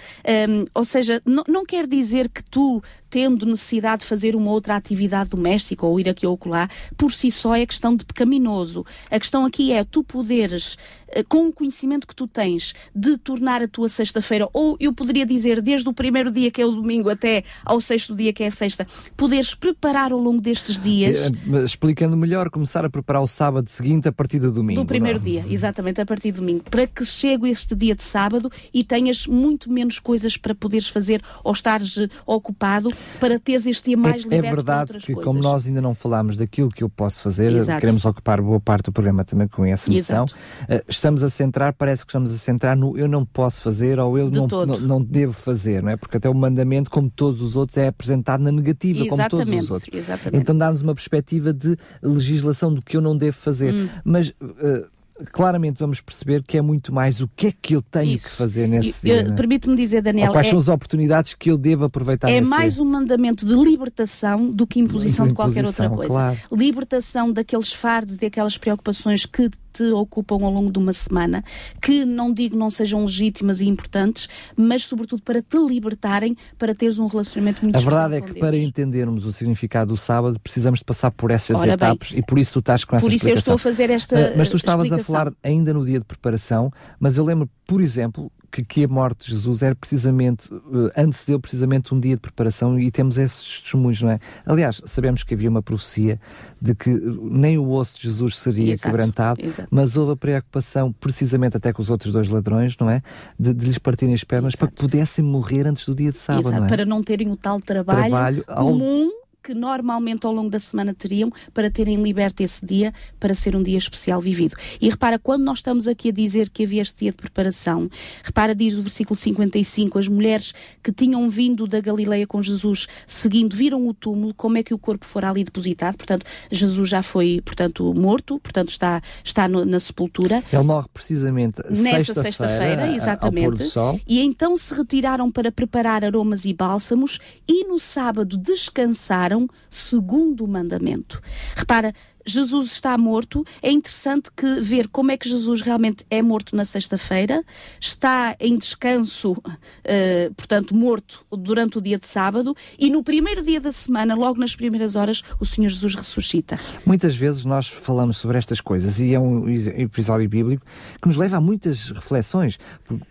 Um, 0.48 0.64
ou 0.74 0.84
seja, 0.84 1.22
não 1.24 1.64
quer 1.64 1.86
dizer 1.86 2.28
que 2.28 2.42
tu 2.42 2.82
tendo 3.12 3.44
necessidade 3.44 4.00
de 4.00 4.08
fazer 4.08 4.34
uma 4.34 4.50
outra 4.50 4.74
atividade 4.74 5.28
doméstica 5.28 5.84
ou 5.84 6.00
ir 6.00 6.08
aqui 6.08 6.26
ou 6.26 6.38
lá, 6.46 6.66
por 6.96 7.12
si 7.12 7.30
só 7.30 7.54
é 7.54 7.66
questão 7.66 7.94
de 7.94 8.06
pecaminoso. 8.06 8.86
A 9.10 9.20
questão 9.20 9.44
aqui 9.44 9.70
é 9.70 9.84
tu 9.84 10.02
poderes, 10.02 10.78
eh, 11.08 11.22
com 11.22 11.46
o 11.46 11.52
conhecimento 11.52 12.06
que 12.06 12.16
tu 12.16 12.26
tens, 12.26 12.74
de 12.94 13.18
tornar 13.18 13.60
a 13.60 13.68
tua 13.68 13.90
sexta-feira, 13.90 14.48
ou 14.50 14.78
eu 14.80 14.94
poderia 14.94 15.26
dizer 15.26 15.60
desde 15.60 15.86
o 15.90 15.92
primeiro 15.92 16.32
dia 16.32 16.50
que 16.50 16.62
é 16.62 16.64
o 16.64 16.72
domingo 16.72 17.10
até 17.10 17.44
ao 17.66 17.82
sexto 17.82 18.16
dia 18.16 18.32
que 18.32 18.44
é 18.44 18.46
a 18.46 18.50
sexta, 18.50 18.86
poderes 19.14 19.54
preparar 19.54 20.10
ao 20.10 20.18
longo 20.18 20.40
destes 20.40 20.80
dias. 20.80 21.30
Eh, 21.30 21.64
explicando 21.64 22.16
melhor, 22.16 22.48
começar 22.48 22.82
a 22.82 22.88
preparar 22.88 23.20
o 23.20 23.28
sábado 23.28 23.68
seguinte 23.68 24.08
a 24.08 24.12
partir 24.12 24.38
do 24.38 24.50
domingo. 24.50 24.80
Do 24.80 24.86
primeiro 24.86 25.18
não? 25.18 25.24
dia, 25.26 25.44
exatamente, 25.50 26.00
a 26.00 26.06
partir 26.06 26.32
do 26.32 26.36
domingo, 26.36 26.64
para 26.70 26.86
que 26.86 27.04
chegue 27.04 27.50
este 27.50 27.74
dia 27.74 27.94
de 27.94 28.04
sábado 28.04 28.50
e 28.72 28.82
tenhas 28.82 29.26
muito 29.26 29.70
menos 29.70 29.98
coisas 29.98 30.38
para 30.38 30.54
poderes 30.54 30.88
fazer 30.88 31.22
ou 31.44 31.52
estares 31.52 31.98
eh, 31.98 32.08
ocupado 32.24 32.90
para 33.20 33.38
teres 33.38 33.66
este 33.66 33.90
dia 33.90 33.96
mais 33.96 34.24
é, 34.26 34.36
É 34.36 34.42
verdade 34.42 34.98
que, 34.98 35.14
coisas. 35.14 35.24
como 35.24 35.42
nós 35.42 35.66
ainda 35.66 35.80
não 35.80 35.94
falámos 35.94 36.36
daquilo 36.36 36.68
que 36.68 36.82
eu 36.82 36.88
posso 36.88 37.22
fazer, 37.22 37.52
Exato. 37.52 37.80
queremos 37.80 38.04
ocupar 38.04 38.40
boa 38.40 38.60
parte 38.60 38.86
do 38.86 38.92
programa 38.92 39.24
também 39.24 39.48
com 39.48 39.64
essa 39.64 39.90
noção. 39.90 40.24
Uh, 40.24 40.82
estamos 40.88 41.22
a 41.22 41.30
centrar, 41.30 41.72
parece 41.72 42.04
que 42.04 42.10
estamos 42.10 42.32
a 42.32 42.38
centrar 42.38 42.76
no 42.76 42.96
eu 42.96 43.08
não 43.08 43.24
posso 43.24 43.62
fazer 43.62 43.98
ou 43.98 44.18
eu 44.18 44.30
não, 44.30 44.46
não, 44.46 44.80
não, 44.80 45.02
devo 45.02 45.32
fazer, 45.32 45.82
não 45.82 45.90
é? 45.90 45.96
Porque 45.96 46.16
até 46.16 46.28
o 46.28 46.34
mandamento, 46.34 46.90
como 46.90 47.10
todos 47.10 47.40
os 47.40 47.56
outros, 47.56 47.78
é 47.78 47.88
apresentado 47.88 48.42
na 48.42 48.52
negativa, 48.52 49.04
Exatamente. 49.04 49.30
como 49.30 49.46
todos 49.46 49.64
os 49.64 49.70
outros. 49.70 49.90
Exatamente. 49.92 50.42
Então 50.42 50.56
dá-nos 50.56 50.82
uma 50.82 50.94
perspectiva 50.94 51.52
de 51.52 51.76
legislação 52.02 52.72
do 52.72 52.82
que 52.82 52.96
eu 52.96 53.00
não 53.00 53.16
devo 53.16 53.36
fazer. 53.36 53.72
Hum. 53.72 53.88
Mas. 54.04 54.28
Uh, 54.30 54.91
claramente 55.32 55.78
vamos 55.78 56.00
perceber 56.00 56.42
que 56.42 56.56
é 56.56 56.62
muito 56.62 56.92
mais 56.92 57.20
o 57.20 57.28
que 57.28 57.48
é 57.48 57.52
que 57.52 57.74
eu 57.74 57.82
tenho 57.82 58.14
Isso. 58.14 58.24
que 58.28 58.30
fazer 58.30 58.66
nesse 58.66 59.02
dia. 59.02 59.22
Né? 59.24 59.34
Permite-me 59.34 59.76
dizer, 59.76 60.02
Daniel. 60.02 60.28
Ou 60.28 60.32
quais 60.32 60.46
é, 60.46 60.50
são 60.50 60.58
as 60.58 60.68
oportunidades 60.68 61.34
que 61.34 61.50
eu 61.50 61.58
devo 61.58 61.84
aproveitar 61.84 62.30
É 62.30 62.40
mais 62.40 62.74
dia? 62.74 62.82
um 62.82 62.86
mandamento 62.86 63.46
de 63.46 63.54
libertação 63.54 64.50
do 64.50 64.66
que 64.66 64.80
imposição 64.80 65.26
de, 65.26 65.32
de 65.32 65.36
qualquer 65.36 65.64
outra 65.64 65.88
coisa. 65.90 66.12
Claro. 66.12 66.38
Libertação 66.50 67.32
daqueles 67.32 67.72
fardos 67.72 68.20
e 68.20 68.26
aquelas 68.26 68.56
preocupações 68.56 69.26
que 69.26 69.48
te 69.72 69.84
ocupam 69.84 70.44
ao 70.44 70.50
longo 70.50 70.70
de 70.70 70.78
uma 70.78 70.92
semana, 70.92 71.42
que 71.80 72.04
não 72.04 72.32
digo 72.32 72.56
não 72.56 72.70
sejam 72.70 73.04
legítimas 73.04 73.60
e 73.60 73.66
importantes, 73.66 74.28
mas 74.56 74.84
sobretudo 74.84 75.22
para 75.22 75.40
te 75.42 75.56
libertarem, 75.56 76.36
para 76.58 76.74
teres 76.74 76.98
um 76.98 77.06
relacionamento 77.06 77.62
muito 77.62 77.76
A 77.76 77.80
verdade 77.80 78.16
é 78.16 78.20
que 78.20 78.38
para 78.38 78.56
entendermos 78.56 79.24
o 79.24 79.32
significado 79.32 79.92
do 79.92 79.96
sábado 79.96 80.38
precisamos 80.38 80.80
de 80.80 80.84
passar 80.84 81.10
por 81.10 81.30
essas 81.30 81.58
Ora 81.58 81.74
etapas 81.74 82.10
bem, 82.10 82.20
e 82.20 82.22
por 82.22 82.38
isso 82.38 82.54
tu 82.54 82.58
estás 82.58 82.84
com 82.84 82.96
essa 82.96 83.04
Por 83.04 83.12
isso 83.12 83.28
explicação. 83.28 83.52
eu 83.52 83.56
estou 83.56 83.70
a 83.70 83.72
fazer 83.72 83.90
esta 83.90 84.16
uh, 84.16 84.34
Mas 84.36 84.50
tu 84.50 84.56
estavas 84.56 84.92
a 84.92 85.02
falar 85.02 85.32
ainda 85.42 85.72
no 85.72 85.84
dia 85.84 85.98
de 85.98 86.04
preparação, 86.04 86.70
mas 87.00 87.16
eu 87.16 87.24
lembro, 87.24 87.48
por 87.66 87.80
exemplo, 87.80 88.30
que, 88.52 88.62
que 88.62 88.84
a 88.84 88.88
morte 88.88 89.24
de 89.24 89.30
Jesus 89.32 89.62
era 89.62 89.74
precisamente, 89.74 90.52
uh, 90.52 90.90
antecedeu 90.94 91.40
precisamente 91.40 91.94
um 91.94 91.98
dia 91.98 92.14
de 92.14 92.20
preparação 92.20 92.78
e 92.78 92.90
temos 92.90 93.16
esses 93.16 93.60
testemunhos, 93.60 94.02
não 94.02 94.10
é? 94.10 94.20
Aliás, 94.44 94.82
sabemos 94.84 95.22
que 95.22 95.32
havia 95.32 95.48
uma 95.48 95.62
profecia 95.62 96.20
de 96.60 96.74
que 96.74 96.90
nem 96.90 97.56
o 97.56 97.70
osso 97.70 97.96
de 97.96 98.02
Jesus 98.02 98.36
seria 98.36 98.74
exato, 98.74 98.90
quebrantado, 98.90 99.42
exato. 99.42 99.68
mas 99.70 99.96
houve 99.96 100.12
a 100.12 100.16
preocupação, 100.16 100.92
precisamente 100.92 101.56
até 101.56 101.72
com 101.72 101.80
os 101.80 101.88
outros 101.88 102.12
dois 102.12 102.28
ladrões, 102.28 102.76
não 102.78 102.90
é? 102.90 103.02
De, 103.40 103.54
de 103.54 103.64
lhes 103.64 103.78
partirem 103.78 104.14
as 104.14 104.22
pernas 104.22 104.52
exato. 104.52 104.66
para 104.66 104.68
que 104.68 104.82
pudessem 104.82 105.24
morrer 105.24 105.66
antes 105.66 105.86
do 105.86 105.94
dia 105.94 106.12
de 106.12 106.18
sábado, 106.18 106.50
não 106.50 106.66
é? 106.66 106.68
Para 106.68 106.84
não 106.84 107.02
terem 107.02 107.30
o 107.30 107.36
tal 107.36 107.58
trabalho, 107.58 108.00
trabalho 108.10 108.44
comum 108.44 109.06
ao 109.06 109.21
que 109.42 109.54
normalmente 109.54 110.26
ao 110.26 110.32
longo 110.32 110.50
da 110.50 110.58
semana 110.58 110.94
teriam 110.94 111.30
para 111.52 111.70
terem 111.70 112.02
liberto 112.02 112.42
esse 112.42 112.64
dia 112.64 112.92
para 113.18 113.34
ser 113.34 113.56
um 113.56 113.62
dia 113.62 113.78
especial 113.78 114.20
vivido. 114.20 114.54
E 114.80 114.88
repara, 114.88 115.18
quando 115.18 115.42
nós 115.42 115.58
estamos 115.58 115.88
aqui 115.88 116.10
a 116.10 116.12
dizer 116.12 116.48
que 116.48 116.64
havia 116.64 116.82
este 116.82 117.00
dia 117.00 117.10
de 117.10 117.16
preparação, 117.16 117.90
repara, 118.22 118.54
diz 118.54 118.76
o 118.76 118.82
versículo 118.82 119.16
55, 119.16 119.98
as 119.98 120.08
mulheres 120.08 120.52
que 120.82 120.92
tinham 120.92 121.28
vindo 121.28 121.66
da 121.66 121.80
Galileia 121.80 122.26
com 122.26 122.42
Jesus, 122.42 122.86
seguindo, 123.06 123.56
viram 123.56 123.86
o 123.86 123.94
túmulo, 123.94 124.32
como 124.34 124.58
é 124.58 124.62
que 124.62 124.74
o 124.74 124.78
corpo 124.78 125.04
fora 125.04 125.30
ali 125.30 125.44
depositado, 125.44 125.96
portanto, 125.96 126.24
Jesus 126.50 126.88
já 126.88 127.02
foi, 127.02 127.40
portanto, 127.44 127.92
morto, 127.94 128.38
portanto, 128.38 128.70
está, 128.70 129.02
está 129.24 129.48
no, 129.48 129.64
na 129.64 129.80
sepultura. 129.80 130.42
Ele 130.52 130.62
morre 130.62 130.86
precisamente 130.92 131.62
nessa 131.68 132.14
sexta-feira, 132.14 132.82
sexta 132.82 132.94
exatamente. 132.94 133.62
E 134.06 134.20
então 134.20 134.56
se 134.56 134.74
retiraram 134.74 135.30
para 135.30 135.50
preparar 135.50 136.04
aromas 136.04 136.44
e 136.44 136.52
bálsamos 136.52 137.18
e 137.48 137.64
no 137.64 137.78
sábado 137.78 138.36
descansaram 138.36 139.31
segundo 139.68 140.44
o 140.44 140.48
mandamento. 140.48 141.20
Repara, 141.54 141.92
Jesus 142.24 142.72
está 142.72 142.96
morto. 142.96 143.44
É 143.62 143.70
interessante 143.70 144.30
que 144.34 144.60
ver 144.60 144.88
como 144.88 145.10
é 145.10 145.16
que 145.16 145.28
Jesus 145.28 145.60
realmente 145.60 146.04
é 146.10 146.22
morto 146.22 146.54
na 146.56 146.64
sexta-feira, 146.64 147.44
está 147.80 148.36
em 148.38 148.56
descanso, 148.56 149.32
uh, 149.32 150.34
portanto, 150.36 150.74
morto 150.74 151.24
durante 151.30 151.78
o 151.78 151.80
dia 151.80 151.98
de 151.98 152.06
sábado, 152.06 152.56
e 152.78 152.90
no 152.90 153.02
primeiro 153.02 153.42
dia 153.42 153.60
da 153.60 153.72
semana, 153.72 154.14
logo 154.14 154.38
nas 154.38 154.54
primeiras 154.54 154.96
horas, 154.96 155.22
o 155.40 155.44
Senhor 155.44 155.68
Jesus 155.68 155.94
ressuscita. 155.94 156.58
Muitas 156.84 157.14
vezes 157.16 157.44
nós 157.44 157.68
falamos 157.68 158.16
sobre 158.16 158.38
estas 158.38 158.60
coisas 158.60 159.00
e 159.00 159.14
é 159.14 159.20
um 159.20 159.48
episódio 159.48 160.28
bíblico 160.28 160.64
que 161.00 161.08
nos 161.08 161.16
leva 161.16 161.36
a 161.36 161.40
muitas 161.40 161.90
reflexões. 161.90 162.58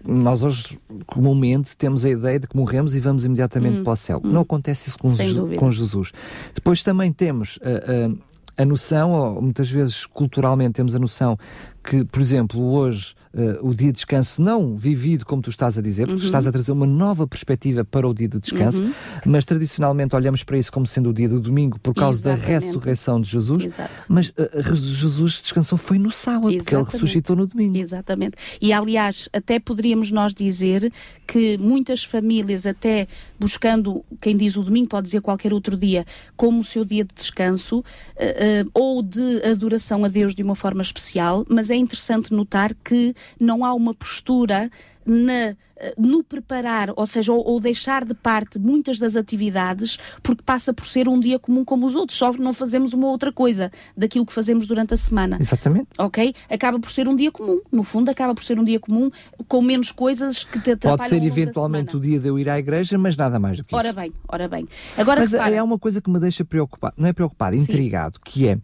Nós 0.04 0.44
hoje 0.44 0.80
comumente 1.06 1.76
temos 1.76 2.06
a 2.06 2.10
ideia 2.10 2.40
de 2.40 2.48
que 2.48 2.56
morremos 2.56 2.96
e 2.96 3.00
vamos 3.00 3.26
imediatamente 3.26 3.80
hum, 3.80 3.84
para 3.84 3.94
o 3.94 3.96
céu. 3.96 4.22
Hum. 4.24 4.32
Não 4.32 4.42
acontece 4.42 4.90
isso 4.90 4.98
com, 4.98 5.10
Je 5.10 5.56
com 5.56 5.72
Jesus. 5.72 6.12
Depois 6.54 6.84
também 6.84 7.12
temos. 7.12 7.58
Uh, 7.58 8.12
uh, 8.12 8.31
a 8.58 8.66
noção, 8.66 9.12
ou 9.12 9.42
muitas 9.42 9.70
vezes 9.70 10.06
culturalmente 10.06 10.74
temos 10.74 10.96
a 10.96 11.00
noção 11.00 11.38
que, 11.84 12.04
por 12.06 12.22
exemplo, 12.22 12.62
hoje 12.62 13.16
uh, 13.34 13.68
o 13.68 13.74
dia 13.74 13.88
de 13.88 13.94
descanso 13.94 14.42
não 14.42 14.76
vivido 14.76 15.26
como 15.26 15.42
tu 15.42 15.50
estás 15.50 15.78
a 15.78 15.82
dizer, 15.82 16.06
porque 16.06 16.22
uhum. 16.22 16.26
estás 16.26 16.48
a 16.48 16.52
trazer 16.52 16.72
uma 16.72 16.86
nova 16.86 17.28
perspectiva 17.28 17.84
para 17.84 18.08
o 18.08 18.14
dia 18.14 18.28
de 18.28 18.40
descanso, 18.40 18.82
uhum. 18.82 18.94
mas 19.26 19.46
tradicionalmente 19.46 20.16
olhamos 20.16 20.44
para 20.44 20.58
isso 20.58 20.72
como 20.72 20.86
sendo 20.86 21.10
o 21.10 21.14
dia 21.14 21.30
do 21.30 21.40
domingo 21.40 21.80
por 21.80 21.94
causa 21.94 22.32
Exatamente. 22.32 22.46
da 22.46 22.54
ressurreição 22.54 23.22
de 23.22 23.30
Jesus, 23.30 23.66
Exato. 23.66 23.92
mas 24.08 24.30
uh, 24.30 24.76
Jesus 24.76 25.40
descansou 25.42 25.78
foi 25.78 25.98
no 25.98 26.12
sábado, 26.12 26.52
Exatamente. 26.52 26.64
porque 26.64 26.76
ele 26.76 26.92
ressuscitou 26.92 27.36
no 27.36 27.48
domingo. 27.48 27.78
Exatamente. 27.78 28.38
E 28.62 28.74
aliás, 28.74 29.30
até 29.34 29.60
poderíamos 29.60 30.12
nós 30.12 30.34
dizer 30.34 30.92
que 31.26 31.58
muitas 31.58 32.04
famílias, 32.04 32.66
até 32.66 33.08
buscando, 33.40 34.04
quem 34.22 34.36
diz 34.36 34.56
o 34.58 34.64
domingo 34.64 34.90
pode 34.90 35.06
dizer 35.06 35.22
qualquer 35.22 35.54
outro 35.54 35.78
dia, 35.78 36.06
como 36.36 36.60
o 36.60 36.64
seu 36.64 36.84
dia 36.84 37.04
de 37.04 37.14
descanso 37.14 37.80
uh, 37.80 38.70
ou 38.74 39.02
de 39.02 39.42
adoração 39.44 40.04
a 40.04 40.08
Deus 40.08 40.36
de 40.36 40.44
uma 40.44 40.56
forma 40.56 40.82
especial, 40.82 41.46
mas 41.50 41.70
é 41.70 41.76
interessante 41.76 42.34
notar 42.34 42.74
que 42.84 43.14
não 43.40 43.64
há 43.66 43.74
uma 43.74 43.94
postura 43.94 44.70
na 45.06 45.56
eh, 45.82 45.96
no 45.98 46.24
preparar, 46.24 46.92
ou 46.96 47.08
seja, 47.08 47.34
ou, 47.34 47.44
ou, 47.44 47.60
deixar 47.60 48.06
de 48.06 48.14
parte 48.14 48.60
muitas 48.60 49.00
das 49.00 49.16
atividades, 49.16 49.98
porque 50.22 50.44
passa 50.44 50.72
por 50.72 50.86
ser 50.86 51.10
um 51.10 51.20
dia 51.20 51.40
comum 51.40 51.66
como 51.66 51.88
os 51.88 51.96
outros, 51.96 52.20
só 52.20 52.32
não 52.34 52.54
fazemos 52.54 52.94
uma 52.94 53.08
outra 53.08 53.32
coisa 53.32 53.72
daquilo 53.98 54.24
que 54.24 54.32
fazemos 54.32 54.68
durante 54.68 54.94
a 54.94 54.98
semana. 54.98 55.38
Exatamente. 55.40 55.88
Ok? 55.98 56.36
Acaba 56.48 56.80
por 56.80 56.92
ser 56.92 57.08
um 57.08 57.16
dia 57.16 57.32
comum. 57.32 57.60
No 57.72 57.82
fundo, 57.82 58.10
acaba 58.10 58.36
por 58.36 58.44
ser 58.44 58.60
um 58.60 58.64
dia 58.64 58.80
comum 58.80 59.10
com 59.48 59.60
menos 59.60 59.92
coisas 59.92 60.44
que 60.44 60.60
te 60.60 60.72
atrapalham 60.72 61.10
Pode 61.10 61.10
ser 61.10 61.26
eventualmente 61.26 61.98
o 61.98 62.00
dia 62.00 62.20
de 62.20 62.28
eu 62.28 62.38
ir 62.38 62.48
à 62.48 62.60
igreja, 62.60 62.96
mas 63.00 63.18
nada 63.18 63.40
mais 63.40 63.58
do 63.58 63.64
que 63.64 63.74
isso. 63.74 63.80
Ora 63.80 63.92
bem, 63.92 64.14
ora 64.28 64.48
bem. 64.48 64.68
Agora, 64.96 65.22
mas 65.22 65.32
repara... 65.32 65.56
é 65.56 65.64
uma 65.64 65.80
coisa 65.80 66.00
que 66.00 66.12
me 66.12 66.20
deixa 66.20 66.46
preocupado, 66.46 66.94
não 66.96 67.08
é 67.08 67.14
preocupado, 67.14 67.56
intrigado, 67.56 68.20
que 68.24 68.48
é 68.48 68.60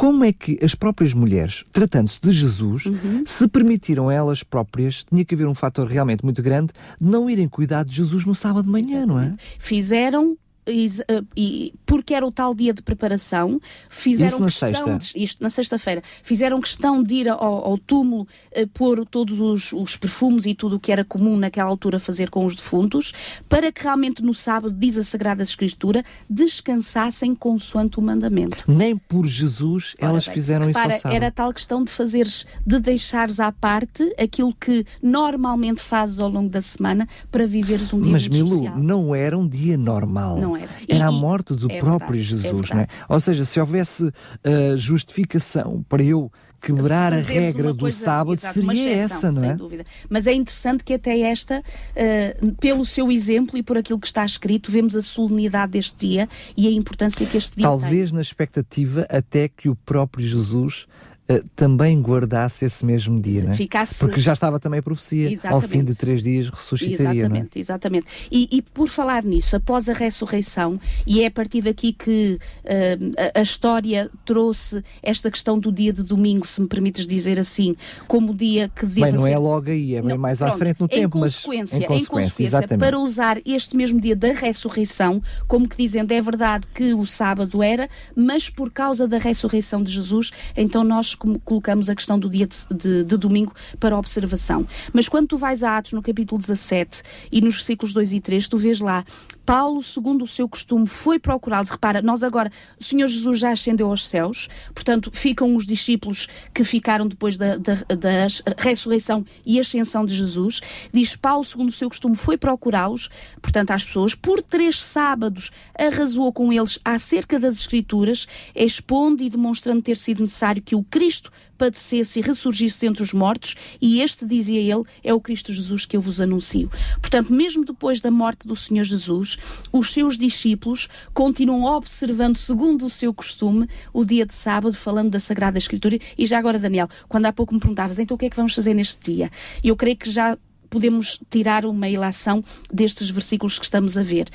como 0.00 0.24
é 0.24 0.32
que 0.32 0.58
as 0.64 0.74
próprias 0.74 1.12
mulheres, 1.12 1.62
tratando-se 1.74 2.18
de 2.22 2.32
Jesus, 2.32 2.86
uhum. 2.86 3.22
se 3.26 3.46
permitiram 3.46 4.10
elas 4.10 4.42
próprias, 4.42 5.04
tinha 5.04 5.22
que 5.26 5.34
haver 5.34 5.46
um 5.46 5.54
fator 5.54 5.86
realmente 5.86 6.24
muito 6.24 6.42
grande, 6.42 6.72
de 6.98 7.06
não 7.06 7.28
irem 7.28 7.46
cuidar 7.46 7.84
de 7.84 7.96
Jesus 7.96 8.24
no 8.24 8.34
sábado 8.34 8.64
de 8.64 8.70
manhã, 8.70 9.02
Exatamente. 9.02 9.08
não 9.08 9.20
é? 9.20 9.34
Fizeram 9.58 10.38
e, 10.66 11.74
porque 11.86 12.14
era 12.14 12.26
o 12.26 12.30
tal 12.30 12.54
dia 12.54 12.72
de 12.72 12.82
preparação, 12.82 13.60
fizeram 13.88 14.44
questão 14.44 14.98
de, 14.98 15.12
isto 15.16 15.42
na 15.42 15.50
sexta-feira, 15.50 16.02
fizeram 16.22 16.60
questão 16.60 17.02
de 17.02 17.14
ir 17.14 17.28
ao, 17.28 17.40
ao 17.40 17.78
túmulo 17.78 18.26
uh, 18.56 18.66
pôr 18.68 19.04
todos 19.06 19.40
os, 19.40 19.72
os, 19.72 19.96
perfumes 19.96 20.46
e 20.46 20.54
tudo 20.54 20.76
o 20.76 20.80
que 20.80 20.92
era 20.92 21.04
comum 21.04 21.36
naquela 21.36 21.68
altura 21.68 21.98
fazer 21.98 22.30
com 22.30 22.44
os 22.44 22.54
defuntos, 22.54 23.12
para 23.48 23.72
que 23.72 23.82
realmente 23.82 24.22
no 24.22 24.34
sábado, 24.34 24.74
diz 24.76 24.96
a 24.96 25.04
Sagrada 25.04 25.42
Escritura, 25.42 26.04
descansassem 26.28 27.34
consoante 27.34 27.98
o 27.98 28.02
mandamento. 28.02 28.64
Nem 28.66 28.96
por 28.96 29.26
Jesus 29.26 29.94
Ora 29.98 30.10
elas 30.10 30.26
bem, 30.26 30.34
fizeram 30.34 30.66
repara, 30.66 30.96
isso 30.96 31.08
ao 31.08 31.14
Era 31.14 31.30
tal 31.30 31.52
questão 31.52 31.82
de 31.82 31.90
fazeres, 31.90 32.46
de 32.66 32.78
deixares 32.78 33.40
à 33.40 33.50
parte 33.50 34.14
aquilo 34.18 34.54
que 34.54 34.84
normalmente 35.02 35.80
fazes 35.80 36.18
ao 36.18 36.28
longo 36.28 36.48
da 36.48 36.60
semana 36.60 37.08
para 37.30 37.46
viveres 37.46 37.92
um 37.92 38.00
dia 38.00 38.12
Mas, 38.12 38.28
Milu, 38.28 38.46
especial. 38.46 38.78
não 38.78 39.14
era 39.14 39.36
um 39.36 39.46
dia 39.46 39.76
normal. 39.76 40.38
Não 40.38 40.49
era. 40.56 40.70
Era 40.88 41.08
a 41.08 41.12
morte 41.12 41.54
do 41.54 41.70
é 41.70 41.78
próprio 41.78 42.20
verdade, 42.20 42.42
Jesus, 42.42 42.70
é 42.70 42.74
não 42.74 42.80
é? 42.82 42.86
Ou 43.08 43.20
seja, 43.20 43.44
se 43.44 43.60
houvesse 43.60 44.04
uh, 44.04 44.76
justificação 44.76 45.84
para 45.88 46.02
eu 46.02 46.30
quebrar 46.60 47.12
a 47.12 47.20
regra 47.20 47.72
do 47.72 47.80
coisa, 47.80 48.04
sábado 48.04 48.34
exato, 48.34 48.54
seria 48.54 48.72
exceção, 48.72 49.30
essa, 49.30 49.32
não 49.32 49.44
é? 49.44 49.48
Sem 49.48 49.56
dúvida. 49.56 49.84
Mas 50.08 50.26
é 50.26 50.32
interessante 50.32 50.84
que 50.84 50.92
até 50.92 51.18
esta, 51.20 51.60
uh, 51.60 52.52
pelo 52.56 52.84
seu 52.84 53.10
exemplo 53.10 53.56
e 53.56 53.62
por 53.62 53.78
aquilo 53.78 53.98
que 53.98 54.06
está 54.06 54.24
escrito, 54.24 54.70
vemos 54.70 54.94
a 54.94 55.00
solenidade 55.00 55.72
deste 55.72 56.06
dia 56.06 56.28
e 56.56 56.68
a 56.68 56.70
importância 56.70 57.24
que 57.26 57.36
este 57.36 57.56
dia 57.56 57.64
Talvez 57.64 58.10
tem. 58.10 58.16
na 58.16 58.20
expectativa 58.20 59.06
até 59.08 59.48
que 59.48 59.68
o 59.68 59.74
próprio 59.74 60.26
Jesus 60.26 60.86
uh, 61.30 61.44
também 61.54 62.00
guardasse 62.00 62.64
esse 62.64 62.84
mesmo 62.84 63.20
dia, 63.20 63.44
não 63.44 63.52
é? 63.52 63.54
Ficasse... 63.54 63.98
Porque 63.98 64.20
já 64.20 64.32
estava 64.32 64.58
também 64.58 64.80
a 64.80 64.82
profecia, 64.82 65.30
exatamente. 65.30 65.64
ao 65.64 65.68
fim 65.68 65.84
de 65.84 65.94
três 65.94 66.22
dias 66.22 66.48
ressuscitaria, 66.48 67.20
Exatamente, 67.22 67.58
é? 67.58 67.60
exatamente. 67.60 68.06
E, 68.30 68.48
e, 68.50 68.62
por 68.62 68.88
falar 68.88 69.24
nisso, 69.24 69.56
após 69.56 69.88
a 69.88 69.92
ressurreição, 69.92 70.78
e 71.06 71.22
é 71.22 71.26
a 71.26 71.30
partir 71.30 71.62
daqui 71.62 71.92
que 71.92 72.38
uh, 72.64 73.30
a, 73.34 73.40
a, 73.40 73.42
história 73.42 74.10
trouxe 74.24 74.82
esta 75.02 75.30
questão 75.30 75.58
do 75.58 75.70
dia 75.70 75.92
de 75.92 76.02
domingo, 76.02 76.46
se 76.46 76.60
me 76.60 76.68
permites 76.68 77.06
dizer 77.06 77.38
assim, 77.38 77.76
como 78.06 78.32
o 78.32 78.34
dia 78.34 78.68
que 78.68 78.86
devia 78.86 79.06
Bem, 79.06 79.14
não 79.14 79.26
é 79.26 79.30
ser... 79.30 79.34
é 79.34 79.38
logo 79.38 79.70
aí, 79.70 79.94
é 79.94 80.02
bem 80.02 80.18
mais 80.18 80.38
pronto, 80.38 80.54
à 80.54 80.58
frente 80.58 80.80
no 80.80 80.86
em 80.86 80.88
tempo, 80.88 81.18
mas 81.18 81.32
em 81.32 81.42
consequência, 81.42 81.76
em 81.78 82.04
consequência 82.04 82.68
para 82.78 82.98
usar 82.98 83.38
este 83.44 83.76
mesmo 83.76 84.00
dia 84.00 84.16
da 84.16 84.32
ressurreição, 84.32 85.22
como 85.46 85.68
que 85.68 85.76
dizendo, 85.76 86.12
é 86.12 86.20
verdade 86.20 86.66
que 86.74 86.94
o 86.94 87.04
sábado 87.04 87.62
era, 87.62 87.88
mas 88.14 88.48
por 88.48 88.70
causa 88.70 89.06
da 89.06 89.18
ressurreição 89.18 89.82
de 89.82 89.92
Jesus, 89.92 90.30
então 90.56 90.82
nós 90.84 91.14
colocamos 91.44 91.90
a 91.90 91.94
questão 91.94 92.18
do 92.18 92.28
dia 92.28 92.46
de, 92.46 92.56
de, 92.70 93.04
de, 93.04 93.16
domingo 93.16 93.54
para 93.78 93.96
observação. 93.96 94.66
Mas 94.92 95.08
quando 95.08 95.28
tu 95.28 95.38
vais 95.38 95.62
a 95.62 95.76
Atos, 95.76 95.92
no 95.92 96.02
capítulo 96.02 96.38
17 96.38 97.02
e 97.30 97.40
nos 97.40 97.54
versículos 97.54 97.92
2 97.92 98.12
e 98.14 98.20
3, 98.20 98.48
tu 98.48 98.56
vês 98.56 98.80
lá 98.80 99.04
Paulo, 99.50 99.82
segundo 99.82 100.22
o 100.22 100.28
seu 100.28 100.48
costume, 100.48 100.86
foi 100.86 101.18
procurá-los. 101.18 101.70
Repara, 101.70 102.00
nós 102.00 102.22
agora, 102.22 102.52
o 102.78 102.84
Senhor 102.84 103.08
Jesus 103.08 103.40
já 103.40 103.50
ascendeu 103.50 103.88
aos 103.88 104.06
céus, 104.06 104.48
portanto, 104.72 105.10
ficam 105.12 105.56
os 105.56 105.66
discípulos 105.66 106.28
que 106.54 106.62
ficaram 106.62 107.08
depois 107.08 107.36
da, 107.36 107.56
da, 107.56 107.74
da 107.74 108.10
ressurreição 108.56 109.24
e 109.44 109.58
ascensão 109.58 110.04
de 110.04 110.14
Jesus. 110.14 110.60
Diz 110.94 111.16
Paulo, 111.16 111.44
segundo 111.44 111.70
o 111.70 111.72
seu 111.72 111.88
costume, 111.88 112.14
foi 112.14 112.38
procurá-los, 112.38 113.08
portanto, 113.42 113.72
às 113.72 113.84
pessoas, 113.84 114.14
por 114.14 114.40
três 114.40 114.80
sábados 114.80 115.50
arrasou 115.76 116.32
com 116.32 116.52
eles 116.52 116.78
acerca 116.84 117.36
das 117.36 117.56
Escrituras, 117.56 118.28
expondo 118.54 119.20
e 119.20 119.28
demonstrando 119.28 119.82
ter 119.82 119.96
sido 119.96 120.22
necessário 120.22 120.62
que 120.62 120.76
o 120.76 120.84
Cristo 120.84 121.09
padecesse 121.56 122.18
e 122.18 122.22
ressurgisse 122.22 122.86
entre 122.86 123.02
os 123.02 123.12
mortos, 123.12 123.54
e 123.80 124.00
este, 124.00 124.24
dizia 124.24 124.60
ele, 124.60 124.84
é 125.02 125.12
o 125.12 125.20
Cristo 125.20 125.52
Jesus 125.52 125.84
que 125.84 125.96
eu 125.96 126.00
vos 126.00 126.20
anuncio. 126.20 126.70
Portanto, 127.00 127.32
mesmo 127.32 127.64
depois 127.64 128.00
da 128.00 128.10
morte 128.10 128.46
do 128.46 128.56
Senhor 128.56 128.84
Jesus, 128.84 129.36
os 129.72 129.92
seus 129.92 130.16
discípulos 130.16 130.88
continuam 131.12 131.64
observando, 131.64 132.36
segundo 132.36 132.86
o 132.86 132.90
seu 132.90 133.12
costume, 133.12 133.66
o 133.92 134.04
dia 134.04 134.24
de 134.24 134.34
sábado, 134.34 134.74
falando 134.74 135.10
da 135.10 135.20
Sagrada 135.20 135.58
Escritura. 135.58 135.98
E 136.16 136.26
já 136.26 136.38
agora, 136.38 136.58
Daniel, 136.58 136.88
quando 137.08 137.26
há 137.26 137.32
pouco 137.32 137.52
me 137.52 137.60
perguntavas, 137.60 137.98
então 137.98 138.14
o 138.14 138.18
que 138.18 138.26
é 138.26 138.30
que 138.30 138.36
vamos 138.36 138.54
fazer 138.54 138.74
neste 138.74 139.12
dia? 139.12 139.30
Eu 139.62 139.76
creio 139.76 139.96
que 139.96 140.10
já 140.10 140.36
podemos 140.70 141.20
tirar 141.28 141.66
uma 141.66 141.88
ilação 141.88 142.42
destes 142.72 143.10
versículos 143.10 143.58
que 143.58 143.64
estamos 143.64 143.98
a 143.98 144.02
ver. 144.02 144.28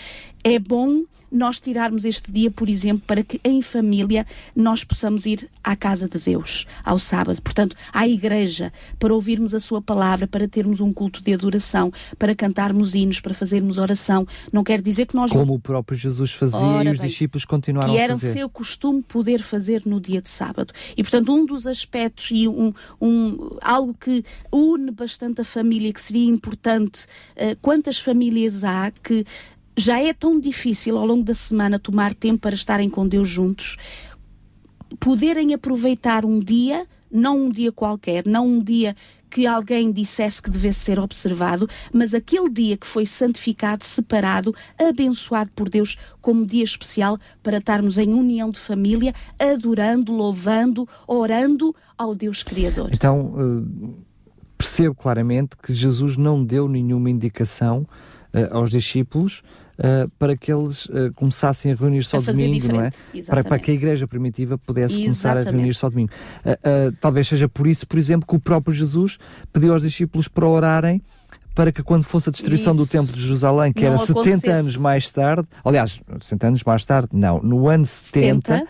É 0.47 0.59
bom 0.59 1.05
nós 1.31 1.59
tirarmos 1.59 2.05
este 2.05 2.31
dia, 2.31 2.51
por 2.51 2.69
exemplo, 2.69 3.03
para 3.05 3.23
que 3.23 3.41
em 3.43 3.61
família 3.61 4.25
nós 4.55 4.83
possamos 4.83 5.25
ir 5.25 5.49
à 5.63 5.75
casa 5.75 6.07
de 6.07 6.19
Deus, 6.19 6.65
ao 6.83 6.99
sábado, 6.99 7.41
portanto, 7.41 7.75
à 7.91 8.07
igreja, 8.07 8.71
para 8.99 9.13
ouvirmos 9.13 9.53
a 9.55 9.59
sua 9.59 9.81
palavra, 9.81 10.27
para 10.27 10.47
termos 10.47 10.79
um 10.79 10.93
culto 10.93 11.21
de 11.23 11.33
adoração, 11.33 11.91
para 12.17 12.35
cantarmos 12.35 12.93
hinos, 12.93 13.19
para 13.19 13.33
fazermos 13.33 13.77
oração. 13.77 14.25
Não 14.53 14.63
quer 14.63 14.81
dizer 14.81 15.07
que 15.07 15.15
nós. 15.15 15.31
Como 15.31 15.55
o 15.55 15.59
próprio 15.59 15.97
Jesus 15.97 16.31
fazia 16.31 16.57
Ora, 16.59 16.89
e 16.89 16.91
os 16.91 16.99
bem, 16.99 17.07
discípulos 17.07 17.43
continuaram 17.43 17.91
a 17.91 17.97
fazer. 17.97 18.07
Que 18.07 18.11
era 18.11 18.17
seu 18.17 18.47
costume 18.47 19.01
poder 19.01 19.41
fazer 19.41 19.81
no 19.83 19.99
dia 19.99 20.21
de 20.21 20.29
sábado. 20.29 20.73
E, 20.95 21.01
portanto, 21.01 21.33
um 21.33 21.45
dos 21.45 21.67
aspectos 21.67 22.29
e 22.31 22.47
um, 22.47 22.71
um 23.01 23.57
algo 23.61 23.95
que 23.99 24.23
une 24.51 24.91
bastante 24.91 25.41
a 25.41 25.43
família, 25.43 25.91
que 25.91 26.01
seria 26.01 26.29
importante, 26.29 27.05
uh, 27.35 27.57
quantas 27.61 27.99
famílias 27.99 28.63
há 28.63 28.91
que 28.91 29.25
já 29.77 30.01
é 30.01 30.13
tão 30.13 30.39
difícil 30.39 30.97
ao 30.97 31.05
longo 31.05 31.23
da 31.23 31.33
semana 31.33 31.77
tomar 31.77 32.13
tempo 32.13 32.39
para 32.39 32.55
estarem 32.55 32.89
com 32.89 33.07
Deus 33.07 33.27
juntos, 33.27 33.77
poderem 34.99 35.53
aproveitar 35.53 36.25
um 36.25 36.39
dia, 36.39 36.85
não 37.11 37.45
um 37.45 37.49
dia 37.49 37.71
qualquer, 37.71 38.25
não 38.25 38.47
um 38.47 38.63
dia 38.63 38.95
que 39.29 39.45
alguém 39.45 39.91
dissesse 39.91 40.41
que 40.41 40.49
devesse 40.49 40.79
ser 40.79 40.97
observado, 40.97 41.67
mas 41.91 42.13
aquele 42.13 42.49
dia 42.49 42.77
que 42.77 42.87
foi 42.87 43.05
santificado, 43.05 43.83
separado, 43.83 44.55
abençoado 44.79 45.49
por 45.53 45.67
Deus 45.67 45.97
como 46.21 46.45
dia 46.45 46.63
especial 46.63 47.17
para 47.43 47.57
estarmos 47.57 47.97
em 47.97 48.13
união 48.13 48.49
de 48.49 48.59
família, 48.59 49.13
adorando, 49.37 50.13
louvando, 50.13 50.87
orando 51.05 51.75
ao 51.97 52.15
Deus 52.15 52.43
Criador. 52.43 52.91
Então, 52.93 53.33
uh, 53.35 54.05
percebo 54.57 54.95
claramente 54.95 55.57
que 55.61 55.73
Jesus 55.73 56.15
não 56.15 56.41
deu 56.41 56.69
nenhuma 56.69 57.09
indicação 57.09 57.85
uh, 58.33 58.55
aos 58.55 58.69
discípulos 58.69 59.43
uh, 59.79 60.09
para 60.17 60.35
que 60.35 60.51
eles 60.51 60.85
uh, 60.85 61.13
começassem 61.15 61.71
a 61.71 61.75
reunir-se 61.75 62.15
ao 62.15 62.21
domingo, 62.21 62.67
não 62.71 62.81
é? 62.81 62.89
Para, 63.27 63.43
para, 63.43 63.59
que 63.59 63.71
a 63.71 63.73
igreja 63.73 64.07
primitiva 64.07 64.57
pudesse 64.57 65.01
Exatamente. 65.01 65.05
começar 65.05 65.37
a 65.37 65.51
reunir-se 65.51 65.85
ao 65.85 65.91
domingo. 65.91 66.11
Uh, 66.45 66.95
talvez 66.99 67.27
seja 67.27 67.47
por 67.47 67.67
isso, 67.67 67.87
por 67.87 67.97
exemplo, 67.97 68.27
que 68.27 68.35
o 68.35 68.39
próprio 68.39 68.73
Jesus 68.73 69.17
pediu 69.51 69.73
aos 69.73 69.81
discípulos 69.81 70.27
para 70.27 70.47
orarem 70.47 71.01
para 71.55 71.71
que 71.71 71.81
quando 71.81 72.03
fosse 72.03 72.27
a 72.27 72.31
destruição 72.33 72.73
Isso. 72.73 72.83
do 72.83 72.89
Templo 72.89 73.15
de 73.15 73.21
Jerusalém, 73.21 73.71
que 73.71 73.81
não 73.81 73.93
era 73.93 73.97
70 73.97 74.51
anos 74.51 74.75
mais 74.75 75.09
tarde, 75.09 75.47
aliás, 75.63 76.01
70 76.19 76.47
anos 76.47 76.63
mais 76.65 76.85
tarde, 76.85 77.09
não, 77.13 77.41
no 77.41 77.69
ano 77.69 77.85
70, 77.85 78.51
70 78.51 78.63
uh, 78.63 78.67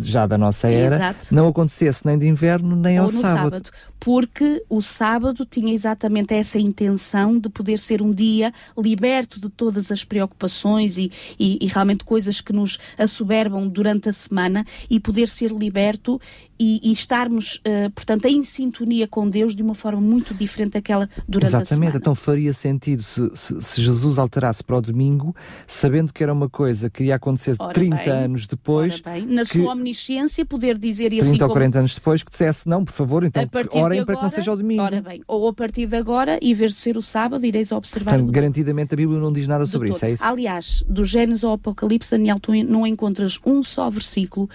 já 0.00 0.26
da 0.26 0.38
nossa 0.38 0.68
era, 0.68 0.96
Exato. 0.96 1.34
não 1.34 1.48
acontecesse 1.48 2.06
nem 2.06 2.18
de 2.18 2.26
inverno 2.26 2.74
nem 2.74 2.98
Ou 2.98 3.04
ao 3.04 3.08
sábado. 3.10 3.34
sábado. 3.36 3.70
Porque 4.00 4.64
o 4.68 4.80
sábado 4.80 5.44
tinha 5.44 5.74
exatamente 5.74 6.32
essa 6.32 6.58
intenção 6.58 7.38
de 7.38 7.48
poder 7.48 7.78
ser 7.78 8.00
um 8.00 8.12
dia 8.12 8.52
liberto 8.76 9.40
de 9.40 9.48
todas 9.48 9.90
as 9.90 10.04
preocupações 10.04 10.96
e, 10.96 11.10
e, 11.38 11.58
e 11.60 11.66
realmente 11.66 12.04
coisas 12.04 12.40
que 12.40 12.52
nos 12.52 12.78
assoberbam 12.96 13.68
durante 13.68 14.08
a 14.08 14.12
semana 14.12 14.64
e 14.88 15.00
poder 15.00 15.28
ser 15.28 15.50
liberto 15.50 16.20
e, 16.58 16.80
e, 16.90 16.92
estarmos, 16.92 17.56
uh, 17.56 17.90
portanto, 17.94 18.26
em 18.26 18.42
sintonia 18.42 19.06
com 19.06 19.28
Deus 19.28 19.54
de 19.54 19.62
uma 19.62 19.74
forma 19.74 20.00
muito 20.00 20.34
diferente 20.34 20.72
daquela 20.72 21.08
durante 21.28 21.50
Exatamente. 21.50 21.72
a 21.72 21.76
semana. 21.76 21.96
então 21.96 22.14
faria 22.14 22.52
sentido 22.52 23.02
se, 23.02 23.30
se, 23.34 23.62
se, 23.62 23.82
Jesus 23.82 24.18
alterasse 24.18 24.62
para 24.64 24.76
o 24.76 24.80
domingo, 24.80 25.34
sabendo 25.66 26.12
que 26.12 26.22
era 26.22 26.32
uma 26.32 26.48
coisa 26.48 26.90
que 26.90 27.04
ia 27.04 27.14
acontecer 27.14 27.54
ora 27.58 27.72
30 27.72 27.96
bem, 27.96 28.10
anos 28.10 28.46
depois. 28.46 29.02
Na 29.26 29.42
que, 29.42 29.58
sua 29.58 29.72
omnisciência, 29.72 30.44
poder 30.44 30.76
dizer 30.76 31.12
e 31.12 31.20
assim 31.20 31.30
30 31.30 31.44
ou 31.44 31.50
40 31.50 31.70
como, 31.70 31.78
anos 31.80 31.94
depois 31.94 32.22
que 32.22 32.30
dissesse, 32.30 32.68
não, 32.68 32.84
por 32.84 32.92
favor, 32.92 33.24
então 33.24 33.48
orem 33.74 34.04
para 34.04 34.16
que 34.16 34.22
não 34.22 34.30
seja 34.30 34.52
o 34.52 34.56
domingo. 34.56 34.82
Ora 34.82 35.00
bem, 35.00 35.22
ou 35.26 35.48
a 35.48 35.52
partir 35.52 35.86
de 35.86 35.96
agora, 35.96 36.38
em 36.42 36.52
vez 36.52 36.72
de 36.72 36.78
ser 36.78 36.96
o 36.96 37.02
sábado, 37.02 37.44
ireis 37.44 37.70
observar 37.72 38.12
portanto, 38.12 38.32
garantidamente 38.32 38.94
a 38.94 38.96
Bíblia 38.96 39.18
não 39.18 39.32
diz 39.32 39.46
nada 39.46 39.66
sobre 39.66 39.90
isso, 39.90 40.04
é 40.04 40.12
isso? 40.12 40.24
Aliás, 40.24 40.84
do 40.88 41.04
Gênesis 41.04 41.44
ao 41.44 41.52
Apocalipse, 41.52 42.10
Daniel, 42.10 42.38
tu 42.40 42.52
não 42.64 42.86
encontras 42.86 43.38
um 43.44 43.62
só 43.62 43.88
versículo 43.88 44.48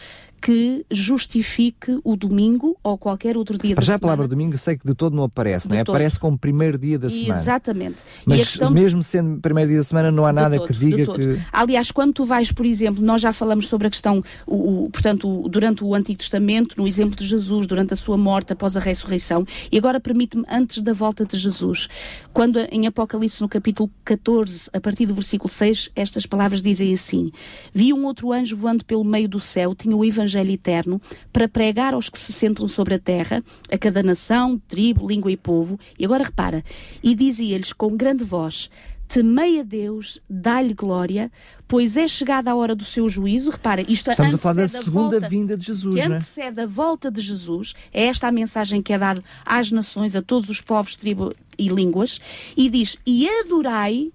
que 0.43 0.85
justifique 0.91 2.01
o 2.03 2.17
domingo 2.17 2.77
ou 2.83 2.97
qualquer 2.97 3.37
outro 3.37 3.57
dia 3.57 3.75
Para 3.75 3.81
da 3.81 3.85
já 3.85 3.97
semana. 3.97 4.13
a 4.13 4.17
palavra 4.17 4.27
domingo 4.27 4.57
sei 4.57 4.75
que 4.77 4.85
de 4.85 4.93
todo 4.93 5.15
não 5.15 5.23
aparece, 5.23 5.69
não 5.69 5.77
é? 5.77 5.85
Todo. 5.85 5.95
Aparece 5.95 6.19
como 6.19 6.37
primeiro 6.37 6.77
dia 6.77 6.99
da 6.99 7.09
semana. 7.09 7.39
Exatamente. 7.39 8.03
Mas 8.25 8.39
questão... 8.39 8.69
mesmo 8.69 9.01
sendo 9.01 9.39
primeiro 9.39 9.69
dia 9.69 9.77
da 9.77 9.85
semana 9.85 10.11
não 10.11 10.25
há 10.25 10.33
nada 10.33 10.57
todo, 10.57 10.67
que 10.67 10.73
diga 10.73 11.13
que... 11.13 11.39
Aliás, 11.49 11.91
quando 11.91 12.11
tu 12.11 12.25
vais, 12.25 12.51
por 12.51 12.65
exemplo, 12.65 13.01
nós 13.01 13.21
já 13.21 13.31
falamos 13.31 13.69
sobre 13.69 13.87
a 13.87 13.89
questão, 13.89 14.21
o, 14.45 14.83
o, 14.83 14.89
portanto, 14.89 15.47
durante 15.47 15.81
o 15.81 15.95
Antigo 15.95 16.19
Testamento, 16.19 16.75
no 16.77 16.85
exemplo 16.85 17.15
de 17.15 17.25
Jesus, 17.25 17.65
durante 17.65 17.93
a 17.93 17.95
sua 17.95 18.17
morte, 18.17 18.51
após 18.51 18.75
a 18.75 18.81
ressurreição, 18.81 19.47
e 19.71 19.77
agora 19.77 19.97
permite-me, 19.97 20.43
antes 20.49 20.81
da 20.81 20.91
volta 20.91 21.25
de 21.25 21.37
Jesus, 21.37 21.87
quando 22.33 22.59
em 22.69 22.85
Apocalipse, 22.85 23.41
no 23.41 23.47
capítulo 23.47 23.89
14, 24.03 24.69
a 24.73 24.81
partir 24.81 25.05
do 25.05 25.13
versículo 25.13 25.49
6, 25.49 25.91
estas 25.95 26.25
palavras 26.25 26.61
dizem 26.61 26.93
assim, 26.93 27.31
Vi 27.73 27.93
um 27.93 28.03
outro 28.03 28.33
anjo 28.33 28.57
voando 28.57 28.83
pelo 28.83 29.05
meio 29.05 29.29
do 29.29 29.39
céu, 29.39 29.73
tinha 29.73 29.95
o 29.95 30.03
Evangelho 30.03 30.32
Evangelho 30.33 30.51
eterno 30.51 31.01
para 31.31 31.47
pregar 31.47 31.93
aos 31.93 32.09
que 32.09 32.17
se 32.17 32.33
sentam 32.33 32.67
sobre 32.67 32.95
a 32.95 32.99
terra, 32.99 33.43
a 33.71 33.77
cada 33.77 34.01
nação, 34.01 34.59
tribo, 34.67 35.07
língua 35.07 35.31
e 35.31 35.37
povo. 35.37 35.79
E 35.97 36.05
agora 36.05 36.23
repara, 36.23 36.63
e 37.03 37.15
dizia-lhes 37.15 37.71
com 37.71 37.95
grande 37.95 38.23
voz: 38.23 38.69
temei 39.07 39.59
a 39.59 39.63
Deus, 39.63 40.19
dá-lhe 40.29 40.73
glória, 40.73 41.31
pois 41.67 41.97
é 41.97 42.07
chegada 42.07 42.51
a 42.51 42.55
hora 42.55 42.75
do 42.75 42.83
seu 42.83 43.07
juízo. 43.07 43.51
Repara, 43.51 43.81
isto 43.81 44.09
é 44.09 44.13
Estamos 44.13 44.35
a 44.35 44.37
falar 44.37 44.55
da 44.55 44.67
segunda 44.67 45.19
volta, 45.19 45.29
vinda 45.29 45.57
de 45.57 45.65
Jesus. 45.65 45.93
Que 45.93 46.01
é? 46.01 46.05
antecede 46.05 46.61
a 46.61 46.65
volta 46.65 47.11
de 47.11 47.21
Jesus. 47.21 47.73
É 47.93 48.05
esta 48.05 48.27
a 48.27 48.31
mensagem 48.31 48.81
que 48.81 48.93
é 48.93 48.97
dada 48.97 49.23
às 49.45 49.71
nações, 49.71 50.15
a 50.15 50.21
todos 50.21 50.49
os 50.49 50.61
povos, 50.61 50.95
tribo 50.95 51.33
e 51.57 51.67
línguas. 51.67 52.19
E 52.57 52.69
diz: 52.69 52.97
E 53.05 53.27
adorai. 53.41 54.11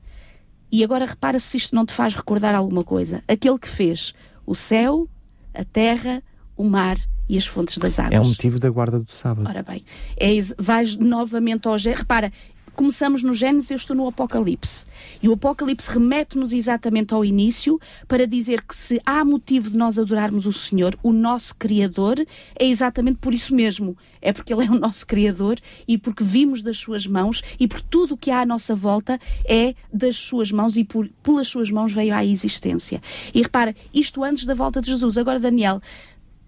E 0.71 0.85
agora 0.85 1.07
repara 1.07 1.39
se 1.39 1.57
isto 1.57 1.75
não 1.75 1.87
te 1.87 1.95
faz 1.95 2.15
recordar 2.15 2.55
alguma 2.55 2.85
coisa. 2.85 3.23
Aquele 3.27 3.59
que 3.59 3.67
fez 3.67 4.13
o 4.45 4.55
céu, 4.55 5.09
a 5.55 5.65
terra, 5.65 6.23
o 6.57 6.65
mar 6.65 6.97
e 7.29 7.37
as 7.37 7.47
fontes 7.47 7.79
das 7.79 7.99
águas. 7.99 8.15
É 8.15 8.21
o 8.21 8.25
motivo 8.25 8.59
da 8.59 8.71
guarda 8.71 8.99
do 8.99 9.13
sábado. 9.13 9.49
Ora 9.49 9.63
bem, 9.63 9.85
é, 10.17 10.31
vais 10.59 10.97
novamente 10.97 11.69
ao 11.69 11.77
Repara, 11.77 12.33
começamos 12.79 13.25
no 13.25 13.35
Gênesis, 13.35 13.73
eu 13.73 13.77
estou 13.77 13.97
no 13.97 14.07
Apocalipse. 14.07 14.87
E 15.21 15.29
o 15.29 15.33
Apocalipse 15.33 15.91
remete-nos 15.91 16.53
exatamente 16.53 17.13
ao 17.13 17.25
início 17.25 17.81
para 18.07 18.25
dizer 18.25 18.63
que 18.63 18.77
se 18.77 19.01
há 19.05 19.25
motivo 19.25 19.69
de 19.69 19.77
nós 19.77 19.99
adorarmos 19.99 20.47
o 20.47 20.53
Senhor, 20.53 20.97
o 21.03 21.13
nosso 21.13 21.57
Criador, 21.57 22.25
é 22.57 22.65
exatamente 22.65 23.19
por 23.19 23.35
isso 23.35 23.53
mesmo. 23.53 23.99
É 24.23 24.33
porque 24.33 24.53
Ele 24.53 24.65
é 24.65 24.71
o 24.71 24.79
nosso 24.79 25.05
Criador 25.09 25.59
e 25.89 25.99
porque 25.99 26.23
vimos 26.23 26.63
das 26.63 26.79
Suas 26.79 27.05
mãos 27.05 27.43
e 27.59 27.67
por 27.67 27.81
tudo 27.81 28.15
o 28.15 28.17
que 28.17 28.31
há 28.31 28.43
à 28.43 28.47
nossa 28.47 28.77
volta 28.77 29.19
é 29.45 29.75
das 29.93 30.15
Suas 30.15 30.53
mãos 30.53 30.77
e 30.77 30.85
por, 30.85 31.11
pelas 31.21 31.49
Suas 31.49 31.73
mãos 31.73 31.93
veio 31.93 32.15
à 32.15 32.25
existência. 32.25 33.03
E 33.35 33.43
repara, 33.43 33.75
isto 33.93 34.23
antes 34.23 34.45
da 34.45 34.55
volta 34.55 34.81
de 34.81 34.87
Jesus. 34.87 35.19
Agora, 35.19 35.41
Daniel, 35.41 35.83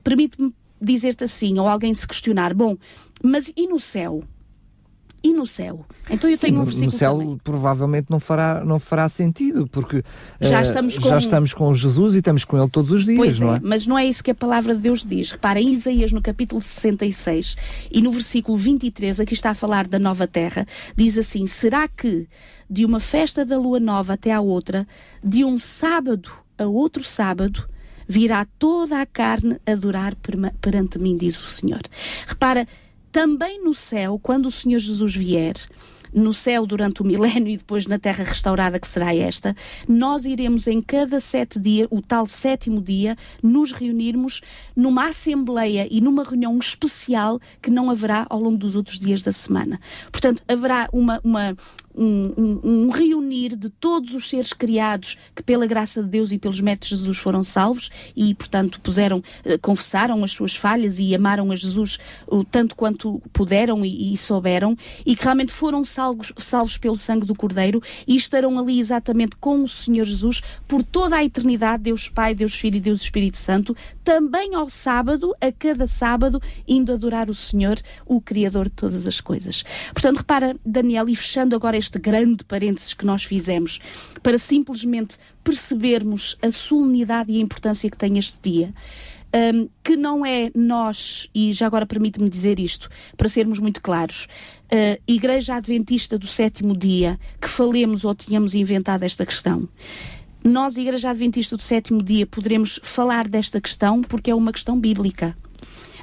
permite-me 0.04 0.54
dizer-te 0.80 1.24
assim, 1.24 1.58
ou 1.58 1.66
alguém 1.66 1.92
se 1.92 2.06
questionar: 2.06 2.54
bom, 2.54 2.78
mas 3.20 3.52
e 3.56 3.66
no 3.66 3.80
céu? 3.80 4.22
E 5.22 5.32
no 5.32 5.46
céu. 5.46 5.84
Então 6.10 6.28
eu 6.28 6.38
tenho 6.38 6.56
Sim, 6.56 6.60
um 6.60 6.64
versículo 6.64 6.92
No 6.92 6.98
céu 6.98 7.18
também. 7.18 7.40
provavelmente 7.44 8.06
não 8.10 8.18
fará, 8.18 8.64
não 8.64 8.78
fará 8.78 9.08
sentido, 9.08 9.66
porque 9.66 10.02
já, 10.40 10.58
uh, 10.58 10.62
estamos 10.62 10.98
com... 10.98 11.08
já 11.08 11.18
estamos 11.18 11.54
com 11.54 11.74
Jesus 11.74 12.14
e 12.14 12.18
estamos 12.18 12.44
com 12.44 12.58
Ele 12.58 12.70
todos 12.70 12.90
os 12.90 13.04
dias, 13.04 13.16
pois 13.16 13.40
não 13.40 13.54
é, 13.54 13.56
é? 13.56 13.60
Mas 13.62 13.86
não 13.86 13.98
é 13.98 14.06
isso 14.06 14.24
que 14.24 14.30
a 14.30 14.34
palavra 14.34 14.74
de 14.74 14.80
Deus 14.80 15.04
diz. 15.04 15.32
Repara, 15.32 15.60
em 15.60 15.72
Isaías, 15.72 16.12
no 16.12 16.22
capítulo 16.22 16.60
66 16.60 17.56
e 17.90 18.00
no 18.00 18.10
versículo 18.10 18.56
23, 18.56 19.20
aqui 19.20 19.34
está 19.34 19.50
a 19.50 19.54
falar 19.54 19.86
da 19.86 19.98
nova 19.98 20.26
terra, 20.26 20.66
diz 20.96 21.18
assim: 21.18 21.46
Será 21.46 21.86
que 21.86 22.26
de 22.68 22.84
uma 22.84 23.00
festa 23.00 23.44
da 23.44 23.58
lua 23.58 23.80
nova 23.80 24.14
até 24.14 24.32
à 24.32 24.40
outra, 24.40 24.86
de 25.22 25.44
um 25.44 25.58
sábado 25.58 26.30
a 26.56 26.66
outro 26.66 27.02
sábado, 27.02 27.68
virá 28.06 28.46
toda 28.58 29.00
a 29.00 29.06
carne 29.06 29.58
adorar 29.64 30.16
perante 30.60 30.98
mim, 30.98 31.16
diz 31.16 31.38
o 31.40 31.44
Senhor. 31.44 31.80
Repara, 32.26 32.66
também 33.12 33.62
no 33.62 33.74
céu, 33.74 34.18
quando 34.22 34.46
o 34.46 34.50
Senhor 34.50 34.78
Jesus 34.78 35.14
vier, 35.14 35.54
no 36.12 36.32
céu 36.34 36.66
durante 36.66 37.02
o 37.02 37.04
milénio 37.04 37.48
e 37.48 37.56
depois 37.56 37.86
na 37.86 37.98
terra 37.98 38.24
restaurada 38.24 38.78
que 38.78 38.86
será 38.86 39.14
esta, 39.14 39.54
nós 39.88 40.24
iremos 40.24 40.66
em 40.66 40.80
cada 40.82 41.20
sete 41.20 41.58
dias, 41.58 41.88
o 41.90 42.02
tal 42.02 42.26
sétimo 42.26 42.80
dia, 42.80 43.16
nos 43.42 43.72
reunirmos 43.72 44.40
numa 44.74 45.08
assembleia 45.08 45.86
e 45.90 46.00
numa 46.00 46.24
reunião 46.24 46.56
especial 46.58 47.40
que 47.62 47.70
não 47.70 47.90
haverá 47.90 48.26
ao 48.28 48.40
longo 48.40 48.58
dos 48.58 48.76
outros 48.76 48.98
dias 48.98 49.22
da 49.22 49.32
semana. 49.32 49.80
Portanto, 50.11 50.42
haverá 50.48 50.88
uma, 50.92 51.20
uma, 51.22 51.56
um, 51.95 52.32
um, 52.36 52.61
um, 52.62 52.91
reunir 52.91 53.57
de 53.57 53.68
todos 53.68 54.14
os 54.14 54.28
seres 54.28 54.53
criados 54.53 55.16
que 55.34 55.43
pela 55.43 55.66
graça 55.66 56.03
de 56.03 56.09
Deus 56.09 56.32
e 56.32 56.38
pelos 56.38 56.61
méritos 56.61 56.91
de 56.91 56.97
Jesus 56.97 57.18
foram 57.18 57.43
salvos 57.43 57.91
e, 58.16 58.34
portanto, 58.34 58.80
puseram, 58.80 59.22
eh, 59.45 59.59
confessaram 59.59 60.22
as 60.22 60.30
suas 60.30 60.55
falhas 60.55 60.99
e 60.99 61.14
amaram 61.14 61.51
a 61.51 61.57
Jesus 61.57 61.99
o 62.26 62.45
tanto 62.45 62.76
quanto 62.76 63.20
puderam 63.32 63.84
e, 63.84 64.14
e, 64.14 64.16
souberam 64.16 64.76
e 65.05 65.16
que 65.16 65.24
realmente 65.24 65.53
foram 65.53 65.84
salvos, 65.84 66.32
salvos 66.38 66.78
pelo 66.78 66.97
sangue 66.97 67.26
do 67.26 67.34
Cordeiro 67.34 67.82
e 68.07 68.16
estarão 68.16 68.59
ali 68.59 68.78
exatamente 68.78 69.36
com 69.36 69.62
o 69.62 69.68
Senhor 69.68 70.05
Jesus 70.05 70.41
por 70.68 70.82
toda 70.82 71.16
a 71.16 71.24
eternidade, 71.24 71.82
Deus 71.82 72.09
Pai, 72.09 72.34
Deus 72.34 72.55
Filho 72.55 72.76
e 72.76 72.80
Deus 72.80 73.03
Espírito 73.03 73.36
Santo, 73.36 73.76
também 74.05 74.55
ao 74.55 74.68
sábado, 74.68 75.34
a 75.41 75.51
cada 75.53 75.86
sábado, 75.86 76.41
indo 76.66 76.93
adorar 76.93 77.28
o 77.28 77.34
Senhor, 77.34 77.78
o 78.07 78.20
Criador 78.20 78.66
de 78.66 78.76
todas 78.76 79.07
as 79.07 79.20
coisas. 79.20 79.64
Portanto, 79.93 80.18
repara, 80.18 80.57
Daniel, 80.64 81.09
e 81.09 81.16
fechando 81.16 81.57
agora 81.57 81.79
este 81.80 81.98
grande 81.98 82.44
parênteses 82.44 82.94
que 82.94 83.04
nós 83.04 83.24
fizemos, 83.24 83.80
para 84.22 84.38
simplesmente 84.38 85.16
percebermos 85.42 86.36
a 86.40 86.52
solenidade 86.52 87.32
e 87.32 87.38
a 87.38 87.40
importância 87.40 87.90
que 87.90 87.96
tem 87.96 88.18
este 88.18 88.38
dia. 88.40 88.72
Um, 89.32 89.68
que 89.84 89.96
não 89.96 90.26
é 90.26 90.50
nós, 90.56 91.28
e 91.32 91.52
já 91.52 91.66
agora 91.66 91.86
permite-me 91.86 92.28
dizer 92.28 92.58
isto, 92.58 92.88
para 93.16 93.28
sermos 93.28 93.60
muito 93.60 93.80
claros, 93.80 94.26
uh, 94.72 95.00
Igreja 95.06 95.54
Adventista 95.54 96.18
do 96.18 96.26
sétimo 96.26 96.76
dia, 96.76 97.18
que 97.40 97.48
falemos 97.48 98.04
ou 98.04 98.12
tínhamos 98.12 98.54
inventado 98.54 99.04
esta 99.04 99.24
questão. 99.24 99.68
Nós, 100.42 100.76
Igreja 100.76 101.10
Adventista 101.10 101.56
do 101.56 101.62
sétimo 101.62 102.02
dia, 102.02 102.26
poderemos 102.26 102.80
falar 102.82 103.28
desta 103.28 103.60
questão 103.60 104.00
porque 104.02 104.30
é 104.30 104.34
uma 104.34 104.52
questão 104.52 104.78
bíblica. 104.80 105.36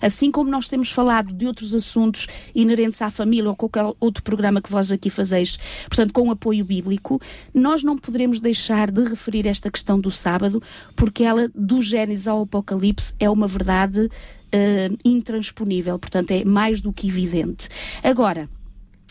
Assim 0.02 0.32
como 0.32 0.50
nós 0.50 0.68
temos 0.68 0.92
falado 0.92 1.34
de 1.34 1.46
outros 1.46 1.74
assuntos 1.74 2.28
inerentes 2.54 3.02
à 3.02 3.10
família 3.10 3.50
ou 3.50 3.56
qualquer 3.56 3.94
outro 4.00 4.24
programa 4.24 4.62
que 4.62 4.72
vós 4.72 4.92
aqui 4.92 5.10
fazeis, 5.10 5.58
portanto, 5.88 6.14
com 6.14 6.32
apoio 6.32 6.64
bíblico, 6.64 7.22
nós 7.54 7.84
não 7.84 7.98
poderemos 7.98 8.40
deixar 8.40 8.92
de 8.92 9.04
referir 9.04 9.48
esta 9.48 9.72
questão 9.72 10.00
do 10.00 10.12
sábado, 10.12 10.62
porque 10.96 11.24
ela, 11.24 11.50
do 11.54 11.82
Gênesis 11.82 12.28
ao 12.28 12.44
Apocalipse, 12.44 13.14
é 13.20 13.30
uma 13.30 13.48
verdade 13.48 14.00
uh, 14.00 14.98
intransponível, 15.04 15.98
portanto, 16.00 16.32
é 16.32 16.44
mais 16.44 16.82
do 16.82 16.94
que 16.94 17.08
evidente. 17.08 17.68
Agora, 18.04 18.50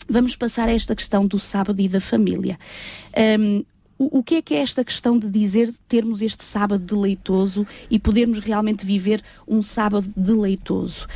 vamos 0.07 0.35
passar 0.35 0.69
a 0.69 0.73
esta 0.73 0.95
questão 0.95 1.25
do 1.25 1.39
sábado 1.39 1.81
e 1.81 1.87
da 1.87 1.99
família. 1.99 2.57
Um, 3.39 3.63
o, 3.97 4.19
o, 4.19 4.23
que 4.23 4.35
é 4.35 4.41
que 4.41 4.53
é 4.53 4.59
esta 4.59 4.83
questão 4.83 5.17
de 5.17 5.29
dizer 5.29 5.73
termos 5.87 6.21
este 6.21 6.43
sábado 6.43 6.83
deleitoso 6.83 7.65
e 7.89 7.97
podermos 7.97 8.39
realmente 8.39 8.85
viver 8.85 9.21
um 9.47 9.61
sábado 9.61 10.07
deleitoso? 10.15 11.07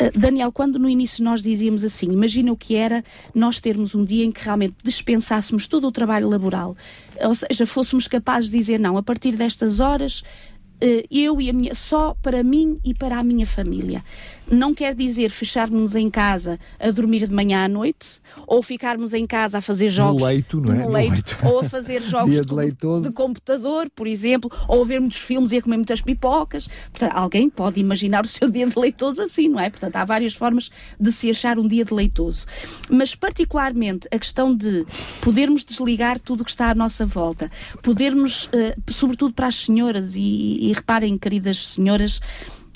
Uh, 0.00 0.16
Daniel, 0.18 0.52
quando 0.52 0.78
no 0.78 0.88
início 0.88 1.24
nós 1.24 1.42
dizíamos 1.42 1.84
assim, 1.84 2.12
imagina 2.12 2.52
o 2.52 2.56
que 2.56 2.76
era 2.76 3.04
nós 3.34 3.60
termos 3.60 3.94
um 3.94 4.04
dia 4.04 4.24
em 4.24 4.30
que 4.30 4.44
realmente 4.44 4.76
dispensássemos 4.82 5.66
todo 5.66 5.86
o 5.86 5.92
trabalho 5.92 6.28
laboral, 6.28 6.76
ou 7.20 7.34
seja, 7.34 7.66
fôssemos 7.66 8.06
capazes 8.06 8.50
de 8.50 8.56
dizer 8.56 8.78
não, 8.78 8.96
a 8.96 9.02
partir 9.02 9.34
destas 9.34 9.80
horas 9.80 10.20
uh, 10.20 11.04
eu 11.10 11.40
e 11.40 11.50
a 11.50 11.52
minha, 11.52 11.74
só 11.74 12.14
para 12.22 12.42
mim 12.42 12.78
e 12.84 12.94
para 12.94 13.18
a 13.18 13.24
minha 13.24 13.46
família 13.46 14.02
não 14.50 14.74
quer 14.74 14.94
dizer 14.94 15.30
fecharmos 15.30 15.94
em 15.94 16.08
casa 16.10 16.58
a 16.78 16.90
dormir 16.90 17.26
de 17.26 17.32
manhã 17.32 17.64
à 17.64 17.68
noite 17.68 18.20
ou 18.46 18.62
ficarmos 18.62 19.12
em 19.12 19.26
casa 19.26 19.58
a 19.58 19.60
fazer 19.60 19.90
jogos 19.90 20.22
no 20.22 20.28
leito, 20.28 20.60
não 20.60 20.72
é? 20.72 20.78
no 20.78 20.90
leito, 20.90 21.12
leito. 21.12 21.38
ou 21.46 21.60
a 21.60 21.64
fazer 21.64 22.00
jogos 22.02 22.34
de, 22.40 23.08
de, 23.08 23.12
computador, 23.12 23.90
por 23.94 24.06
exemplo, 24.06 24.50
ou 24.66 24.82
a 24.82 24.84
ver 24.84 25.00
muitos 25.00 25.18
filmes 25.18 25.52
e 25.52 25.58
a 25.58 25.62
comer 25.62 25.76
muitas 25.76 26.00
pipocas. 26.00 26.68
Portanto, 26.90 27.12
alguém 27.14 27.50
pode 27.50 27.80
imaginar 27.80 28.24
o 28.24 28.28
seu 28.28 28.50
dia 28.52 28.66
de 28.66 28.78
leitoso 28.78 29.22
assim, 29.22 29.48
não 29.48 29.60
é? 29.60 29.70
Portanto, 29.70 29.96
há 29.96 30.04
várias 30.04 30.34
formas 30.34 30.70
de 30.98 31.12
se 31.12 31.30
achar 31.30 31.58
um 31.58 31.66
dia 31.66 31.84
de 31.84 31.92
leitoso. 31.92 32.46
Mas, 32.90 33.14
particularmente, 33.14 34.08
a 34.12 34.18
questão 34.18 34.54
de 34.54 34.86
podermos 35.20 35.64
desligar 35.64 36.18
tudo 36.18 36.42
o 36.42 36.44
que 36.44 36.50
está 36.50 36.70
à 36.70 36.74
nossa 36.74 37.04
volta, 37.04 37.50
podermos, 37.82 38.46
uh, 38.46 38.92
sobretudo 38.92 39.34
para 39.34 39.48
as 39.48 39.56
senhoras, 39.56 40.16
e, 40.16 40.68
e 40.68 40.72
reparem, 40.72 41.16
queridas 41.16 41.58
senhoras, 41.58 42.20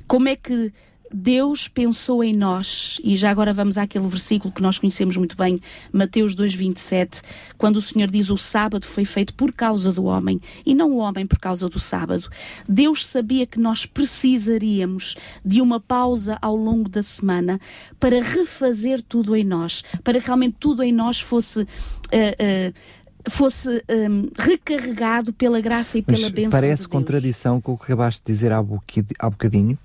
como 0.06 0.28
é 0.28 0.36
que 0.36 0.72
Deus 1.12 1.68
pensou 1.68 2.22
em 2.24 2.34
nós, 2.34 3.00
e 3.04 3.16
já 3.16 3.30
agora 3.30 3.52
vamos 3.52 3.76
àquele 3.76 4.06
versículo 4.06 4.52
que 4.52 4.62
nós 4.62 4.78
conhecemos 4.78 5.16
muito 5.16 5.36
bem, 5.36 5.60
Mateus 5.92 6.34
2,27, 6.34 7.22
quando 7.58 7.76
o 7.76 7.82
Senhor 7.82 8.10
diz: 8.10 8.30
O 8.30 8.38
sábado 8.38 8.86
foi 8.86 9.04
feito 9.04 9.34
por 9.34 9.52
causa 9.52 9.92
do 9.92 10.04
homem 10.04 10.40
e 10.64 10.74
não 10.74 10.92
o 10.92 10.96
homem 10.96 11.26
por 11.26 11.38
causa 11.38 11.68
do 11.68 11.78
sábado. 11.78 12.28
Deus 12.68 13.06
sabia 13.06 13.46
que 13.46 13.58
nós 13.58 13.86
precisaríamos 13.86 15.16
de 15.44 15.60
uma 15.60 15.80
pausa 15.80 16.38
ao 16.40 16.56
longo 16.56 16.88
da 16.88 17.02
semana 17.02 17.60
para 18.00 18.22
refazer 18.22 19.02
tudo 19.02 19.36
em 19.36 19.44
nós, 19.44 19.82
para 20.02 20.20
que 20.20 20.26
realmente 20.26 20.56
tudo 20.58 20.82
em 20.82 20.92
nós 20.92 21.20
fosse. 21.20 21.60
Uh, 21.62 22.72
uh, 22.72 23.02
fosse 23.28 23.84
um, 23.88 24.28
recarregado 24.36 25.32
pela 25.32 25.60
graça 25.60 25.98
e 25.98 26.02
pela 26.02 26.22
Mas 26.22 26.30
bênção 26.30 26.50
parece 26.50 26.82
de 26.82 26.88
contradição 26.88 27.60
com 27.60 27.72
o 27.72 27.78
que 27.78 27.84
acabaste 27.84 28.20
de 28.24 28.32
dizer 28.32 28.52
há 28.52 28.62
bocadinho, 29.30 29.78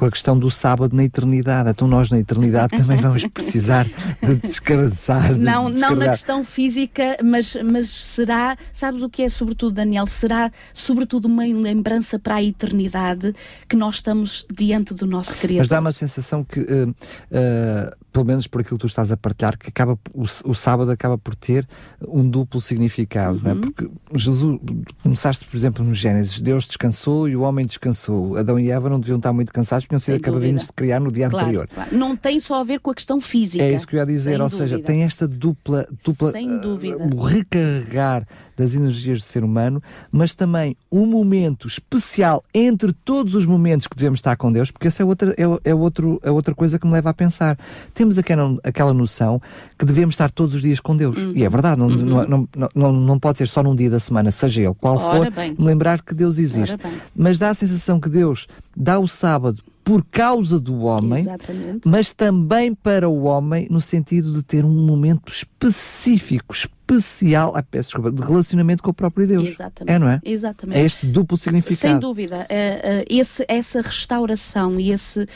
com 0.00 0.06
a 0.06 0.10
questão 0.10 0.36
do 0.36 0.50
sábado 0.50 0.96
na 0.96 1.04
eternidade. 1.04 1.70
Então 1.70 1.86
nós 1.86 2.10
na 2.10 2.18
eternidade 2.18 2.76
também 2.76 2.96
vamos 2.96 3.24
precisar 3.30 3.86
de 4.22 4.34
descansar. 4.36 5.34
De 5.34 5.40
não, 5.40 5.68
não 5.68 5.94
na 5.94 6.08
questão 6.08 6.42
física, 6.42 7.16
mas, 7.22 7.56
mas 7.64 7.88
será, 7.88 8.56
sabes 8.72 9.02
o 9.02 9.08
que 9.08 9.22
é 9.22 9.28
sobretudo, 9.28 9.74
Daniel? 9.74 10.06
Será 10.08 10.50
sobretudo 10.74 11.26
uma 11.26 11.44
lembrança 11.44 12.18
para 12.18 12.36
a 12.36 12.42
eternidade 12.42 13.32
que 13.68 13.76
nós 13.76 13.96
estamos 13.96 14.44
diante 14.52 14.94
do 14.94 15.06
nosso 15.06 15.36
Criador. 15.36 15.60
Mas 15.60 15.68
dá 15.68 15.78
uma 15.78 15.92
sensação 15.92 16.42
que, 16.42 16.60
uh, 16.60 16.90
uh, 16.90 17.96
pelo 18.12 18.24
menos 18.24 18.46
por 18.48 18.62
aquilo 18.62 18.78
que 18.78 18.82
tu 18.82 18.88
estás 18.88 19.12
a 19.12 19.16
partilhar, 19.16 19.56
que 19.56 19.68
acaba, 19.68 19.98
o, 20.12 20.24
o 20.44 20.54
sábado 20.54 20.90
acaba 20.90 21.16
por 21.16 21.36
ter 21.36 21.68
um 22.08 22.28
duplo 22.28 22.60
significado 22.60 22.80
significado, 22.90 23.36
uhum. 23.36 23.42
não 23.42 23.50
é? 23.50 23.54
Porque 23.54 23.90
Jesus, 24.14 24.60
começaste, 25.02 25.44
por 25.44 25.56
exemplo, 25.56 25.84
no 25.84 25.94
Gênesis, 25.94 26.40
Deus 26.40 26.66
descansou 26.66 27.28
e 27.28 27.36
o 27.36 27.42
homem 27.42 27.66
descansou. 27.66 28.36
Adão 28.36 28.58
e 28.58 28.70
Eva 28.70 28.88
não 28.88 28.98
deviam 28.98 29.18
estar 29.18 29.32
muito 29.32 29.52
cansados 29.52 29.86
tinham 29.90 30.00
sido 30.00 30.16
acabadinhos 30.16 30.66
de 30.66 30.72
criar 30.72 31.00
no 31.00 31.10
dia 31.10 31.28
claro, 31.28 31.46
anterior. 31.46 31.68
Claro. 31.68 31.96
Não 31.96 32.16
tem 32.16 32.38
só 32.38 32.60
a 32.60 32.64
ver 32.64 32.78
com 32.78 32.92
a 32.92 32.94
questão 32.94 33.20
física. 33.20 33.64
É 33.64 33.72
isso 33.72 33.86
que 33.86 33.96
eu 33.96 33.98
ia 33.98 34.06
dizer, 34.06 34.34
Sem 34.34 34.40
ou 34.40 34.48
dúvida. 34.48 34.68
seja, 34.68 34.78
tem 34.78 35.02
esta 35.02 35.26
dupla, 35.26 35.88
dupla 36.04 36.30
Sem 36.30 36.58
dúvida. 36.60 36.96
Uh, 36.96 37.16
o 37.16 37.22
recarregar 37.22 38.24
das 38.56 38.74
energias 38.74 39.22
do 39.22 39.24
ser 39.24 39.42
humano, 39.42 39.82
mas 40.12 40.34
também 40.34 40.76
um 40.92 41.06
momento 41.06 41.66
especial 41.66 42.44
entre 42.54 42.92
todos 42.92 43.34
os 43.34 43.44
momentos 43.46 43.88
que 43.88 43.96
devemos 43.96 44.18
estar 44.18 44.36
com 44.36 44.52
Deus, 44.52 44.70
porque 44.70 44.86
essa 44.86 45.02
é 45.02 45.04
outra, 45.04 45.32
é, 45.32 45.70
é, 45.70 45.74
outro, 45.74 46.20
é 46.22 46.30
outra 46.30 46.54
coisa 46.54 46.78
que 46.78 46.86
me 46.86 46.92
leva 46.92 47.10
a 47.10 47.14
pensar. 47.14 47.58
Temos 47.92 48.16
aquela, 48.16 48.56
aquela 48.62 48.94
noção 48.94 49.42
que 49.76 49.84
devemos 49.84 50.14
estar 50.14 50.30
todos 50.30 50.54
os 50.54 50.62
dias 50.62 50.78
com 50.78 50.96
Deus. 50.96 51.16
Uhum. 51.16 51.32
E 51.34 51.42
é 51.42 51.48
verdade, 51.48 51.80
não, 51.80 51.88
uhum. 51.88 52.26
não, 52.28 52.48
não, 52.54 52.68
não, 52.74 52.92
não 52.92 53.18
pode 53.18 53.38
ser 53.38 53.48
só 53.48 53.62
num 53.62 53.74
dia 53.74 53.90
da 53.90 53.98
semana, 53.98 54.30
seja 54.30 54.62
ele 54.62 54.74
qual 54.74 54.96
Ora 54.98 55.16
for, 55.16 55.30
bem. 55.32 55.56
lembrar 55.58 56.00
que 56.02 56.14
Deus 56.14 56.38
existe. 56.38 56.76
Mas 57.16 57.38
dá 57.38 57.50
a 57.50 57.54
sensação 57.54 57.98
que 57.98 58.08
Deus 58.08 58.46
dá 58.76 58.98
o 58.98 59.08
sábado 59.08 59.58
por 59.90 60.04
causa 60.04 60.60
do 60.60 60.82
homem, 60.82 61.18
Exatamente. 61.18 61.80
mas 61.88 62.14
também 62.14 62.72
para 62.72 63.08
o 63.08 63.24
homem 63.24 63.66
no 63.68 63.80
sentido 63.80 64.32
de 64.32 64.40
ter 64.40 64.64
um 64.64 64.86
momento 64.86 65.32
específico, 65.32 66.54
especial, 66.96 67.52
ah, 67.56 67.62
peço 67.62 67.90
desculpa, 67.90 68.10
de 68.10 68.22
relacionamento 68.22 68.82
com 68.82 68.90
o 68.90 68.94
próprio 68.94 69.26
Deus. 69.26 69.48
Exatamente. 69.48 69.94
É, 69.94 69.98
não 69.98 70.08
é? 70.08 70.20
Exatamente. 70.24 70.78
É 70.78 70.84
este 70.84 71.06
duplo 71.06 71.36
significado. 71.36 71.76
Sem 71.76 71.98
dúvida. 71.98 72.40
Uh, 72.40 73.00
uh, 73.00 73.04
esse, 73.08 73.44
essa 73.48 73.80
restauração 73.80 74.78
e 74.80 74.90
esse 74.90 75.22
uh, 75.22 75.26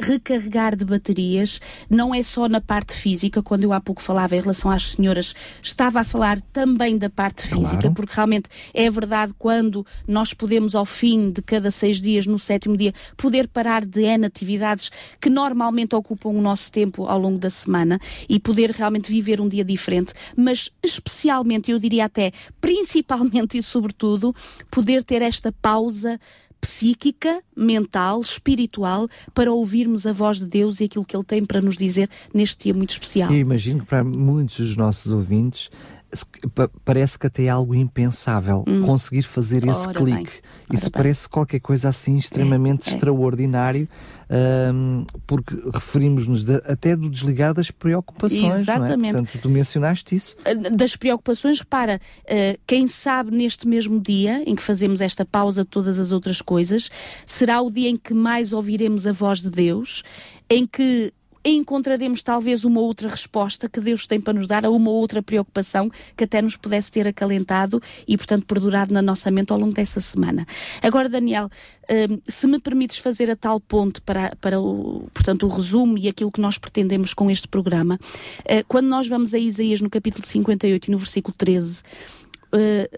recarregar 0.00 0.76
de 0.76 0.84
baterias 0.84 1.60
não 1.88 2.14
é 2.14 2.22
só 2.22 2.48
na 2.48 2.60
parte 2.60 2.94
física, 2.94 3.42
quando 3.42 3.64
eu 3.64 3.72
há 3.72 3.80
pouco 3.80 4.02
falava 4.02 4.36
em 4.36 4.40
relação 4.40 4.70
às 4.70 4.92
senhoras, 4.92 5.34
estava 5.62 6.00
a 6.00 6.04
falar 6.04 6.40
também 6.52 6.98
da 6.98 7.10
parte 7.10 7.42
física, 7.46 7.82
Claro. 7.82 7.94
porque 7.94 8.14
realmente 8.14 8.48
é 8.74 8.90
verdade 8.90 9.32
quando 9.38 9.86
nós 10.06 10.34
podemos, 10.34 10.74
ao 10.74 10.84
fim 10.86 11.30
de 11.30 11.42
cada 11.42 11.70
seis 11.70 12.00
dias, 12.00 12.26
no 12.26 12.38
sétimo 12.38 12.76
dia, 12.76 12.92
poder 13.16 13.48
parar 13.48 13.84
de 13.84 14.02
N 14.02 14.26
atividades 14.26 14.90
que 15.20 15.30
normalmente 15.30 15.94
ocupam 15.94 16.30
o 16.30 16.40
nosso 16.40 16.70
tempo 16.72 17.06
ao 17.06 17.18
longo 17.18 17.38
da 17.38 17.50
semana 17.50 18.00
e 18.28 18.38
poder 18.38 18.70
realmente 18.70 19.10
viver 19.10 19.40
um 19.40 19.48
dia 19.48 19.64
diferente, 19.64 20.12
mas 20.36 20.71
especialmente, 20.82 21.70
eu 21.70 21.78
diria 21.78 22.06
até 22.06 22.32
principalmente 22.60 23.58
e 23.58 23.62
sobretudo, 23.62 24.34
poder 24.70 25.02
ter 25.02 25.22
esta 25.22 25.52
pausa 25.52 26.18
psíquica, 26.62 27.42
mental, 27.56 28.20
espiritual, 28.20 29.08
para 29.34 29.52
ouvirmos 29.52 30.06
a 30.06 30.12
voz 30.12 30.38
de 30.38 30.46
Deus 30.46 30.80
e 30.80 30.84
aquilo 30.84 31.04
que 31.04 31.16
Ele 31.16 31.24
tem 31.24 31.44
para 31.44 31.60
nos 31.60 31.76
dizer 31.76 32.08
neste 32.32 32.64
dia 32.64 32.74
muito 32.74 32.90
especial. 32.90 33.32
Eu 33.32 33.38
imagino 33.38 33.80
que 33.80 33.86
para 33.86 34.04
muitos 34.04 34.58
dos 34.58 34.76
nossos 34.76 35.10
ouvintes 35.10 35.68
parece 36.84 37.18
que 37.18 37.26
até 37.26 37.44
é 37.44 37.48
algo 37.48 37.74
impensável 37.74 38.64
conseguir 38.84 39.22
fazer 39.22 39.66
esse 39.68 39.86
Hum. 39.86 39.90
Ora 39.90 40.00
bem, 40.04 40.14
clique. 40.16 40.32
ora 40.68 40.74
Isso 40.76 40.84
bem. 40.84 40.92
parece 40.92 41.28
qualquer 41.28 41.60
coisa 41.60 41.88
assim 41.88 42.16
extremamente 42.18 42.88
é. 42.88 42.92
extraordinário, 42.92 43.88
hum, 44.74 45.04
porque 45.26 45.54
referimos-nos 45.72 46.48
até 46.50 46.94
do 46.96 47.08
desligar 47.10 47.54
das 47.54 47.70
preocupações. 47.70 48.42
é? 48.42 48.60
Exatamente. 48.60 49.14
Portanto, 49.14 49.38
tu 49.42 49.48
mencionaste 49.50 50.14
isso. 50.16 50.36
das 50.72 50.96
preocupações, 50.96 51.58
repara, 51.60 52.00
eh, 52.26 52.58
quem 52.66 52.86
sabe 52.86 53.30
neste 53.30 53.66
mesmo 53.66 54.00
dia 54.00 54.42
em 54.46 54.54
que 54.54 54.62
fazemos 54.62 55.00
esta 55.00 55.24
pausa 55.24 55.62
de 55.64 55.70
todas 55.70 55.98
as 55.98 56.12
outras 56.12 56.40
coisas, 56.40 56.90
será 57.26 57.60
o 57.60 57.70
dia 57.70 57.88
em 57.88 57.96
que 57.96 58.14
mais 58.14 58.52
ouviremos 58.52 59.06
a 59.06 59.12
voz 59.12 59.40
de 59.40 59.50
Deus, 59.50 60.02
em 60.48 60.66
que 60.66 61.12
encontraremos 61.50 62.22
talvez 62.22 62.64
uma 62.64 62.80
outra 62.80 63.08
resposta 63.08 63.68
que 63.68 63.80
Deus 63.80 64.06
tem 64.06 64.20
para 64.20 64.34
nos 64.34 64.46
dar 64.46 64.64
a 64.64 64.70
uma 64.70 64.90
outra 64.90 65.22
preocupação 65.22 65.90
que 66.16 66.24
até 66.24 66.40
nos 66.40 66.56
pudesse 66.56 66.90
ter 66.92 67.06
acalentado 67.06 67.82
e, 68.06 68.16
portanto, 68.16 68.46
perdurado 68.46 68.94
na 68.94 69.02
nossa 69.02 69.30
mente 69.30 69.52
ao 69.52 69.58
longo 69.58 69.72
dessa 69.72 70.00
semana. 70.00 70.46
Agora, 70.80 71.08
Daniel, 71.08 71.48
hum, 71.90 72.20
se 72.28 72.46
me 72.46 72.58
permites 72.60 72.98
fazer 72.98 73.30
a 73.30 73.36
tal 73.36 73.60
ponte 73.60 74.00
para, 74.00 74.34
para 74.40 74.60
o, 74.60 75.08
portanto, 75.12 75.46
o 75.46 75.48
resumo 75.48 75.98
e 75.98 76.08
aquilo 76.08 76.30
que 76.30 76.40
nós 76.40 76.58
pretendemos 76.58 77.12
com 77.14 77.30
este 77.30 77.48
programa, 77.48 77.98
eh, 78.44 78.62
quando 78.64 78.86
nós 78.86 79.08
vamos 79.08 79.34
a 79.34 79.38
Isaías 79.38 79.80
no 79.80 79.90
capítulo 79.90 80.24
58 80.24 80.86
e 80.86 80.90
no 80.90 80.98
versículo 80.98 81.34
13, 81.36 81.82
eh, 82.52 82.90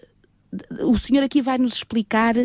o 0.81 0.97
Senhor 0.97 1.23
aqui 1.23 1.41
vai 1.41 1.57
nos 1.57 1.73
explicar 1.73 2.35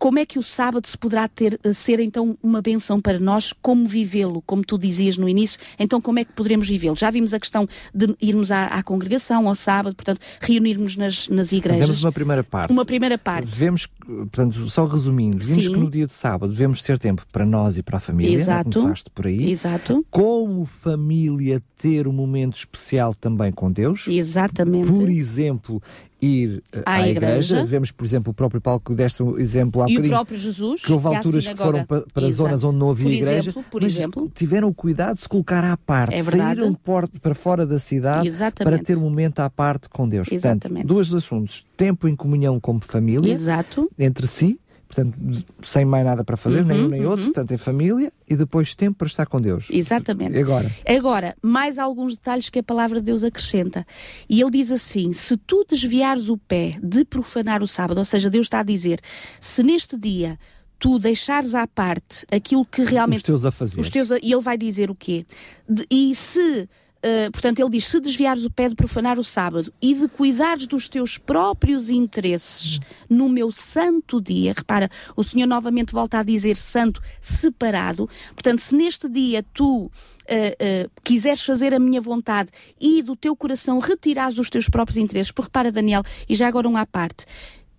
como 0.00 0.18
é 0.18 0.24
que 0.24 0.38
o 0.38 0.42
sábado 0.42 0.86
se 0.86 0.96
poderá 0.96 1.28
ter, 1.28 1.60
eh, 1.62 1.72
ser 1.74 2.00
então 2.00 2.36
uma 2.42 2.62
benção 2.62 2.98
para 2.98 3.20
nós, 3.20 3.52
como 3.52 3.84
vivê-lo, 3.84 4.42
como 4.46 4.64
tu 4.64 4.78
dizias 4.78 5.18
no 5.18 5.28
início, 5.28 5.60
então 5.78 6.00
como 6.00 6.18
é 6.18 6.24
que 6.24 6.32
poderemos 6.32 6.66
vivê-lo? 6.66 6.96
Já 6.96 7.10
vimos 7.10 7.34
a 7.34 7.38
questão 7.38 7.68
de 7.94 8.16
irmos 8.18 8.50
à, 8.50 8.64
à 8.68 8.82
congregação 8.82 9.46
ao 9.46 9.54
sábado, 9.54 9.94
portanto, 9.94 10.18
reunirmos 10.40 10.96
nas, 10.96 11.28
nas 11.28 11.52
igrejas. 11.52 11.82
Temos 11.86 12.02
uma 12.02 12.12
primeira 12.12 12.42
parte. 12.42 12.72
Uma 12.72 12.84
primeira 12.86 13.18
parte. 13.18 13.50
Devemos, 13.50 13.86
portanto, 13.86 14.70
só 14.70 14.86
resumindo, 14.86 15.44
vimos 15.44 15.66
Sim. 15.66 15.72
que 15.72 15.78
no 15.78 15.90
dia 15.90 16.06
de 16.06 16.14
sábado 16.14 16.50
devemos 16.50 16.82
ter 16.82 16.98
tempo 16.98 17.26
para 17.30 17.44
nós 17.44 17.76
e 17.76 17.82
para 17.82 17.98
a 17.98 18.00
família. 18.00 18.32
não 18.32 18.38
é? 18.38 18.42
Exato. 18.42 18.70
Começaste 18.80 19.10
por 19.10 19.26
aí. 19.26 19.50
Exato, 19.50 20.06
Como 20.10 20.64
família, 20.64 21.62
ter 21.76 22.08
um 22.08 22.12
momento 22.12 22.56
especial 22.56 23.12
também 23.12 23.52
com 23.52 23.70
Deus. 23.70 24.06
exatamente. 24.08 24.88
Por 24.88 25.10
exemplo, 25.10 25.82
ir 26.20 26.62
eh, 26.72 26.82
À 26.84 26.94
à, 26.94 27.08
igreja. 27.08 27.56
igreja. 27.56 27.64
Vemos, 27.64 27.90
por 27.90 28.04
exemplo, 28.04 28.30
o 28.30 28.34
próprio 28.34 28.60
que 28.84 28.94
deste 28.94 29.22
exemplo 29.38 29.82
há 29.82 29.90
E 29.90 29.98
o 29.98 30.08
próprio 30.08 30.38
Jesus, 30.38 30.82
que 30.82 30.92
houve 30.92 31.06
à 31.08 31.16
alturas 31.18 31.46
que 31.46 31.56
foram 31.56 31.84
para, 31.84 32.02
para 32.12 32.30
zonas 32.30 32.64
onde 32.64 32.78
não 32.78 32.90
havia 32.90 33.06
por 33.06 33.12
igreja, 33.12 33.38
Exemplo, 33.50 33.64
por 33.70 33.82
mas 33.82 33.94
exemplo, 33.96 34.30
tiveram 34.34 34.68
o 34.68 34.74
cuidado 34.74 35.16
de 35.16 35.22
se 35.22 35.28
colocar 35.28 35.64
à 35.64 35.76
parte, 35.76 36.14
É 36.14 36.22
saíram 36.22 36.74
para 37.20 37.34
fora 37.34 37.66
da 37.66 37.78
cidade 37.78 38.26
Exatamente. 38.28 38.76
para 38.76 38.84
ter 38.84 38.96
um 38.96 39.00
momento 39.02 39.40
à 39.40 39.48
parte 39.50 39.88
com 39.88 40.08
Deus. 40.08 40.28
Exatamente. 40.30 40.86
Portanto, 40.86 40.94
dois 40.94 41.12
assuntos: 41.14 41.66
tempo 41.76 42.08
em 42.08 42.14
comunhão 42.16 42.58
como 42.60 42.80
família, 42.80 43.32
exato, 43.32 43.90
entre 43.98 44.26
si, 44.26 44.58
portanto, 44.90 45.16
sem 45.62 45.84
mais 45.84 46.04
nada 46.04 46.24
para 46.24 46.36
fazer, 46.36 46.62
uhum, 46.62 46.66
nem 46.66 46.80
um 46.80 46.88
nem 46.88 47.04
uhum. 47.04 47.10
outro, 47.10 47.24
portanto, 47.26 47.52
em 47.52 47.56
família, 47.56 48.12
e 48.28 48.34
depois 48.34 48.74
tempo 48.74 48.98
para 48.98 49.06
estar 49.06 49.24
com 49.26 49.40
Deus. 49.40 49.68
Exatamente. 49.70 50.36
E 50.36 50.40
agora? 50.40 50.70
Agora, 50.86 51.36
mais 51.40 51.78
alguns 51.78 52.16
detalhes 52.16 52.50
que 52.50 52.58
a 52.58 52.62
palavra 52.62 52.98
de 52.98 53.06
Deus 53.06 53.22
acrescenta. 53.22 53.86
E 54.28 54.40
ele 54.40 54.50
diz 54.50 54.72
assim: 54.72 55.12
se 55.12 55.36
tu 55.36 55.64
desviares 55.68 56.28
o 56.28 56.36
pé 56.36 56.76
de 56.82 57.04
profanar 57.04 57.62
o 57.62 57.68
sábado, 57.68 57.98
ou 57.98 58.04
seja, 58.04 58.28
Deus 58.28 58.46
está 58.46 58.60
a 58.60 58.64
dizer, 58.64 59.00
se 59.38 59.62
neste 59.62 59.96
dia 59.96 60.36
tu 60.78 60.98
deixares 60.98 61.54
à 61.54 61.66
parte 61.68 62.26
aquilo 62.32 62.64
que 62.64 62.82
realmente. 62.82 63.18
Os 63.18 63.22
teus 63.22 63.44
a 63.44 63.52
fazer. 63.52 63.80
Os 63.80 63.88
teus 63.88 64.10
e 64.10 64.32
ele 64.32 64.40
vai 64.40 64.58
dizer 64.58 64.90
o 64.90 64.94
quê? 64.94 65.24
De, 65.68 65.86
e 65.88 66.14
se 66.16 66.68
Uh, 67.02 67.30
portanto, 67.32 67.60
ele 67.60 67.70
diz: 67.70 67.86
se 67.86 67.98
desviares 67.98 68.44
o 68.44 68.50
pé 68.50 68.68
de 68.68 68.74
profanar 68.74 69.18
o 69.18 69.24
sábado 69.24 69.72
e 69.80 69.94
de 69.94 70.06
cuidares 70.06 70.66
dos 70.66 70.86
teus 70.86 71.16
próprios 71.16 71.88
interesses 71.88 72.78
no 73.08 73.26
meu 73.26 73.50
santo 73.50 74.20
dia, 74.20 74.52
repara, 74.54 74.90
o 75.16 75.22
Senhor 75.22 75.46
novamente 75.46 75.92
volta 75.92 76.18
a 76.18 76.22
dizer 76.22 76.56
santo 76.56 77.00
separado. 77.18 78.08
Portanto, 78.34 78.60
se 78.60 78.76
neste 78.76 79.08
dia 79.08 79.42
tu 79.54 79.84
uh, 79.84 79.88
uh, 79.88 80.90
quiseres 81.02 81.42
fazer 81.42 81.72
a 81.72 81.78
minha 81.78 82.02
vontade 82.02 82.50
e 82.78 83.02
do 83.02 83.16
teu 83.16 83.34
coração 83.34 83.78
retirares 83.78 84.38
os 84.38 84.50
teus 84.50 84.68
próprios 84.68 84.98
interesses, 84.98 85.32
porque 85.32 85.48
repara, 85.48 85.72
Daniel, 85.72 86.02
e 86.28 86.34
já 86.34 86.48
agora 86.48 86.68
um 86.68 86.76
à 86.76 86.84
parte, 86.84 87.24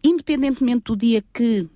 independentemente 0.04 0.86
do 0.86 0.98
dia 0.98 1.24
que 1.32 1.70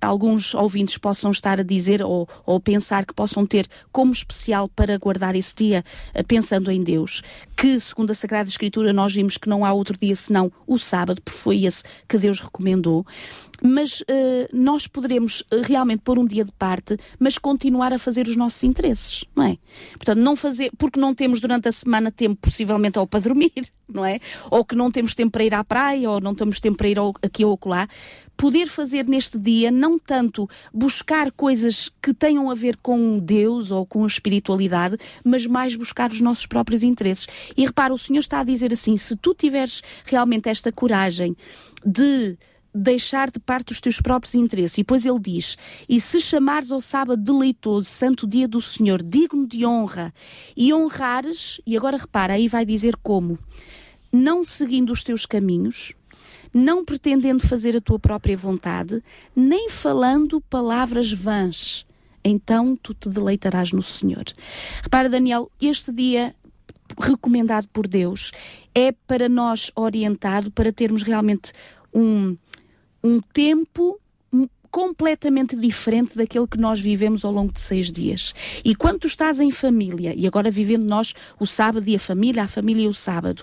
alguns 0.00 0.54
ouvintes 0.54 0.96
possam 0.96 1.30
estar 1.30 1.60
a 1.60 1.62
dizer 1.62 2.02
ou, 2.02 2.28
ou 2.46 2.60
pensar 2.60 3.04
que 3.04 3.14
possam 3.14 3.44
ter 3.44 3.66
como 3.92 4.12
especial 4.12 4.68
para 4.68 4.96
guardar 4.98 5.34
esse 5.36 5.54
dia, 5.54 5.84
eh, 6.14 6.22
pensando 6.22 6.70
em 6.70 6.82
Deus, 6.82 7.22
que 7.56 7.78
segundo 7.78 8.10
a 8.10 8.14
Sagrada 8.14 8.48
Escritura 8.48 8.92
nós 8.92 9.12
vimos 9.14 9.36
que 9.36 9.48
não 9.48 9.64
há 9.64 9.72
outro 9.72 9.96
dia 9.98 10.16
senão 10.16 10.50
o 10.66 10.78
sábado, 10.78 11.20
porque 11.22 11.38
foi 11.38 11.64
esse 11.64 11.84
que 12.08 12.16
Deus 12.16 12.40
recomendou 12.40 13.04
mas 13.62 14.00
uh, 14.00 14.04
nós 14.52 14.86
poderemos 14.86 15.40
uh, 15.42 15.62
realmente 15.62 16.00
pôr 16.00 16.18
um 16.18 16.24
dia 16.24 16.44
de 16.44 16.52
parte, 16.52 16.96
mas 17.18 17.38
continuar 17.38 17.92
a 17.92 17.98
fazer 17.98 18.26
os 18.26 18.36
nossos 18.36 18.62
interesses, 18.64 19.24
não 19.34 19.44
é? 19.44 19.58
Portanto, 19.92 20.18
não 20.18 20.36
fazer, 20.36 20.70
porque 20.78 20.98
não 20.98 21.14
temos 21.14 21.40
durante 21.40 21.68
a 21.68 21.72
semana 21.72 22.10
tempo, 22.10 22.36
possivelmente, 22.40 22.98
ou 22.98 23.06
para 23.06 23.20
dormir, 23.20 23.52
não 23.88 24.04
é? 24.04 24.18
Ou 24.50 24.64
que 24.64 24.74
não 24.74 24.90
temos 24.90 25.14
tempo 25.14 25.32
para 25.32 25.44
ir 25.44 25.54
à 25.54 25.62
praia, 25.64 26.10
ou 26.10 26.20
não 26.20 26.34
temos 26.34 26.60
tempo 26.60 26.78
para 26.78 26.88
ir 26.88 26.98
ao, 26.98 27.14
aqui 27.22 27.44
ou 27.44 27.54
acolá, 27.54 27.88
poder 28.40 28.68
fazer 28.68 29.06
neste 29.06 29.38
dia 29.38 29.70
não 29.70 29.98
tanto 29.98 30.48
buscar 30.72 31.30
coisas 31.30 31.90
que 32.00 32.14
tenham 32.14 32.48
a 32.48 32.54
ver 32.54 32.78
com 32.78 33.18
Deus 33.18 33.70
ou 33.70 33.84
com 33.84 34.02
a 34.04 34.06
espiritualidade, 34.06 34.96
mas 35.22 35.44
mais 35.46 35.76
buscar 35.76 36.10
os 36.10 36.22
nossos 36.22 36.46
próprios 36.46 36.82
interesses. 36.82 37.26
E 37.54 37.66
repara, 37.66 37.92
o 37.92 37.98
Senhor 37.98 38.20
está 38.20 38.40
a 38.40 38.44
dizer 38.44 38.72
assim: 38.72 38.96
se 38.96 39.14
tu 39.14 39.34
tiveres 39.34 39.82
realmente 40.06 40.48
esta 40.48 40.72
coragem 40.72 41.36
de 41.84 42.38
deixar 42.74 43.30
de 43.30 43.38
parte 43.38 43.72
os 43.72 43.80
teus 43.80 44.00
próprios 44.00 44.34
interesses. 44.34 44.78
E 44.78 44.82
depois 44.82 45.04
ele 45.04 45.18
diz: 45.18 45.56
E 45.88 46.00
se 46.00 46.20
chamares 46.20 46.70
ao 46.70 46.80
sábado 46.80 47.22
deleitoso, 47.22 47.88
santo 47.88 48.26
dia 48.26 48.46
do 48.46 48.60
Senhor, 48.60 49.02
digno 49.02 49.46
de 49.46 49.66
honra, 49.66 50.12
e 50.56 50.72
honrares, 50.72 51.60
e 51.66 51.76
agora 51.76 51.96
repara, 51.96 52.34
aí 52.34 52.48
vai 52.48 52.64
dizer 52.64 52.96
como: 53.02 53.38
não 54.12 54.44
seguindo 54.44 54.90
os 54.90 55.02
teus 55.02 55.26
caminhos, 55.26 55.94
não 56.52 56.84
pretendendo 56.84 57.46
fazer 57.46 57.76
a 57.76 57.80
tua 57.80 57.98
própria 57.98 58.36
vontade, 58.36 59.02
nem 59.34 59.68
falando 59.68 60.40
palavras 60.40 61.12
vãs. 61.12 61.86
Então 62.22 62.76
tu 62.76 62.92
te 62.92 63.08
deleitarás 63.08 63.72
no 63.72 63.82
Senhor. 63.82 64.24
Repara, 64.82 65.08
Daniel, 65.08 65.50
este 65.60 65.90
dia 65.90 66.34
recomendado 66.98 67.68
por 67.68 67.86
Deus 67.86 68.32
é 68.74 68.92
para 68.92 69.28
nós 69.28 69.70
orientado 69.74 70.50
para 70.50 70.72
termos 70.72 71.02
realmente 71.02 71.52
um, 71.94 72.36
um 73.02 73.20
tempo 73.20 73.98
completamente 74.70 75.56
diferente 75.56 76.16
daquele 76.16 76.46
que 76.46 76.58
nós 76.58 76.80
vivemos 76.80 77.24
ao 77.24 77.32
longo 77.32 77.52
de 77.52 77.60
seis 77.60 77.90
dias. 77.90 78.34
E 78.64 78.74
quando 78.74 79.00
tu 79.00 79.06
estás 79.06 79.40
em 79.40 79.50
família, 79.50 80.14
e 80.16 80.26
agora 80.26 80.50
vivendo 80.50 80.84
nós 80.84 81.14
o 81.38 81.46
sábado 81.46 81.86
e 81.88 81.96
a 81.96 81.98
família, 81.98 82.44
a 82.44 82.48
família 82.48 82.84
e 82.84 82.88
o 82.88 82.94
sábado, 82.94 83.42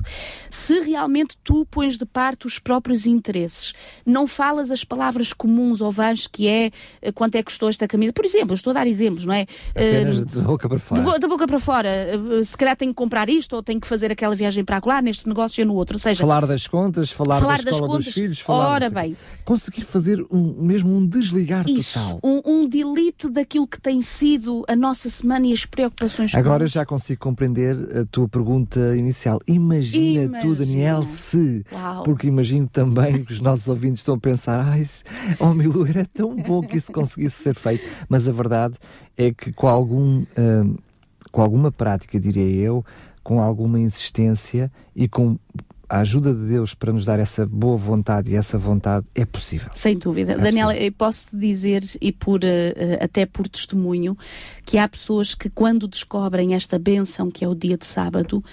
se 0.49 0.80
realmente 0.82 1.38
tu 1.43 1.65
pões 1.65 1.97
de 1.97 2.05
parte 2.05 2.47
os 2.47 2.59
próprios 2.59 3.05
interesses, 3.05 3.73
não 4.05 4.25
falas 4.25 4.71
as 4.71 4.84
palavras 4.84 5.34
comuns 5.34 5.82
ou 5.82 5.91
vãs 5.91 6.28
que 6.28 6.47
é 6.47 6.71
eh, 7.01 7.11
quanto 7.11 7.36
é 7.36 7.39
que 7.39 7.45
custou 7.45 7.69
esta 7.69 7.88
camisa, 7.88 8.13
por 8.13 8.25
exemplo, 8.25 8.55
estou 8.55 8.71
a 8.71 8.73
dar 8.75 8.88
exemplos, 8.88 9.25
não 9.25 9.34
é? 9.34 9.45
Apenas 9.71 10.21
uh, 10.21 10.25
de 10.25 10.39
boca 10.39 10.69
para 10.69 10.80
fora. 10.80 11.19
De, 11.19 11.28
boca 11.28 11.47
para 11.47 11.59
fora. 11.59 11.89
Uh, 12.17 12.43
se 12.43 12.55
calhar 12.55 12.75
tenho 12.75 12.91
que 12.91 12.97
comprar 12.97 13.30
isto 13.30 13.55
ou 13.55 13.63
tenho 13.63 13.80
que 13.80 13.88
fazer 13.88 14.11
aquela 14.11 14.36
viagem 14.36 14.63
para 14.63 14.82
lá, 14.86 15.01
neste 15.01 15.28
negócio 15.28 15.63
ou 15.63 15.67
no 15.67 15.75
outro. 15.75 15.95
Ou 15.95 15.99
seja, 15.99 16.21
falar 16.21 16.45
das 16.45 16.67
contas, 16.67 17.11
falar, 17.11 17.41
falar 17.41 17.63
da 17.63 17.71
das 17.71 17.80
contas, 17.80 18.05
dos 18.05 18.13
filhos, 18.13 18.39
falar 18.39 18.69
ora 18.69 18.89
bem. 18.89 19.17
Conseguir 19.43 19.82
fazer 19.82 20.25
um, 20.32 20.55
mesmo 20.61 20.95
um 20.95 21.05
desligar 21.20 21.65
Isso, 21.70 21.99
total. 21.99 22.20
Um, 22.24 22.41
um 22.45 22.65
delete 22.65 23.30
daquilo 23.30 23.68
que 23.68 23.80
tem 23.80 24.01
sido 24.01 24.63
a 24.68 24.76
nossa 24.76 25.09
semana 25.09 25.47
e 25.47 25.53
as 25.53 25.65
preocupações 25.65 26.34
Agora 26.36 26.68
já 26.68 26.86
consigo 26.86 27.20
compreender 27.20 27.76
a 27.97 28.05
tua 28.05 28.28
pergunta 28.28 28.95
inicial. 28.95 29.39
Imagina, 29.47 30.24
Imagina. 30.24 30.39
tu, 30.39 30.55
Daniel, 30.55 31.03
se. 31.03 31.65
Uau. 31.72 32.03
Porque 32.03 32.28
imagino 32.28 32.68
também 32.68 33.24
que 33.24 33.34
os 33.34 33.39
nossos 33.39 33.68
ouvintes 33.68 34.01
estão 34.01 34.15
a 34.15 34.20
pensar: 34.20 34.65
ai, 34.65 34.86
oh 35.39 35.53
Milu, 35.53 35.86
era 35.86 36.05
tão 36.05 36.36
bom 36.36 36.61
que 36.61 36.78
isso 36.78 36.91
conseguisse 36.91 37.43
ser 37.43 37.55
feito. 37.55 37.84
Mas 38.09 38.28
a 38.28 38.32
verdade 38.32 38.76
é 39.15 39.32
que 39.32 39.51
com 39.51 39.68
algum. 39.68 40.24
Hum, 40.38 40.76
com 41.32 41.41
alguma 41.41 41.72
prática, 41.72 42.20
diria 42.20 42.49
eu, 42.49 42.84
com 43.22 43.41
alguma 43.41 43.80
insistência 43.80 44.72
e 44.95 45.07
com 45.07 45.38
a 45.89 45.99
ajuda 45.99 46.33
de 46.33 46.47
Deus 46.47 46.73
para 46.73 46.91
nos 46.91 47.05
dar 47.05 47.19
essa 47.19 47.45
boa 47.45 47.77
vontade 47.77 48.31
e 48.31 48.35
essa 48.35 48.57
vontade 48.57 49.05
é 49.15 49.25
possível. 49.25 49.69
Sem 49.73 49.97
dúvida. 49.97 50.33
É 50.33 50.38
Daniela, 50.38 50.75
eu 50.75 50.91
posso 50.91 51.27
te 51.29 51.38
dizer, 51.38 51.83
e 52.01 52.11
por, 52.11 52.41
uh, 52.43 53.03
até 53.03 53.25
por 53.25 53.47
testemunho, 53.47 54.17
que 54.68 54.78
há 54.78 54.86
pessoas 54.86 55.34
que 55.34 55.49
quando 55.49 55.88
descobrem 55.88 56.53
esta 56.53 56.78
benção 56.78 57.32
que 57.32 57.45
é 57.45 57.47
o 57.47 57.55
dia 57.55 57.78
de 57.78 57.86
sábado, 57.86 58.43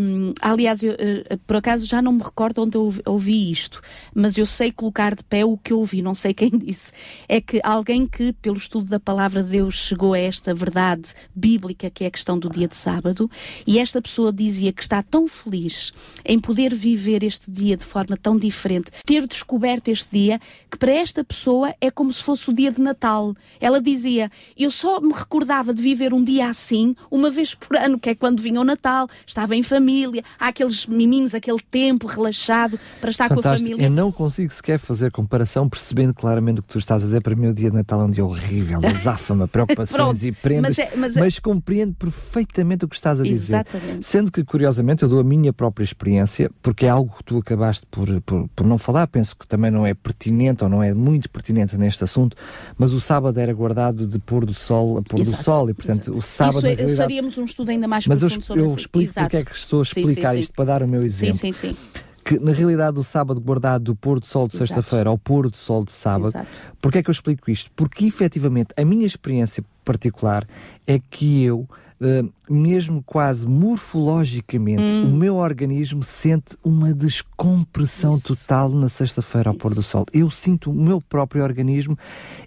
um, 0.00 0.34
aliás, 0.40 0.82
eu, 0.82 0.92
uh, 0.92 1.38
por 1.46 1.56
acaso 1.56 1.86
já 1.86 2.02
não 2.02 2.12
me 2.12 2.22
recordo 2.22 2.62
onde 2.62 2.76
eu 2.76 2.94
ouvi 3.06 3.50
isto, 3.50 3.80
mas 4.14 4.36
eu 4.36 4.44
sei 4.44 4.70
colocar 4.70 5.14
de 5.14 5.24
pé 5.24 5.44
o 5.44 5.56
que 5.56 5.72
eu 5.72 5.78
ouvi, 5.78 6.02
não 6.02 6.14
sei 6.14 6.34
quem 6.34 6.50
disse. 6.56 6.92
É 7.28 7.40
que 7.40 7.60
alguém 7.64 8.06
que, 8.06 8.32
pelo 8.34 8.56
estudo 8.56 8.86
da 8.86 9.00
palavra 9.00 9.42
de 9.42 9.50
Deus, 9.50 9.74
chegou 9.74 10.12
a 10.12 10.18
esta 10.18 10.54
verdade 10.54 11.12
bíblica 11.34 11.90
que 11.90 12.04
é 12.04 12.06
a 12.06 12.10
questão 12.10 12.38
do 12.38 12.48
dia 12.48 12.68
de 12.68 12.76
sábado, 12.76 13.30
e 13.66 13.78
esta 13.78 14.00
pessoa 14.00 14.32
dizia 14.32 14.72
que 14.72 14.82
está 14.82 15.02
tão 15.02 15.26
feliz 15.26 15.92
em 16.24 16.38
poder 16.38 16.74
viver 16.74 17.24
este 17.24 17.50
dia 17.50 17.76
de 17.76 17.84
forma 17.84 18.16
tão 18.16 18.36
diferente, 18.36 18.92
ter 19.04 19.26
descoberto 19.26 19.88
este 19.88 20.10
dia, 20.12 20.38
que 20.70 20.78
para 20.78 20.92
esta 20.92 21.24
pessoa 21.24 21.74
é 21.80 21.90
como 21.90 22.12
se 22.12 22.22
fosse 22.22 22.48
o 22.50 22.52
dia 22.52 22.70
de 22.70 22.80
Natal. 22.80 23.34
Ela 23.58 23.80
dizia: 23.80 24.30
Eu 24.56 24.70
só 24.70 25.00
me 25.00 25.14
recordava 25.32 25.72
de 25.72 25.80
viver 25.80 26.12
um 26.12 26.22
dia 26.22 26.46
assim, 26.46 26.94
uma 27.10 27.30
vez 27.30 27.54
por 27.54 27.74
ano, 27.74 27.98
que 27.98 28.10
é 28.10 28.14
quando 28.14 28.42
vinha 28.42 28.60
o 28.60 28.64
Natal, 28.64 29.08
estava 29.26 29.56
em 29.56 29.62
família, 29.62 30.22
há 30.38 30.48
aqueles 30.48 30.86
miminhos, 30.86 31.34
aquele 31.34 31.58
tempo 31.70 32.06
relaxado 32.06 32.78
para 33.00 33.10
estar 33.10 33.28
Fantástico. 33.30 33.48
com 33.48 33.54
a 33.54 33.58
família. 33.58 33.86
Eu 33.86 33.90
não 33.90 34.12
consigo 34.12 34.52
sequer 34.52 34.78
fazer 34.78 35.10
comparação, 35.10 35.70
percebendo 35.70 36.12
claramente 36.12 36.60
o 36.60 36.62
que 36.62 36.68
tu 36.68 36.78
estás 36.78 37.02
a 37.02 37.06
dizer. 37.06 37.22
Para 37.22 37.34
mim, 37.34 37.46
o 37.46 37.54
dia 37.54 37.70
de 37.70 37.76
Natal 37.76 38.02
é 38.02 38.04
um 38.04 38.10
dia 38.10 38.22
horrível, 38.22 38.80
azáfama, 38.84 39.48
preocupações 39.48 40.22
e 40.22 40.32
prendas, 40.32 40.76
mas, 40.76 40.78
é, 40.78 40.96
mas, 40.96 41.16
é... 41.16 41.20
mas, 41.20 41.38
compreendo 41.38 41.94
perfeitamente 41.94 42.84
o 42.84 42.88
que 42.88 42.96
estás 42.96 43.18
a 43.18 43.22
dizer. 43.22 43.56
Exatamente. 43.56 44.06
Sendo 44.06 44.30
que, 44.30 44.44
curiosamente, 44.44 45.02
eu 45.02 45.08
dou 45.08 45.18
a 45.18 45.24
minha 45.24 45.52
própria 45.52 45.82
experiência, 45.84 46.50
porque 46.60 46.84
é 46.84 46.90
algo 46.90 47.16
que 47.16 47.24
tu 47.24 47.38
acabaste 47.38 47.86
por, 47.90 48.20
por, 48.20 48.48
por 48.54 48.66
não 48.66 48.76
falar, 48.76 49.06
penso 49.06 49.34
que 49.34 49.46
também 49.46 49.70
não 49.70 49.86
é 49.86 49.94
pertinente 49.94 50.62
ou 50.62 50.68
não 50.68 50.82
é 50.82 50.92
muito 50.92 51.30
pertinente 51.30 51.78
neste 51.78 52.04
assunto, 52.04 52.36
mas 52.76 52.92
o 52.92 53.00
sábado 53.00 53.40
era 53.40 53.52
guardado 53.54 54.06
de 54.06 54.18
pôr 54.18 54.44
do 54.44 54.52
sol 54.52 54.98
a 54.98 55.02
pôr 55.02 55.21
Exato. 55.22 55.42
do 55.42 55.44
sol 55.44 55.70
e, 55.70 55.74
portanto, 55.74 56.10
Exato. 56.10 56.18
o 56.18 56.22
sábado. 56.22 56.56
Isso 56.58 56.66
realidade... 56.66 56.96
faríamos 56.96 57.38
um 57.38 57.44
estudo 57.44 57.70
ainda 57.70 57.88
mais 57.88 58.06
mas 58.06 58.20
profundo 58.20 58.40
eu, 58.40 58.46
sobre 58.46 58.62
eu 58.62 58.66
explico 58.66 59.10
Exato. 59.10 59.26
porque 59.26 59.36
é 59.36 59.44
que 59.44 59.56
estou 59.56 59.80
a 59.80 59.82
explicar 59.82 60.30
sim, 60.30 60.36
sim, 60.36 60.42
isto 60.42 60.54
para 60.54 60.64
dar 60.64 60.82
o 60.82 60.88
meu 60.88 61.02
exemplo. 61.02 61.36
Sim, 61.36 61.52
sim, 61.52 61.68
sim. 61.70 61.76
Que 62.24 62.38
na 62.38 62.52
realidade 62.52 62.98
o 62.98 63.02
sábado 63.02 63.40
guardado 63.40 63.84
do 63.84 63.96
pôr 63.96 64.20
do 64.20 64.26
sol 64.26 64.46
de 64.46 64.56
sexta-feira 64.56 65.10
ao 65.10 65.18
pôr 65.18 65.50
do 65.50 65.56
sol 65.56 65.84
de 65.84 65.92
sábado, 65.92 66.30
Exato. 66.30 66.48
porque 66.80 66.98
é 66.98 67.02
que 67.02 67.10
eu 67.10 67.12
explico 67.12 67.50
isto? 67.50 67.70
Porque 67.74 68.04
efetivamente 68.04 68.68
a 68.76 68.84
minha 68.84 69.06
experiência 69.06 69.64
particular 69.84 70.46
é 70.86 70.98
que 70.98 71.42
eu 71.42 71.68
Uh, 72.02 72.28
mesmo 72.50 73.00
quase 73.00 73.46
morfologicamente, 73.46 74.82
hum. 74.82 75.04
o 75.04 75.16
meu 75.16 75.36
organismo 75.36 76.02
sente 76.02 76.56
uma 76.64 76.92
descompressão 76.92 78.14
Isso. 78.14 78.34
total 78.34 78.70
na 78.70 78.88
sexta-feira 78.88 79.50
ao 79.50 79.54
pôr 79.54 79.72
do 79.72 79.84
sol. 79.84 80.04
Eu 80.12 80.28
sinto 80.28 80.72
o 80.72 80.74
meu 80.74 81.00
próprio 81.00 81.44
organismo, 81.44 81.96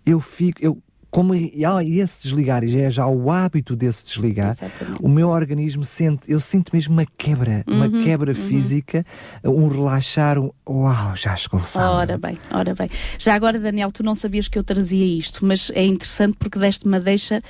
eu 0.05 0.19
fico, 0.19 0.61
eu 0.61 0.77
como 1.15 1.33
há 1.33 1.81
esse 1.81 2.23
desligar 2.23 2.61
e 2.65 2.77
é 2.77 2.91
já 2.91 3.07
o 3.07 3.31
hábito 3.31 3.73
desse 3.73 4.03
desligar, 4.03 4.51
Exatamente. 4.51 4.99
o 5.01 5.07
meu 5.07 5.29
organismo 5.29 5.85
sente, 5.85 6.29
eu 6.29 6.41
sinto 6.41 6.75
mesmo 6.75 6.91
uma 6.91 7.05
quebra, 7.05 7.63
uhum, 7.65 7.73
uma 7.73 8.03
quebra 8.03 8.33
uhum. 8.33 8.37
física, 8.37 9.05
um 9.41 9.69
relaxar, 9.69 10.37
um 10.37 10.51
uau, 10.67 11.15
já 11.15 11.33
chegou 11.37 11.61
o 11.61 11.63
sábado. 11.63 11.99
Ora 11.99 12.17
bem, 12.17 12.37
ora 12.51 12.75
bem. 12.75 12.89
Já 13.17 13.33
agora, 13.33 13.57
Daniel, 13.57 13.93
tu 13.93 14.03
não 14.03 14.13
sabias 14.13 14.49
que 14.49 14.59
eu 14.59 14.63
trazia 14.63 15.05
isto, 15.05 15.45
mas 15.45 15.71
é 15.73 15.85
interessante 15.85 16.35
porque 16.37 16.59
deste-me 16.59 16.99
deixa 16.99 17.37
uh, 17.37 17.41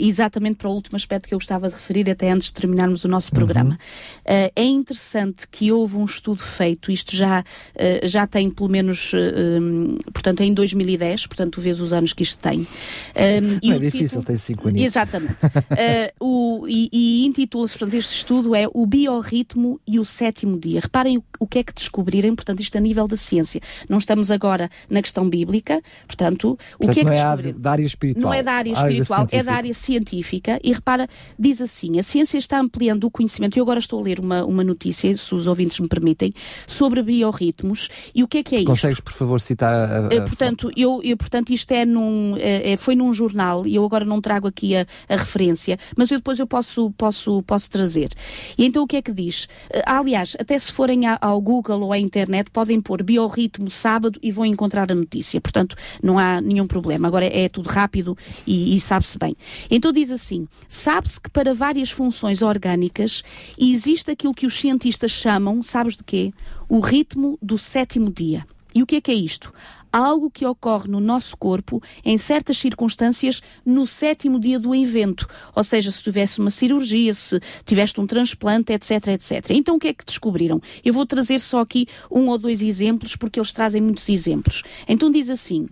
exatamente 0.00 0.56
para 0.56 0.70
o 0.70 0.72
último 0.72 0.96
aspecto 0.96 1.28
que 1.28 1.34
eu 1.34 1.38
gostava 1.38 1.68
de 1.68 1.74
referir, 1.74 2.08
até 2.08 2.30
antes 2.30 2.46
de 2.46 2.54
terminarmos 2.54 3.04
o 3.04 3.08
nosso 3.08 3.30
uhum. 3.30 3.40
programa. 3.40 3.78
Uh, 4.22 4.52
é 4.54 4.64
interessante 4.64 5.48
que 5.48 5.72
houve 5.72 5.96
um 5.96 6.04
estudo 6.04 6.42
feito, 6.42 6.92
isto 6.92 7.16
já, 7.16 7.40
uh, 7.40 8.06
já 8.06 8.26
tem 8.26 8.50
pelo 8.50 8.68
menos, 8.68 9.12
um, 9.14 9.96
portanto, 10.12 10.42
em 10.42 10.54
2010, 10.54 11.26
portanto, 11.26 11.52
tu 11.54 11.60
vês 11.60 11.80
os 11.80 11.92
anos 11.92 12.12
que 12.12 12.22
isto 12.22 12.40
tem. 12.40 12.60
Um, 12.60 13.68
não 13.68 13.74
é 13.74 13.78
difícil, 13.78 14.20
título... 14.20 14.24
tem 14.24 14.38
5 14.38 14.68
anos. 14.68 14.80
Exatamente. 14.80 15.36
o, 16.20 16.66
e, 16.68 16.88
e 16.92 17.26
intitula-se, 17.26 17.76
portanto, 17.76 17.94
este 17.94 18.14
estudo 18.14 18.54
é 18.54 18.66
O 18.72 18.86
Biorritmo 18.86 19.80
e 19.86 19.98
o 19.98 20.04
Sétimo 20.04 20.58
Dia. 20.58 20.80
Reparem 20.80 21.18
o, 21.18 21.24
o 21.40 21.46
que 21.46 21.58
é 21.58 21.64
que 21.64 21.72
descobriram, 21.72 22.34
portanto, 22.34 22.60
isto 22.60 22.76
a 22.78 22.80
nível 22.80 23.08
da 23.08 23.16
ciência. 23.16 23.60
Não 23.88 23.98
estamos 23.98 24.30
agora 24.30 24.70
na 24.88 25.02
questão 25.02 25.28
bíblica, 25.28 25.82
portanto, 26.06 26.58
o 26.78 26.88
que 26.88 26.90
é 26.90 26.94
que 26.94 27.04
não 27.04 27.12
descobriram? 27.12 27.58
É 27.58 27.60
da 27.60 27.70
área 27.72 27.84
espiritual. 27.84 28.22
Não 28.22 28.34
é 28.34 28.42
da 28.42 28.52
área 28.52 28.72
espiritual, 28.72 29.20
área 29.20 29.36
é 29.36 29.42
da 29.42 29.52
área 29.54 29.74
científica. 29.74 30.60
E 30.62 30.72
repara, 30.72 31.08
diz 31.38 31.60
assim: 31.60 31.98
a 31.98 32.02
ciência 32.02 32.38
está 32.38 32.60
ampliando 32.60 33.04
o 33.04 33.10
conhecimento. 33.10 33.58
Eu 33.58 33.62
agora 33.62 33.78
estou 33.78 34.00
a 34.00 34.02
ler 34.02 34.11
uma, 34.20 34.44
uma 34.44 34.64
notícia, 34.64 35.14
se 35.16 35.34
os 35.34 35.46
ouvintes 35.46 35.78
me 35.80 35.88
permitem, 35.88 36.32
sobre 36.66 37.02
biorritmos. 37.02 37.88
E 38.14 38.22
o 38.22 38.28
que 38.28 38.38
é 38.38 38.42
que 38.42 38.56
é 38.56 38.58
isto? 38.60 38.68
Consegues, 38.68 39.00
por 39.00 39.12
favor, 39.12 39.40
citar 39.40 39.74
a. 39.74 40.08
a... 40.08 40.14
Eh, 40.14 40.20
portanto, 40.20 40.70
eu, 40.76 41.00
eu, 41.02 41.16
portanto, 41.16 41.50
isto 41.50 41.72
é 41.72 41.84
num, 41.84 42.36
é, 42.38 42.76
foi 42.76 42.94
num 42.94 43.12
jornal, 43.12 43.66
e 43.66 43.74
eu 43.74 43.84
agora 43.84 44.04
não 44.04 44.20
trago 44.20 44.46
aqui 44.46 44.76
a, 44.76 44.86
a 45.08 45.16
referência, 45.16 45.78
mas 45.96 46.10
eu 46.10 46.18
depois 46.18 46.38
eu 46.38 46.46
posso, 46.46 46.90
posso, 46.92 47.42
posso 47.42 47.70
trazer. 47.70 48.10
E 48.56 48.64
então 48.64 48.82
o 48.82 48.86
que 48.86 48.96
é 48.96 49.02
que 49.02 49.12
diz? 49.12 49.48
Aliás, 49.86 50.36
até 50.38 50.58
se 50.58 50.72
forem 50.72 51.02
ao 51.20 51.40
Google 51.40 51.82
ou 51.82 51.92
à 51.92 51.98
internet, 51.98 52.50
podem 52.50 52.80
pôr 52.80 53.02
biorritmo 53.02 53.70
sábado 53.70 54.18
e 54.22 54.30
vão 54.30 54.44
encontrar 54.44 54.90
a 54.90 54.94
notícia. 54.94 55.40
Portanto, 55.40 55.76
não 56.02 56.18
há 56.18 56.40
nenhum 56.40 56.66
problema. 56.66 57.08
Agora 57.08 57.24
é 57.24 57.48
tudo 57.48 57.68
rápido 57.68 58.16
e, 58.46 58.74
e 58.74 58.80
sabe-se 58.80 59.18
bem. 59.18 59.36
Então 59.70 59.92
diz 59.92 60.10
assim: 60.10 60.46
sabe-se 60.68 61.20
que 61.20 61.30
para 61.30 61.54
várias 61.54 61.90
funções 61.90 62.42
orgânicas 62.42 63.22
existe 63.58 64.01
aquilo 64.10 64.34
que 64.34 64.46
os 64.46 64.58
cientistas 64.58 65.10
chamam, 65.10 65.62
sabes 65.62 65.96
de 65.96 66.02
quê? 66.04 66.32
O 66.68 66.80
ritmo 66.80 67.38
do 67.40 67.56
sétimo 67.56 68.10
dia. 68.10 68.46
E 68.74 68.82
o 68.82 68.86
que 68.86 68.96
é 68.96 69.00
que 69.00 69.10
é 69.10 69.14
isto? 69.14 69.52
algo 69.92 70.30
que 70.30 70.46
ocorre 70.46 70.88
no 70.88 70.98
nosso 70.98 71.36
corpo 71.36 71.82
em 72.04 72.16
certas 72.16 72.56
circunstâncias 72.56 73.42
no 73.64 73.86
sétimo 73.86 74.40
dia 74.40 74.58
do 74.58 74.74
evento. 74.74 75.28
Ou 75.54 75.62
seja, 75.62 75.90
se 75.90 76.02
tivesse 76.02 76.40
uma 76.40 76.50
cirurgia, 76.50 77.12
se 77.12 77.38
tiveste 77.66 78.00
um 78.00 78.06
transplante, 78.06 78.72
etc, 78.72 79.08
etc. 79.08 79.50
Então 79.50 79.76
o 79.76 79.78
que 79.78 79.88
é 79.88 79.92
que 79.92 80.04
descobriram? 80.04 80.60
Eu 80.82 80.94
vou 80.94 81.04
trazer 81.04 81.38
só 81.38 81.60
aqui 81.60 81.86
um 82.10 82.28
ou 82.28 82.38
dois 82.38 82.62
exemplos, 82.62 83.14
porque 83.14 83.38
eles 83.38 83.52
trazem 83.52 83.82
muitos 83.82 84.08
exemplos. 84.08 84.62
Então 84.88 85.10
diz 85.10 85.28
assim. 85.28 85.68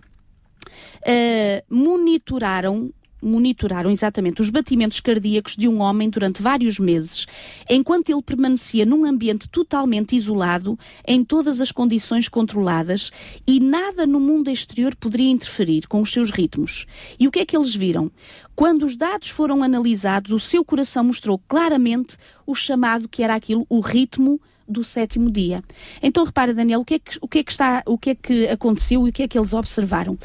Uh, 1.01 1.63
monitoraram 1.67 2.93
monitoraram 3.21 3.91
exatamente 3.91 4.41
os 4.41 4.49
batimentos 4.49 4.99
cardíacos 4.99 5.55
de 5.55 5.67
um 5.67 5.81
homem 5.81 6.09
durante 6.09 6.41
vários 6.41 6.79
meses, 6.79 7.25
enquanto 7.69 8.09
ele 8.09 8.21
permanecia 8.21 8.85
num 8.85 9.05
ambiente 9.05 9.47
totalmente 9.49 10.15
isolado, 10.15 10.77
em 11.07 11.23
todas 11.23 11.61
as 11.61 11.71
condições 11.71 12.27
controladas, 12.27 13.11
e 13.47 13.59
nada 13.59 14.07
no 14.07 14.19
mundo 14.19 14.49
exterior 14.49 14.95
poderia 14.95 15.29
interferir 15.29 15.87
com 15.87 16.01
os 16.01 16.11
seus 16.11 16.31
ritmos. 16.31 16.85
E 17.19 17.27
o 17.27 17.31
que 17.31 17.39
é 17.39 17.45
que 17.45 17.55
eles 17.55 17.75
viram? 17.75 18.11
Quando 18.55 18.83
os 18.83 18.95
dados 18.95 19.29
foram 19.29 19.63
analisados, 19.63 20.31
o 20.31 20.39
seu 20.39 20.63
coração 20.63 21.05
mostrou 21.05 21.39
claramente 21.47 22.17
o 22.45 22.53
chamado 22.53 23.07
que 23.07 23.23
era 23.23 23.35
aquilo, 23.35 23.65
o 23.69 23.79
ritmo 23.79 24.39
do 24.71 24.83
sétimo 24.83 25.29
dia. 25.29 25.61
Então 26.01 26.23
repara, 26.23 26.53
Daniel, 26.53 26.79
o 26.79 26.85
que 26.85 26.95
é 26.95 26.99
que, 26.99 27.17
o 27.21 27.27
que, 27.27 27.39
é 27.39 27.43
que 27.43 27.51
está, 27.51 27.83
o 27.85 27.97
que 27.97 28.11
é 28.11 28.15
que 28.15 28.47
aconteceu 28.47 29.05
e 29.05 29.09
o 29.09 29.13
que 29.13 29.23
é 29.23 29.27
que 29.27 29.37
eles 29.37 29.53
observaram? 29.53 30.17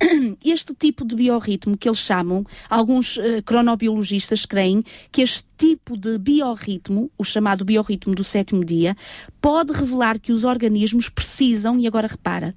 Este 0.44 0.74
tipo 0.74 1.04
de 1.04 1.16
biorritmo 1.16 1.76
que 1.76 1.88
eles 1.88 1.98
chamam, 1.98 2.44
alguns 2.68 3.16
uh, 3.16 3.42
cronobiologistas 3.44 4.46
creem 4.46 4.82
que 5.10 5.22
este 5.22 5.46
tipo 5.56 5.96
de 5.96 6.18
biorritmo, 6.18 7.10
o 7.18 7.24
chamado 7.24 7.64
biorritmo 7.64 8.14
do 8.14 8.22
sétimo 8.22 8.64
dia, 8.64 8.96
pode 9.40 9.72
revelar 9.72 10.18
que 10.18 10.32
os 10.32 10.44
organismos 10.44 11.08
precisam, 11.08 11.78
e 11.78 11.86
agora 11.86 12.06
repara, 12.06 12.54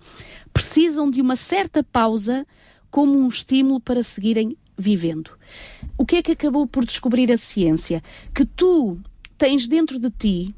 precisam 0.54 1.10
de 1.10 1.22
uma 1.22 1.36
certa 1.36 1.84
pausa 1.84 2.46
como 2.90 3.18
um 3.18 3.28
estímulo 3.28 3.80
para 3.80 4.04
seguirem 4.04 4.56
vivendo. 4.78 5.32
O 5.98 6.06
que 6.06 6.18
é 6.18 6.22
que 6.22 6.32
acabou 6.32 6.68
por 6.68 6.86
descobrir 6.86 7.32
a 7.32 7.38
ciência? 7.38 8.02
Que 8.34 8.46
tu 8.46 9.00
tens 9.38 9.68
dentro 9.68 10.00
de 10.00 10.10
ti 10.12 10.56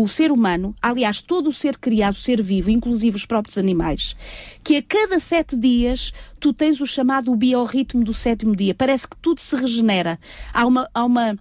o 0.00 0.06
ser 0.06 0.30
humano, 0.30 0.76
aliás, 0.80 1.20
todo 1.20 1.48
o 1.48 1.52
ser 1.52 1.76
criado, 1.76 2.14
o 2.14 2.18
ser 2.18 2.40
vivo, 2.40 2.70
inclusive 2.70 3.16
os 3.16 3.26
próprios 3.26 3.58
animais, 3.58 4.14
que 4.62 4.76
a 4.76 4.82
cada 4.82 5.18
sete 5.18 5.56
dias 5.56 6.12
tu 6.38 6.52
tens 6.52 6.80
o 6.80 6.86
chamado 6.86 7.34
biorritmo 7.34 8.04
do 8.04 8.14
sétimo 8.14 8.54
dia. 8.54 8.74
Parece 8.74 9.08
que 9.08 9.16
tudo 9.16 9.40
se 9.40 9.54
regenera. 9.56 10.18
Há 10.52 10.66
uma, 10.66 10.88
há 10.94 11.04
uma, 11.04 11.32
uh, 11.32 11.36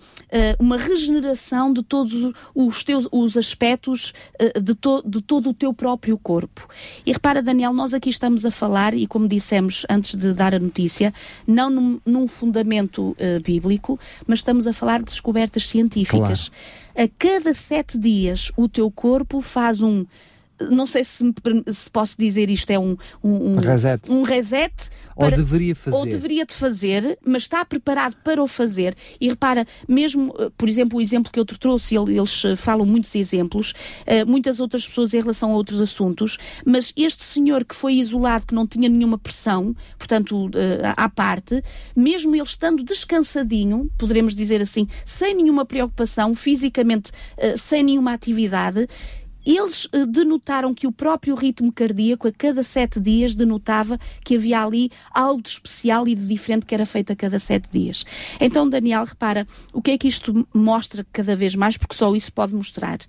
uma 0.59 0.77
regeneração 0.77 1.71
de 1.71 1.83
todos 1.83 2.33
os 2.53 2.83
teus 2.83 3.07
os 3.11 3.37
aspectos 3.37 4.13
uh, 4.41 4.61
de, 4.61 4.75
to, 4.75 5.03
de 5.05 5.21
todo 5.21 5.49
o 5.49 5.53
teu 5.53 5.73
próprio 5.73 6.17
corpo. 6.17 6.67
E 7.05 7.11
repara, 7.11 7.41
Daniel, 7.41 7.73
nós 7.73 7.93
aqui 7.93 8.09
estamos 8.09 8.45
a 8.45 8.51
falar, 8.51 8.93
e 8.93 9.07
como 9.07 9.27
dissemos 9.27 9.85
antes 9.89 10.15
de 10.15 10.33
dar 10.33 10.53
a 10.53 10.59
notícia, 10.59 11.13
não 11.45 11.69
num, 11.69 12.01
num 12.05 12.27
fundamento 12.27 13.11
uh, 13.11 13.41
bíblico, 13.43 13.99
mas 14.25 14.39
estamos 14.39 14.67
a 14.67 14.73
falar 14.73 14.99
de 14.99 15.05
descobertas 15.05 15.67
científicas. 15.67 16.49
Claro 16.49 16.87
a 16.97 17.07
cada 17.07 17.53
sete 17.53 17.95
dias 17.95 18.51
o 18.57 18.67
teu 18.67 18.89
corpo 18.89 19.39
faz 19.39 19.83
um 19.83 20.03
não 20.69 20.87
sei 20.87 21.03
se, 21.03 21.23
se, 21.67 21.89
posso 21.89 22.17
dizer 22.17 22.49
isto 22.49 22.71
é 22.71 22.79
um, 22.79 22.97
um, 23.23 23.53
um 23.53 23.55
reset, 23.59 24.11
um 24.11 24.21
reset 24.21 24.89
para, 25.15 25.25
ou 25.25 25.31
deveria 25.31 25.75
fazer. 25.75 25.97
ou 25.97 26.05
deveria 26.05 26.45
de 26.45 26.53
fazer 26.53 27.19
mas 27.25 27.43
está 27.43 27.63
preparado 27.65 28.15
para 28.23 28.41
o 28.41 28.47
fazer. 28.47 28.95
E 29.19 29.29
repara 29.29 29.65
mesmo 29.87 30.33
eh, 30.39 30.49
por 30.57 30.69
exemplo 30.69 30.99
o 30.99 31.01
exemplo 31.01 31.31
que 31.31 31.39
eu 31.39 31.45
te 31.45 31.57
trouxe 31.59 31.95
eles 31.95 32.45
eh, 32.45 32.55
falam 32.55 32.85
muitos 32.85 33.13
exemplos 33.15 33.73
eh, 34.05 34.25
muitas 34.25 34.59
outras 34.59 34.87
pessoas 34.87 35.13
em 35.13 35.21
relação 35.21 35.51
a 35.51 35.55
outros 35.55 35.81
assuntos 35.81 36.37
mas 36.65 36.93
este 36.95 37.23
senhor 37.23 37.63
que 37.65 37.75
foi 37.75 37.95
isolado 37.95 38.45
que 38.47 38.55
não 38.55 38.67
tinha 38.67 38.89
nenhuma 38.89 39.17
pressão 39.17 39.75
portanto 39.97 40.49
à 40.95 41.09
parte 41.09 41.63
mesmo 41.95 42.35
ele 42.35 42.43
estando 42.43 42.83
descansadinho 42.83 43.89
poderemos 43.97 44.35
dizer 44.35 44.61
assim 44.61 44.87
sem 45.05 45.35
nenhuma 45.35 45.65
preocupação 45.65 46.33
fisicamente 46.33 47.11
sem 47.57 47.83
nenhuma 47.83 48.13
atividade 48.13 48.87
eles 49.55 49.85
uh, 49.85 50.05
denotaram 50.05 50.73
que 50.73 50.87
o 50.87 50.91
próprio 50.91 51.35
ritmo 51.35 51.71
cardíaco, 51.71 52.27
a 52.27 52.31
cada 52.31 52.63
sete 52.63 52.99
dias, 52.99 53.35
denotava 53.35 53.97
que 54.23 54.35
havia 54.35 54.63
ali 54.63 54.91
algo 55.13 55.41
de 55.41 55.49
especial 55.49 56.07
e 56.07 56.15
de 56.15 56.27
diferente 56.27 56.65
que 56.65 56.73
era 56.73 56.85
feito 56.85 57.13
a 57.13 57.15
cada 57.15 57.39
sete 57.39 57.69
dias. 57.71 58.05
Então, 58.39 58.67
Daniel, 58.67 59.05
repara, 59.05 59.47
o 59.71 59.81
que 59.81 59.91
é 59.91 59.97
que 59.97 60.07
isto 60.07 60.47
mostra 60.53 61.05
cada 61.13 61.35
vez 61.35 61.55
mais, 61.55 61.77
porque 61.77 61.95
só 61.95 62.15
isso 62.15 62.31
pode 62.33 62.53
mostrar, 62.53 62.99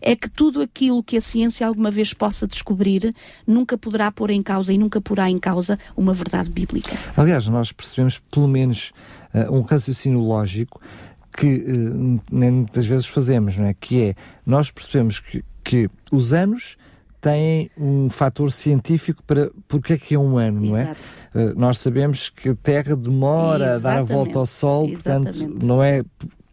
é 0.00 0.14
que 0.14 0.28
tudo 0.28 0.60
aquilo 0.60 1.02
que 1.02 1.16
a 1.16 1.20
ciência 1.20 1.66
alguma 1.66 1.90
vez 1.90 2.12
possa 2.12 2.46
descobrir 2.46 3.14
nunca 3.46 3.76
poderá 3.76 4.10
pôr 4.12 4.30
em 4.30 4.42
causa 4.42 4.72
e 4.72 4.78
nunca 4.78 5.00
porá 5.00 5.30
em 5.30 5.38
causa 5.38 5.78
uma 5.96 6.12
verdade 6.12 6.50
bíblica. 6.50 6.96
Aliás, 7.16 7.46
nós 7.48 7.72
percebemos 7.72 8.18
pelo 8.30 8.48
menos 8.48 8.92
uh, 9.34 9.52
um 9.52 9.62
raciocínio 9.62 10.20
lógico 10.20 10.80
que 11.36 11.56
uh, 11.56 12.20
muitas 12.32 12.86
vezes 12.86 13.06
fazemos, 13.06 13.56
não 13.56 13.66
é? 13.66 13.74
Que 13.74 14.02
é, 14.02 14.14
nós 14.44 14.70
percebemos 14.70 15.20
que 15.20 15.44
que 15.68 15.90
os 16.10 16.32
anos 16.32 16.78
têm 17.20 17.70
um 17.76 18.08
fator 18.08 18.50
científico 18.50 19.22
para 19.26 19.50
porque 19.68 19.92
é 19.92 19.98
que 19.98 20.14
é 20.14 20.18
um 20.18 20.38
ano, 20.38 20.62
não 20.62 20.76
é? 20.76 20.96
Uh, 21.34 21.58
nós 21.58 21.78
sabemos 21.78 22.30
que 22.30 22.48
a 22.48 22.54
Terra 22.54 22.96
demora 22.96 23.74
Exatamente. 23.74 23.86
a 23.86 23.90
dar 23.90 24.00
a 24.00 24.02
volta 24.02 24.38
ao 24.38 24.46
Sol, 24.46 24.88
Exatamente. 24.88 25.38
portanto, 25.38 25.66
não 25.66 25.82
é 25.82 26.02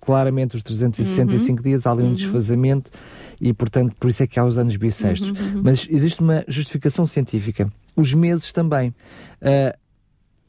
claramente 0.02 0.58
os 0.58 0.64
365 0.64 1.58
uhum. 1.58 1.64
dias, 1.64 1.88
há 1.88 1.92
ali 1.92 2.04
um 2.04 2.08
uhum. 2.08 2.16
desfazamento 2.16 2.92
e, 3.40 3.54
portanto, 3.54 3.96
por 3.98 4.10
isso 4.10 4.22
é 4.22 4.28
que 4.28 4.38
há 4.38 4.44
os 4.44 4.58
anos 4.58 4.76
bissextos. 4.76 5.30
Uhum, 5.30 5.38
uhum. 5.38 5.62
Mas 5.64 5.88
existe 5.90 6.20
uma 6.20 6.44
justificação 6.46 7.06
científica. 7.06 7.72
Os 7.96 8.14
meses 8.14 8.52
também. 8.52 8.90
Uh, 9.42 9.78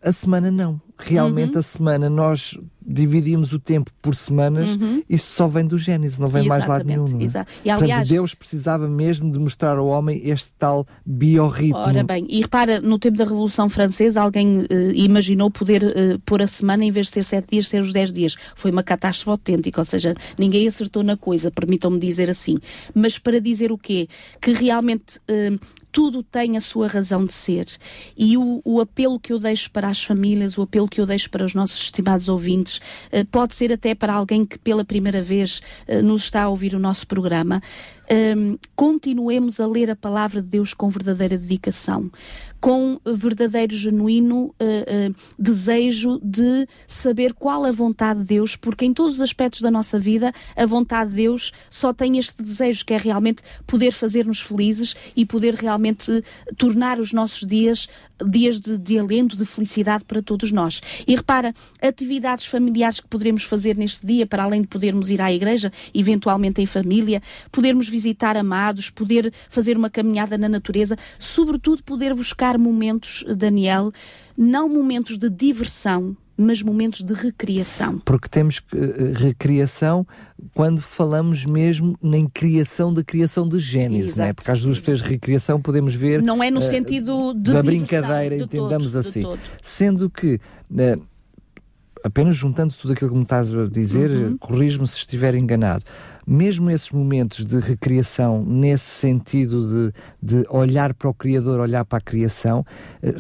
a 0.03 0.13
semana 0.13 0.51
não. 0.51 0.81
Realmente 0.99 1.55
uhum. 1.55 1.59
a 1.59 1.63
semana 1.63 2.11
nós 2.11 2.59
dividimos 2.87 3.53
o 3.53 3.59
tempo 3.59 3.91
por 4.01 4.15
semanas, 4.15 4.71
uhum. 4.71 5.03
isso 5.11 5.33
só 5.33 5.49
vem 5.49 5.67
do 5.67 5.77
Gênesis, 5.77 6.19
não 6.19 6.29
vem 6.29 6.47
Exatamente. 6.47 6.69
mais 6.69 6.79
lado 6.79 6.87
nenhum. 6.87 7.21
É? 7.21 7.25
Exato. 7.25 7.53
E, 7.65 7.71
aliás, 7.71 7.91
Portanto, 7.91 8.09
Deus 8.09 8.35
precisava 8.35 8.89
mesmo 8.89 9.31
de 9.31 9.39
mostrar 9.39 9.77
ao 9.77 9.87
homem 9.89 10.21
este 10.25 10.53
tal 10.59 10.87
biorritmo. 11.05 11.79
Ora 11.79 12.05
bem, 12.05 12.27
e 12.29 12.41
repara, 12.41 12.81
no 12.81 12.99
tempo 12.99 13.17
da 13.17 13.25
Revolução 13.25 13.69
Francesa, 13.69 14.23
alguém 14.23 14.59
uh, 14.59 14.67
imaginou 14.95 15.51
poder 15.51 15.83
uh, 15.83 16.19
pôr 16.25 16.41
a 16.41 16.47
semana, 16.47 16.85
em 16.85 16.91
vez 16.91 17.07
de 17.07 17.15
ser 17.15 17.25
sete 17.25 17.51
dias, 17.51 17.69
ser 17.69 17.83
os 17.83 17.93
dez 17.93 18.13
dias. 18.13 18.37
Foi 18.55 18.71
uma 18.71 18.83
catástrofe 18.83 19.31
autêntica, 19.31 19.81
ou 19.81 19.85
seja, 19.85 20.15
ninguém 20.39 20.69
acertou 20.69 21.03
na 21.03 21.17
coisa, 21.17 21.51
permitam-me 21.51 21.99
dizer 21.99 22.31
assim. 22.31 22.59
Mas 22.95 23.19
para 23.19 23.41
dizer 23.41 23.73
o 23.73 23.79
quê? 23.79 24.09
Que 24.41 24.53
realmente 24.53 25.19
uh, 25.19 25.59
tudo 25.97 26.23
tem 26.23 26.59
a 26.59 26.61
sua 26.61 26.89
razão 26.89 27.25
de 27.25 27.33
ser. 27.33 27.69
E 28.19 28.37
o, 28.37 28.61
o, 28.67 28.83
apelo 28.83 29.19
que 29.19 29.33
eu 29.33 29.39
deixo 29.39 29.71
para 29.71 29.89
as 29.89 30.05
famílias, 30.05 30.59
o 30.59 30.63
apelo 30.63 30.87
que 30.87 31.01
eu 31.01 31.07
deixo 31.07 31.31
para 31.31 31.43
os 31.43 31.55
nossos 31.55 31.85
estimados 31.85 32.29
ouvintes, 32.29 32.83
uh, 33.11 33.25
pode 33.31 33.55
ser 33.55 33.73
até 33.73 33.95
para 33.95 34.13
alguém 34.13 34.45
que 34.45 34.59
pela 34.59 34.85
primeira 34.85 35.23
vez 35.23 35.63
uh, 35.89 36.03
nos 36.03 36.25
está 36.25 36.43
a 36.43 36.49
ouvir 36.51 36.75
o 36.75 36.79
nosso 36.79 37.07
programa. 37.07 37.63
Um, 38.09 38.57
continuemos 38.75 39.59
a 39.59 39.67
ler 39.67 39.91
a 39.91 39.97
palavra 39.97 40.41
de 40.41 40.49
Deus 40.49 40.73
com 40.73 40.89
verdadeira 40.89 41.37
dedicação, 41.37 42.11
com 42.61 43.01
verdadeiro, 43.05 43.75
genuíno 43.75 44.47
uh, 44.47 44.51
uh, 44.51 45.15
desejo 45.39 46.21
de 46.23 46.69
saber 46.87 47.33
qual 47.35 47.65
a 47.65 47.73
vontade 47.73 48.21
de 48.21 48.27
Deus, 48.27 48.55
porque 48.55 48.85
em 48.85 48.95
todos 48.95 49.17
os 49.17 49.21
aspectos 49.21 49.61
da 49.61 49.71
nossa 49.71 49.99
vida, 49.99 50.33
a 50.55 50.67
vontade 50.67 51.11
de 51.11 51.17
Deus 51.17 51.53
só 51.69 51.93
tem 51.93 52.19
este 52.19 52.43
desejo 52.43 52.85
que 52.85 52.95
é 52.95 52.97
realmente 52.97 53.43
poder 53.67 53.91
fazer-nos 53.91 54.41
felizes 54.41 54.95
e 55.17 55.27
poder 55.27 55.55
realmente 55.55 56.23
tornar 56.57 57.01
os 57.01 57.13
nossos 57.13 57.47
dias 57.47 57.89
dias 58.25 58.61
de, 58.61 58.79
de 58.79 58.99
alento, 58.99 59.37
de 59.37 59.45
felicidade 59.45 60.05
para 60.05 60.23
todos 60.23 60.53
nós. 60.53 60.81
E 61.07 61.15
repara, 61.15 61.55
atividades 61.83 62.47
familiares 62.47 63.01
que 63.01 63.09
poderemos 63.09 63.43
fazer 63.43 63.77
neste 63.77 64.07
dia, 64.07 64.27
para 64.27 64.45
além 64.45 64.63
de 64.63 64.69
podermos 64.69 65.11
ir 65.11 65.21
à 65.21 65.33
igreja, 65.33 65.73
eventualmente 65.95 66.61
em 66.63 66.67
família, 66.67 67.23
podermos 67.53 67.89
visitar 67.97 68.37
amados, 68.37 68.91
poder 68.91 69.33
fazer 69.49 69.77
uma 69.77 69.89
caminhada 69.89 70.37
na 70.37 70.51
natureza, 70.51 70.97
sobretudo 71.19 71.83
poder 71.83 72.15
buscar 72.15 72.59
momentos, 72.59 73.25
Daniel, 73.35 73.91
não 74.37 74.69
momentos 74.69 75.17
de 75.17 75.31
diversão, 75.31 76.15
mas 76.37 76.63
momentos 76.63 77.03
de 77.03 77.15
recriação. 77.15 77.99
Porque 78.05 78.29
temos 78.29 78.59
uh, 78.59 79.15
recriação 79.15 80.07
quando 80.55 80.83
falamos 80.83 81.47
mesmo 81.47 81.97
na 82.03 82.19
criação 82.29 82.93
da 82.93 83.03
criação 83.03 83.49
de 83.49 83.59
Gênesis, 83.59 84.17
né? 84.17 84.35
porque 84.35 84.51
às 84.51 84.61
duas 84.61 84.79
três 84.79 85.01
recriação 85.01 85.59
podemos 85.59 85.95
ver. 85.95 86.23
Não 86.23 86.43
é 86.43 86.51
no 86.51 86.61
uh, 86.61 86.63
sentido 86.63 87.33
de 87.33 87.53
da 87.53 87.63
brincadeira, 87.63 88.37
entendamos 88.37 88.93
todo, 88.93 89.01
assim. 89.01 89.23
Sendo 89.63 90.11
que. 90.11 90.39
Uh, 90.71 91.16
apenas 92.07 92.37
juntando 92.37 92.75
tudo 92.75 92.93
aquilo 92.93 93.11
que 93.11 93.17
me 93.17 93.23
estás 93.23 93.55
a 93.55 93.67
dizer, 93.67 94.11
uhum. 94.11 94.39
corrijo-me 94.39 94.87
se 94.87 94.99
estiver 94.99 95.35
enganado 95.35 95.85
mesmo 96.27 96.69
esses 96.71 96.91
momentos 96.91 97.47
de 97.47 97.61
recriação, 97.61 98.45
nesse 98.45 98.85
sentido 98.85 99.93
de, 100.21 100.41
de 100.41 100.47
olhar 100.51 100.93
para 100.93 101.09
o 101.09 101.15
Criador, 101.15 101.61
olhar 101.61 101.85
para 101.85 101.99
a 101.99 102.01
criação, 102.01 102.67
eh, 103.01 103.15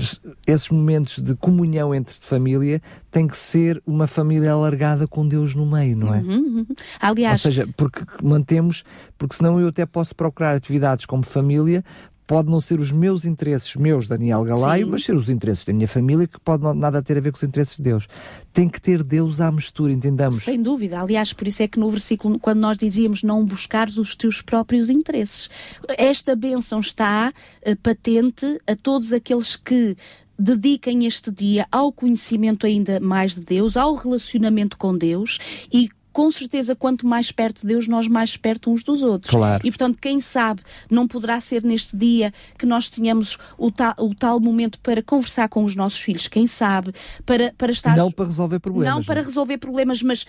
esses 0.44 0.68
momentos 0.70 1.22
de 1.22 1.36
comunhão 1.36 1.94
entre 1.94 2.14
família 2.14 2.82
tem 3.12 3.28
que 3.28 3.36
ser 3.36 3.80
uma 3.86 4.08
família 4.08 4.50
alargada 4.50 5.06
com 5.06 5.26
Deus 5.26 5.54
no 5.54 5.64
meio, 5.64 5.96
não 5.96 6.12
é? 6.12 6.18
Uhum, 6.18 6.34
uhum. 6.36 6.66
Aliás, 7.00 7.44
ou 7.44 7.52
seja, 7.52 7.68
porque 7.76 8.00
mantemos, 8.20 8.82
porque 9.16 9.36
senão 9.36 9.60
eu 9.60 9.68
até 9.68 9.86
posso 9.86 10.14
procurar 10.14 10.56
atividades 10.56 11.06
como 11.06 11.22
família 11.22 11.84
pode 12.26 12.50
não 12.50 12.60
ser 12.60 12.80
os 12.80 12.90
meus 12.90 13.24
interesses, 13.24 13.76
meus, 13.76 14.08
Daniel 14.08 14.44
Galaio, 14.44 14.86
Sim. 14.86 14.90
mas 14.90 15.04
ser 15.04 15.16
os 15.16 15.30
interesses 15.30 15.64
da 15.64 15.72
minha 15.72 15.86
família, 15.86 16.26
que 16.26 16.40
pode 16.40 16.62
não, 16.62 16.74
nada 16.74 17.02
ter 17.02 17.16
a 17.16 17.20
ver 17.20 17.30
com 17.30 17.36
os 17.36 17.42
interesses 17.42 17.76
de 17.76 17.82
Deus. 17.82 18.08
Tem 18.52 18.68
que 18.68 18.80
ter 18.80 19.02
Deus 19.02 19.40
à 19.40 19.50
mistura, 19.52 19.92
entendamos? 19.92 20.42
Sem 20.42 20.60
dúvida. 20.60 21.00
Aliás, 21.00 21.32
por 21.32 21.46
isso 21.46 21.62
é 21.62 21.68
que 21.68 21.78
no 21.78 21.88
versículo, 21.90 22.38
quando 22.38 22.60
nós 22.60 22.76
dizíamos 22.76 23.22
não 23.22 23.44
buscares 23.44 23.96
os 23.98 24.16
teus 24.16 24.42
próprios 24.42 24.90
interesses, 24.90 25.48
esta 25.96 26.34
bênção 26.34 26.80
está 26.80 27.32
uh, 27.64 27.76
patente 27.76 28.60
a 28.66 28.74
todos 28.74 29.12
aqueles 29.12 29.54
que 29.54 29.96
dediquem 30.38 31.06
este 31.06 31.30
dia 31.30 31.66
ao 31.70 31.92
conhecimento 31.92 32.66
ainda 32.66 33.00
mais 33.00 33.34
de 33.34 33.40
Deus, 33.40 33.76
ao 33.76 33.94
relacionamento 33.94 34.76
com 34.76 34.96
Deus 34.96 35.38
e 35.72 35.88
com 36.16 36.30
certeza, 36.30 36.74
quanto 36.74 37.06
mais 37.06 37.30
perto 37.30 37.60
de 37.60 37.66
Deus, 37.66 37.86
nós 37.86 38.08
mais 38.08 38.38
perto 38.38 38.72
uns 38.72 38.82
dos 38.82 39.02
outros. 39.02 39.30
Claro. 39.30 39.60
E, 39.62 39.70
portanto, 39.70 39.98
quem 40.00 40.18
sabe, 40.18 40.62
não 40.90 41.06
poderá 41.06 41.38
ser 41.40 41.62
neste 41.62 41.94
dia 41.94 42.32
que 42.58 42.64
nós 42.64 42.88
tenhamos 42.88 43.36
o, 43.58 43.70
ta, 43.70 43.94
o 43.98 44.14
tal 44.14 44.40
momento 44.40 44.78
para 44.78 45.02
conversar 45.02 45.46
com 45.50 45.62
os 45.62 45.76
nossos 45.76 46.00
filhos, 46.00 46.26
quem 46.26 46.46
sabe, 46.46 46.94
para, 47.26 47.52
para 47.58 47.70
estar. 47.70 47.94
Não 47.94 48.10
para 48.10 48.24
resolver 48.24 48.58
problemas. 48.60 48.94
Não 48.94 49.04
para 49.04 49.20
resolver 49.20 49.58
problemas, 49.58 50.02
mas 50.02 50.24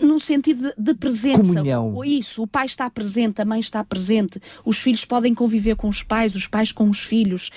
no 0.00 0.20
sentido 0.20 0.68
de, 0.68 0.74
de 0.78 0.94
presença. 0.94 1.42
Comunhão. 1.42 2.04
Isso, 2.04 2.40
o 2.40 2.46
pai 2.46 2.66
está 2.66 2.88
presente, 2.88 3.42
a 3.42 3.44
mãe 3.44 3.58
está 3.58 3.82
presente, 3.82 4.40
os 4.64 4.78
filhos 4.78 5.04
podem 5.04 5.34
conviver 5.34 5.74
com 5.74 5.88
os 5.88 6.04
pais, 6.04 6.36
os 6.36 6.46
pais 6.46 6.70
com 6.70 6.88
os 6.88 7.00
filhos, 7.00 7.50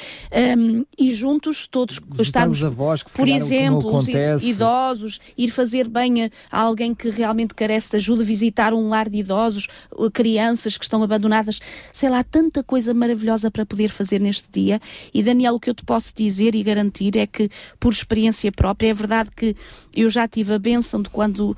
um, 0.57 0.83
e 0.97 1.13
juntos 1.13 1.67
todos 1.67 2.01
estarmos, 2.17 2.63
avós, 2.63 3.03
por 3.03 3.27
exemplo, 3.27 3.95
os 3.95 4.07
idosos, 4.41 5.19
ir 5.37 5.49
fazer 5.49 5.87
bem 5.87 6.31
a 6.51 6.59
alguém 6.59 6.95
que 6.95 7.11
realmente 7.11 7.53
quer 7.53 7.66
carece 7.67 7.91
de 7.91 7.97
ajuda, 7.97 8.23
visitar 8.23 8.73
um 8.73 8.87
lar 8.87 9.09
de 9.09 9.17
idosos, 9.17 9.67
uh, 9.91 10.09
crianças 10.09 10.77
que 10.77 10.85
estão 10.85 11.03
abandonadas, 11.03 11.59
sei 11.91 12.09
lá, 12.09 12.23
tanta 12.23 12.63
coisa 12.63 12.93
maravilhosa 12.93 13.51
para 13.51 13.65
poder 13.65 13.89
fazer 13.89 14.21
neste 14.21 14.49
dia. 14.49 14.79
E 15.13 15.21
Daniel, 15.21 15.55
o 15.55 15.59
que 15.59 15.69
eu 15.69 15.73
te 15.73 15.83
posso 15.83 16.13
dizer 16.15 16.55
e 16.55 16.63
garantir 16.63 17.17
é 17.17 17.27
que, 17.27 17.49
por 17.77 17.91
experiência 17.91 18.49
própria, 18.53 18.89
é 18.89 18.93
verdade 18.93 19.29
que 19.35 19.53
eu 19.93 20.09
já 20.09 20.27
tive 20.27 20.53
a 20.53 20.59
bênção 20.59 21.01
de 21.01 21.09
quando 21.09 21.51
uh, 21.51 21.55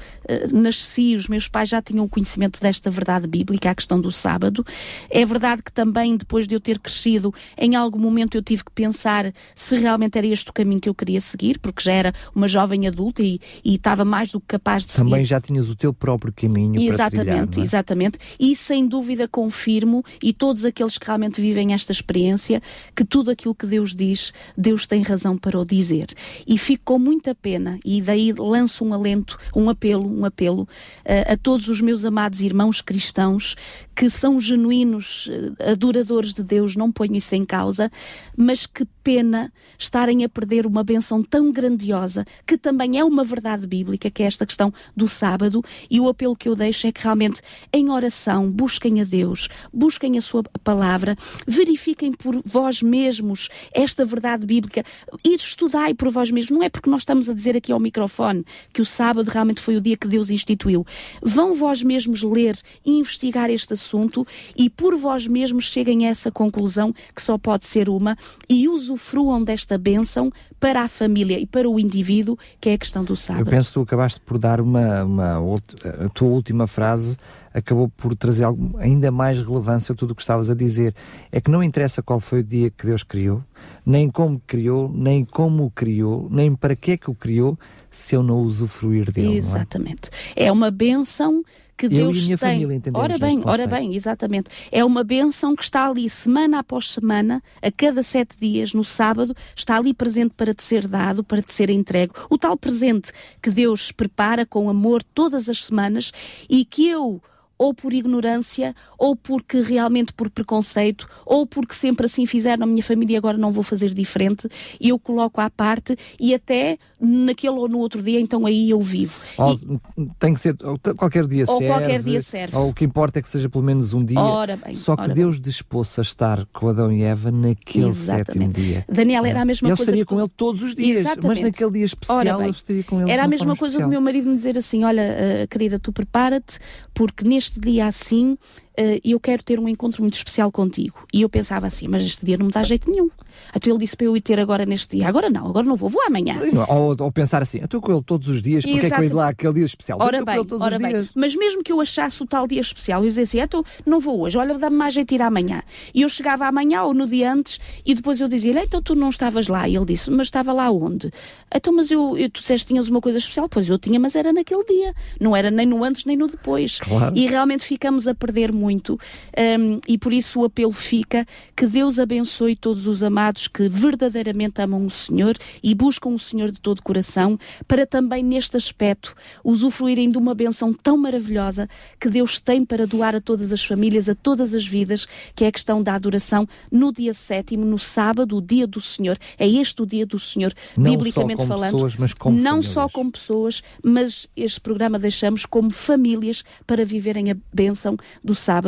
nasci, 0.52 1.16
os 1.16 1.28
meus 1.28 1.48
pais 1.48 1.70
já 1.70 1.80
tinham 1.82 2.06
o 2.06 2.10
conhecimento 2.10 2.60
desta 2.60 2.90
verdade 2.90 3.28
bíblica, 3.28 3.70
a 3.70 3.76
questão 3.76 4.02
do 4.02 4.12
sábado. 4.12 4.66
É 5.12 5.24
verdade 5.24 5.62
que 5.62 5.72
também, 5.72 6.18
depois 6.18 6.48
de 6.48 6.56
eu 6.56 6.60
ter 6.60 6.80
crescido, 6.80 7.32
em 7.56 7.76
algum 7.76 8.00
momento 8.00 8.36
eu 8.36 8.42
tive 8.42 8.64
que 8.64 8.72
pensar 8.72 9.32
se 9.54 9.78
realmente 9.78 10.18
era 10.18 10.26
este 10.26 10.50
o 10.50 10.54
caminho 10.54 10.82
que 10.82 10.90
eu 10.90 10.96
queria 10.96 11.22
seguir, 11.22 11.60
porque 11.60 11.84
já 11.84 11.94
era 11.94 12.14
uma 12.34 12.48
jovem 12.48 12.88
adulta 12.88 13.22
e, 13.22 13.40
e 13.64 13.76
estava 13.76 14.04
mais 14.04 14.32
do 14.32 14.40
que 14.40 14.48
capaz 14.48 14.86
de 14.86 14.94
também 14.94 14.98
seguir. 14.98 15.12
Também 15.12 15.26
já 15.26 15.42
tinhas 15.42 15.70
o 15.70 15.76
teu 15.76 15.94
próprio 16.00 16.34
caminho 16.34 16.82
exatamente, 16.82 17.26
para 17.26 17.48
trilhar, 17.48 17.60
é? 17.60 17.62
Exatamente, 17.62 18.20
e 18.40 18.56
sem 18.56 18.88
dúvida 18.88 19.28
confirmo, 19.28 20.04
e 20.24 20.34
todos 20.34 20.66
aqueles 20.66 20.98
que 20.98 21.06
realmente 21.06 21.42
vivem 21.42 21.74
esta 21.74 21.92
experiência, 21.92 22.62
que 22.96 23.04
tudo 23.04 23.30
aquilo 23.30 23.54
que 23.54 23.68
Deus 23.68 23.96
diz, 23.96 24.34
Deus 24.58 24.88
tem 24.88 25.02
razão 25.02 25.38
para 25.38 25.60
o 25.60 25.66
dizer. 25.66 26.08
E 26.48 26.58
fico 26.58 26.84
com 26.86 27.00
muita 27.00 27.36
pena, 27.36 27.80
e 27.84 28.02
daí 28.02 28.34
lanço 28.34 28.86
um 28.86 28.94
alento, 28.94 29.38
um 29.56 29.70
apelo, 29.70 30.08
um 30.08 30.26
apelo 30.26 30.64
uh, 30.64 31.34
a 31.34 31.38
todos 31.38 31.68
os 31.68 31.82
meus 31.82 32.06
amados 32.06 32.42
irmãos 32.42 32.82
cristãos 32.82 33.56
que 33.96 34.10
são 34.10 34.40
genuínos 34.40 35.28
uh, 35.28 35.72
adoradores 35.72 36.34
de 36.34 36.42
Deus, 36.44 36.76
não 36.76 36.92
ponho 36.92 37.16
isso 37.16 37.36
em 37.36 37.46
causa, 37.46 37.92
mas 38.38 38.66
que 38.66 38.86
pena 39.04 39.52
estarem 39.78 40.24
a 40.24 40.30
perder 40.30 40.66
uma 40.66 40.84
benção 40.84 41.22
tão 41.22 41.52
grandiosa, 41.52 42.24
que 42.48 42.58
também 42.58 42.98
é 42.98 43.04
uma 43.04 43.24
verdade 43.24 43.68
bíblica, 43.68 44.10
que 44.10 44.24
é 44.24 44.26
esta 44.26 44.46
questão 44.46 44.74
do 44.96 45.08
sábado, 45.08 45.64
e 45.90 46.00
o 46.00 46.08
apelo 46.08 46.36
que 46.36 46.48
eu 46.48 46.56
deixo 46.56 46.88
é 46.88 46.92
que 46.92 47.04
realmente 47.04 47.42
em 47.74 47.90
oração 47.90 48.50
busquem 48.50 49.02
a 49.02 49.04
Deus, 49.04 49.48
busquem 49.74 50.18
a 50.18 50.22
sua 50.22 50.44
palavra, 50.64 51.16
verifiquem 51.48 52.12
por 52.12 52.42
vós 52.46 52.82
mesmos 52.82 53.50
esta 53.74 54.06
verdade 54.06 54.46
bíblica 54.46 54.84
e 55.24 55.36
estudai 55.36 55.94
por 55.94 56.10
vós 56.10 56.32
mesmos. 56.32 56.52
Não 56.52 56.64
é 56.64 56.70
porque 56.70 56.90
nós 56.90 57.02
estamos 57.02 57.30
a 57.30 57.34
dizer 57.34 57.56
aqui 57.58 57.72
ao 57.72 57.80
microfone 57.80 58.46
que 58.74 58.82
o 58.82 58.86
sábado 58.86 59.28
realmente 59.28 59.62
foi 59.62 59.76
o 59.76 59.82
dia 59.82 59.98
que 59.98 60.08
Deus 60.08 60.30
instituiu. 60.30 60.86
Vão 61.22 61.54
vós 61.54 61.82
mesmos 61.82 62.24
ler 62.24 62.58
e 62.86 62.98
investigar 63.00 63.50
este 63.50 63.74
assunto 63.74 64.26
e 64.56 64.70
por 64.70 64.96
vós 64.96 65.28
mesmos 65.28 65.66
cheguem 65.66 66.06
a 66.06 66.10
essa 66.10 66.32
conclusão 66.32 66.94
que 67.16 67.22
só 67.22 67.38
pode 67.38 67.66
ser 67.66 67.90
uma 67.90 68.18
e 68.48 68.68
usufruam 68.68 69.44
desta 69.44 69.78
bênção 69.78 70.32
para 70.60 70.82
a 70.82 70.88
família 70.88 71.40
e 71.40 71.46
para 71.46 71.70
o 71.70 71.80
indivíduo, 71.80 72.38
que 72.60 72.70
é 72.70 72.74
a 72.74 72.78
questão 72.78 73.04
do 73.04 73.16
sábado. 73.16 73.42
Eu 73.42 73.46
penso 73.46 73.70
que 73.70 73.74
tu 73.76 73.82
acabaste 73.82 74.20
por 74.20 74.38
dar 74.38 74.60
uma, 74.60 75.04
uma 75.04 75.40
a 75.84 76.10
tua 76.10 76.30
última 76.30 76.68
frase 76.68 77.18
acabou 77.54 77.90
por 77.90 78.16
trazer 78.16 78.46
ainda 78.78 79.12
mais 79.12 79.42
relevância 79.42 79.94
a 79.94 79.96
tudo 79.96 80.12
o 80.12 80.16
que 80.16 80.22
estavas 80.22 80.50
a 80.50 80.54
dizer. 80.54 80.96
É 81.32 81.42
que 81.42 81.50
não 81.50 81.64
interessa 81.64 82.02
qual 82.02 82.20
foi 82.20 82.40
o 82.40 82.44
dia 82.44 82.70
que 82.70 82.86
Deus 82.86 83.04
criou, 83.04 83.44
nem 83.86 84.10
como 84.10 84.42
criou, 84.46 84.92
nem 84.94 85.26
como 85.26 85.66
o 85.66 85.72
criou, 85.72 86.28
nem 86.30 86.56
para 86.56 86.76
que 86.76 86.92
é 86.92 86.98
que 86.98 87.10
o 87.10 87.16
criou, 87.16 87.58
se 87.90 88.16
eu 88.16 88.24
não 88.24 88.40
usufruir 88.42 89.12
dele. 89.12 89.36
Exatamente. 89.36 90.10
É? 90.36 90.46
é 90.46 90.52
uma 90.52 90.70
benção 90.70 91.44
que 91.80 91.86
eu 91.86 91.90
Deus 91.90 92.18
e 92.18 92.28
tem. 92.28 92.38
Família, 92.38 92.82
ora 92.94 93.18
bem, 93.18 93.42
ora 93.46 93.66
bem, 93.66 93.96
exatamente. 93.96 94.50
É 94.70 94.84
uma 94.84 95.02
benção 95.02 95.56
que 95.56 95.64
está 95.64 95.88
ali 95.88 96.10
semana 96.10 96.60
após 96.60 96.92
semana, 96.92 97.42
a 97.62 97.72
cada 97.72 98.04
sete 98.04 98.36
dias, 98.38 98.74
no 98.74 98.84
sábado, 98.84 99.34
está 99.56 99.78
ali 99.78 99.94
presente 99.94 100.34
para 100.36 100.54
te 100.54 100.62
ser 100.62 100.86
dado, 100.86 101.24
para 101.24 101.42
te 101.42 101.54
ser 101.54 101.70
entregue. 101.70 102.12
O 102.30 102.38
tal 102.38 102.58
presente 102.58 103.14
que 103.42 103.50
Deus 103.50 103.94
prepara 103.94 104.46
com 104.46 104.70
amor 104.70 105.02
todas 105.02 105.48
as 105.48 105.64
semanas 105.64 106.12
e 106.50 106.66
que 106.66 106.90
eu 106.90 107.22
ou 107.60 107.74
por 107.74 107.94
ignorância, 107.94 108.74
ou 108.98 109.18
porque 109.18 109.60
realmente 109.60 110.14
por 110.14 110.30
preconceito, 110.30 111.06
ou 111.26 111.46
porque 111.46 111.76
sempre 111.76 112.06
assim 112.06 112.26
fizeram 112.26 112.62
na 112.62 112.66
minha 112.66 112.82
família 112.82 113.16
e 113.16 113.18
agora 113.18 113.38
não 113.38 113.52
vou 113.52 113.64
fazer 113.64 113.94
diferente, 113.94 114.48
eu 114.80 114.98
coloco 114.98 115.42
à 115.42 115.50
parte 115.50 115.98
e 116.18 116.34
até 116.34 116.78
naquele 117.00 117.56
ou 117.56 117.68
no 117.68 117.80
outro 117.80 118.02
dia, 118.02 118.20
então 118.20 118.46
aí 118.46 118.70
eu 118.70 118.82
vivo. 118.82 119.20
Ou, 119.38 119.54
e, 119.54 120.10
tem 120.18 120.34
que 120.34 120.40
ser, 120.40 120.56
qualquer 120.98 121.28
dia 121.28 121.46
ou 121.48 121.58
serve. 121.58 121.68
qualquer 121.68 122.02
dia 122.02 122.22
serve. 122.22 122.56
Ou 122.56 122.70
o 122.70 122.74
que 122.74 122.86
importa 122.86 123.20
é 123.20 123.22
que 123.22 123.30
seja 123.30 123.50
pelo 123.50 123.64
menos 123.64 123.94
um 123.94 124.04
dia. 124.04 124.20
Ora 124.20 124.56
bem, 124.58 124.74
Só 124.74 124.96
que 124.96 125.10
Deus 125.10 125.36
bem. 125.36 125.42
dispôs 125.42 126.00
a 126.00 126.02
estar 126.02 126.46
com 126.54 126.70
Adão 126.70 126.92
e 126.92 127.04
Eva 127.04 127.32
naquele 127.32 127.88
Exatamente. 127.88 128.26
sétimo 128.26 128.54
dia. 128.54 128.86
Daniel 128.90 129.26
era 129.26 129.42
a 129.42 129.46
mesma 129.46 129.68
ele 129.68 129.76
coisa. 129.76 129.92
Ele 129.92 130.02
estaria 130.02 130.06
com 130.06 130.20
ele 130.20 130.32
todos 130.36 130.64
os 130.64 130.76
dias, 130.76 131.00
Exatamente. 131.00 131.28
mas 131.28 131.42
naquele 131.42 131.72
dia 131.72 131.86
especial 131.86 132.42
ele 132.42 132.52
estaria 132.52 132.84
com 132.84 133.02
ele. 133.02 133.12
Era 133.12 133.24
a 133.24 133.28
mesma 133.28 133.56
coisa 133.56 133.80
do 133.80 133.88
meu 133.88 134.00
marido 134.00 134.30
me 134.30 134.36
dizer 134.36 134.58
assim: 134.58 134.84
Olha, 134.84 135.04
uh, 135.44 135.48
querida, 135.48 135.80
tu 135.80 135.92
prepara-te, 135.92 136.60
porque 136.94 137.28
neste 137.28 137.49
dia 137.58 137.88
assim 137.88 138.38
uh, 138.80 139.00
eu 139.04 139.20
quero 139.20 139.44
ter 139.44 139.60
um 139.60 139.68
encontro 139.68 140.02
muito 140.02 140.16
especial 140.16 140.52
contigo. 140.52 140.98
E 141.14 141.22
eu 141.22 141.30
pensava 141.30 141.68
assim, 141.68 141.88
mas 141.88 142.04
este 142.04 142.26
dia 142.26 142.38
não 142.38 142.46
me 142.46 142.52
dá 142.52 142.64
jeito 142.64 142.90
nenhum. 142.90 143.10
Então 143.56 143.72
ele 143.72 143.80
disse 143.80 143.96
para 143.96 144.06
eu 144.06 144.16
ir 144.16 144.22
ter 144.22 144.40
agora 144.40 144.66
neste 144.66 144.98
dia. 144.98 145.08
Agora 145.08 145.30
não, 145.30 145.48
agora 145.48 145.66
não 145.66 145.76
vou, 145.76 145.90
vou 145.90 146.02
amanhã. 146.06 146.40
Ou, 146.68 146.96
ou 147.00 147.12
pensar 147.12 147.42
assim, 147.42 147.60
eu 147.60 147.66
estou 147.66 147.82
com 147.82 147.92
ele 147.92 148.04
todos 148.04 148.28
os 148.28 148.42
dias, 148.42 148.64
porque 148.66 148.86
é 148.86 148.90
que 148.90 148.96
eu 148.96 149.04
ir 149.04 149.14
lá 149.14 149.30
aquele 149.30 149.54
dia 149.54 149.66
especial? 149.66 150.00
Ora 150.02 150.24
bem, 150.24 150.46
ora 150.60 150.80
bem. 150.80 150.90
Dias. 150.90 151.10
Mas 151.16 151.36
mesmo 151.36 151.64
que 151.64 151.72
eu 151.72 151.82
achasse 151.82 152.22
o 152.22 152.26
tal 152.26 152.48
dia 152.48 152.62
especial, 152.62 153.02
eu 153.04 153.08
dizia 153.08 153.24
assim, 153.24 153.40
então 153.40 153.64
não 153.86 154.00
vou 154.00 154.22
hoje, 154.22 154.38
olha, 154.38 154.58
dá-me 154.58 154.76
mais 154.76 154.94
jeito 154.94 155.14
ir 155.14 155.22
amanhã. 155.22 155.62
E 155.94 156.02
eu 156.02 156.10
chegava 156.10 156.46
amanhã 156.46 156.84
ou 156.84 156.94
no 156.94 157.08
dia 157.08 157.32
antes 157.32 157.60
e 157.86 157.94
depois 157.94 158.20
eu 158.20 158.28
dizia, 158.28 158.52
então 158.62 158.82
tu 158.82 158.96
não 158.96 159.10
estavas 159.10 159.48
lá. 159.48 159.68
E 159.68 159.76
ele 159.76 159.86
disse, 159.86 160.12
mas 160.12 160.28
estava 160.28 160.54
lá 160.54 160.70
onde? 160.70 161.10
Então, 161.54 161.74
mas 161.74 161.92
eu, 161.92 162.18
eu 162.18 162.30
tu 162.30 162.42
disseste 162.42 162.68
que 162.68 162.74
tinhas 162.74 162.88
uma 162.90 163.02
coisa 163.02 163.18
especial. 163.18 163.50
Pois 163.50 163.68
eu 163.68 163.80
tinha, 163.80 164.00
mas 164.00 164.16
era 164.16 164.32
naquele 164.32 164.64
dia. 164.64 164.94
Não 165.20 165.36
era 165.36 165.50
nem 165.50 165.66
no 165.66 165.84
antes 165.84 166.06
nem 166.06 166.16
no 166.16 166.28
depois. 166.28 166.80
Claro. 166.80 167.18
E 167.18 167.28
realmente 167.28 167.64
ficamos 167.64 168.08
a 168.08 168.14
perder 168.14 168.52
muito. 168.52 168.69
Um, 168.78 169.80
e 169.88 169.98
por 169.98 170.14
isso 170.14 170.42
o 170.42 170.46
apelo 170.46 170.72
fica 170.72 171.26
que 171.56 171.66
Deus 171.66 172.00
abençoe 172.00 172.56
todos 172.56 172.88
os 172.88 173.02
amados 173.02 173.48
que 173.48 173.68
verdadeiramente 173.70 174.62
amam 174.62 174.86
o 174.86 174.90
Senhor 174.90 175.38
e 175.64 175.74
buscam 175.74 176.10
o 176.10 176.20
Senhor 176.20 176.52
de 176.52 176.60
todo 176.60 176.80
o 176.80 176.84
coração, 176.84 177.38
para 177.68 177.86
também 177.86 178.24
neste 178.24 178.58
aspecto 178.58 179.16
usufruírem 179.44 180.10
de 180.10 180.18
uma 180.18 180.36
benção 180.36 180.74
tão 180.74 180.98
maravilhosa 180.98 181.68
que 182.00 182.10
Deus 182.10 182.40
tem 182.40 182.66
para 182.66 182.86
doar 182.86 183.16
a 183.16 183.22
todas 183.22 183.52
as 183.52 183.64
famílias, 183.64 184.10
a 184.10 184.16
todas 184.16 184.54
as 184.54 184.66
vidas, 184.66 185.08
que 185.36 185.44
é 185.44 185.48
a 185.48 185.52
questão 185.52 185.82
da 185.82 185.96
adoração 185.96 186.48
no 186.72 186.92
dia 186.92 187.14
sétimo, 187.14 187.66
no 187.66 187.80
sábado, 187.80 188.38
o 188.38 188.42
dia 188.42 188.68
do 188.68 188.82
Senhor. 188.82 189.18
É 189.38 189.48
este 189.48 189.82
o 189.82 189.86
dia 189.86 190.06
do 190.06 190.20
Senhor, 190.20 190.54
não 190.78 190.92
biblicamente 190.92 191.46
falando. 191.46 191.74
Pessoas, 191.74 191.96
mas 191.96 192.14
como 192.14 192.38
não 192.38 192.62
famílias. 192.62 192.74
só 192.74 192.90
como 192.90 193.12
pessoas, 193.12 193.64
mas 193.84 194.28
este 194.36 194.60
programa 194.60 195.00
deixamos 195.00 195.46
como 195.46 195.70
famílias 195.70 196.44
para 196.66 196.84
viverem 196.86 197.32
a 197.32 197.38
bênção 197.54 197.98
do 198.24 198.36
sábado, 198.36 198.59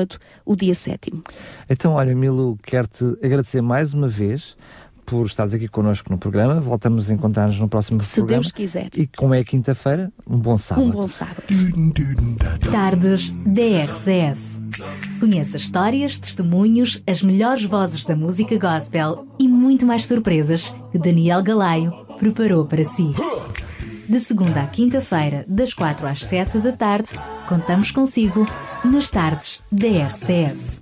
o 0.45 0.55
dia 0.55 0.73
sétimo. 0.73 1.23
Então, 1.69 1.93
olha, 1.93 2.15
Milo, 2.15 2.57
quero-te 2.63 3.05
agradecer 3.23 3.61
mais 3.61 3.93
uma 3.93 4.07
vez 4.07 4.55
por 5.05 5.25
estares 5.25 5.53
aqui 5.53 5.67
connosco 5.67 6.09
no 6.09 6.17
programa. 6.17 6.59
Voltamos 6.59 7.09
a 7.09 7.13
encontrar-nos 7.13 7.59
no 7.59 7.67
próximo 7.67 8.01
Se 8.01 8.15
programa. 8.15 8.43
Deus 8.43 8.51
quiser. 8.51 8.89
E 8.95 9.07
como 9.07 9.33
é 9.33 9.43
quinta-feira, 9.43 10.11
um 10.25 10.39
bom 10.39 10.57
sábado. 10.57 10.87
Um 10.87 10.91
bom 10.91 11.07
sábado. 11.07 11.43
Tardes 12.71 13.29
DRCS. 13.45 14.61
Conheça 15.19 15.57
histórias, 15.57 16.17
testemunhos, 16.17 17.03
as 17.05 17.21
melhores 17.21 17.63
vozes 17.65 18.05
da 18.05 18.15
música 18.15 18.57
gospel 18.57 19.27
e 19.37 19.47
muito 19.47 19.85
mais 19.85 20.05
surpresas 20.05 20.73
que 20.91 20.97
Daniel 20.97 21.43
Galaio 21.43 21.91
preparou 22.17 22.65
para 22.65 22.85
si. 22.85 23.11
De 24.07 24.19
segunda 24.19 24.61
à 24.61 24.67
quinta-feira, 24.67 25.45
das 25.47 25.73
quatro 25.73 26.07
às 26.07 26.23
sete 26.23 26.57
da 26.59 26.71
tarde, 26.71 27.09
contamos 27.47 27.91
consigo 27.91 28.45
nas 28.83 29.09
tardes 29.09 29.61
da 29.71 29.87
RCS. 29.87 30.81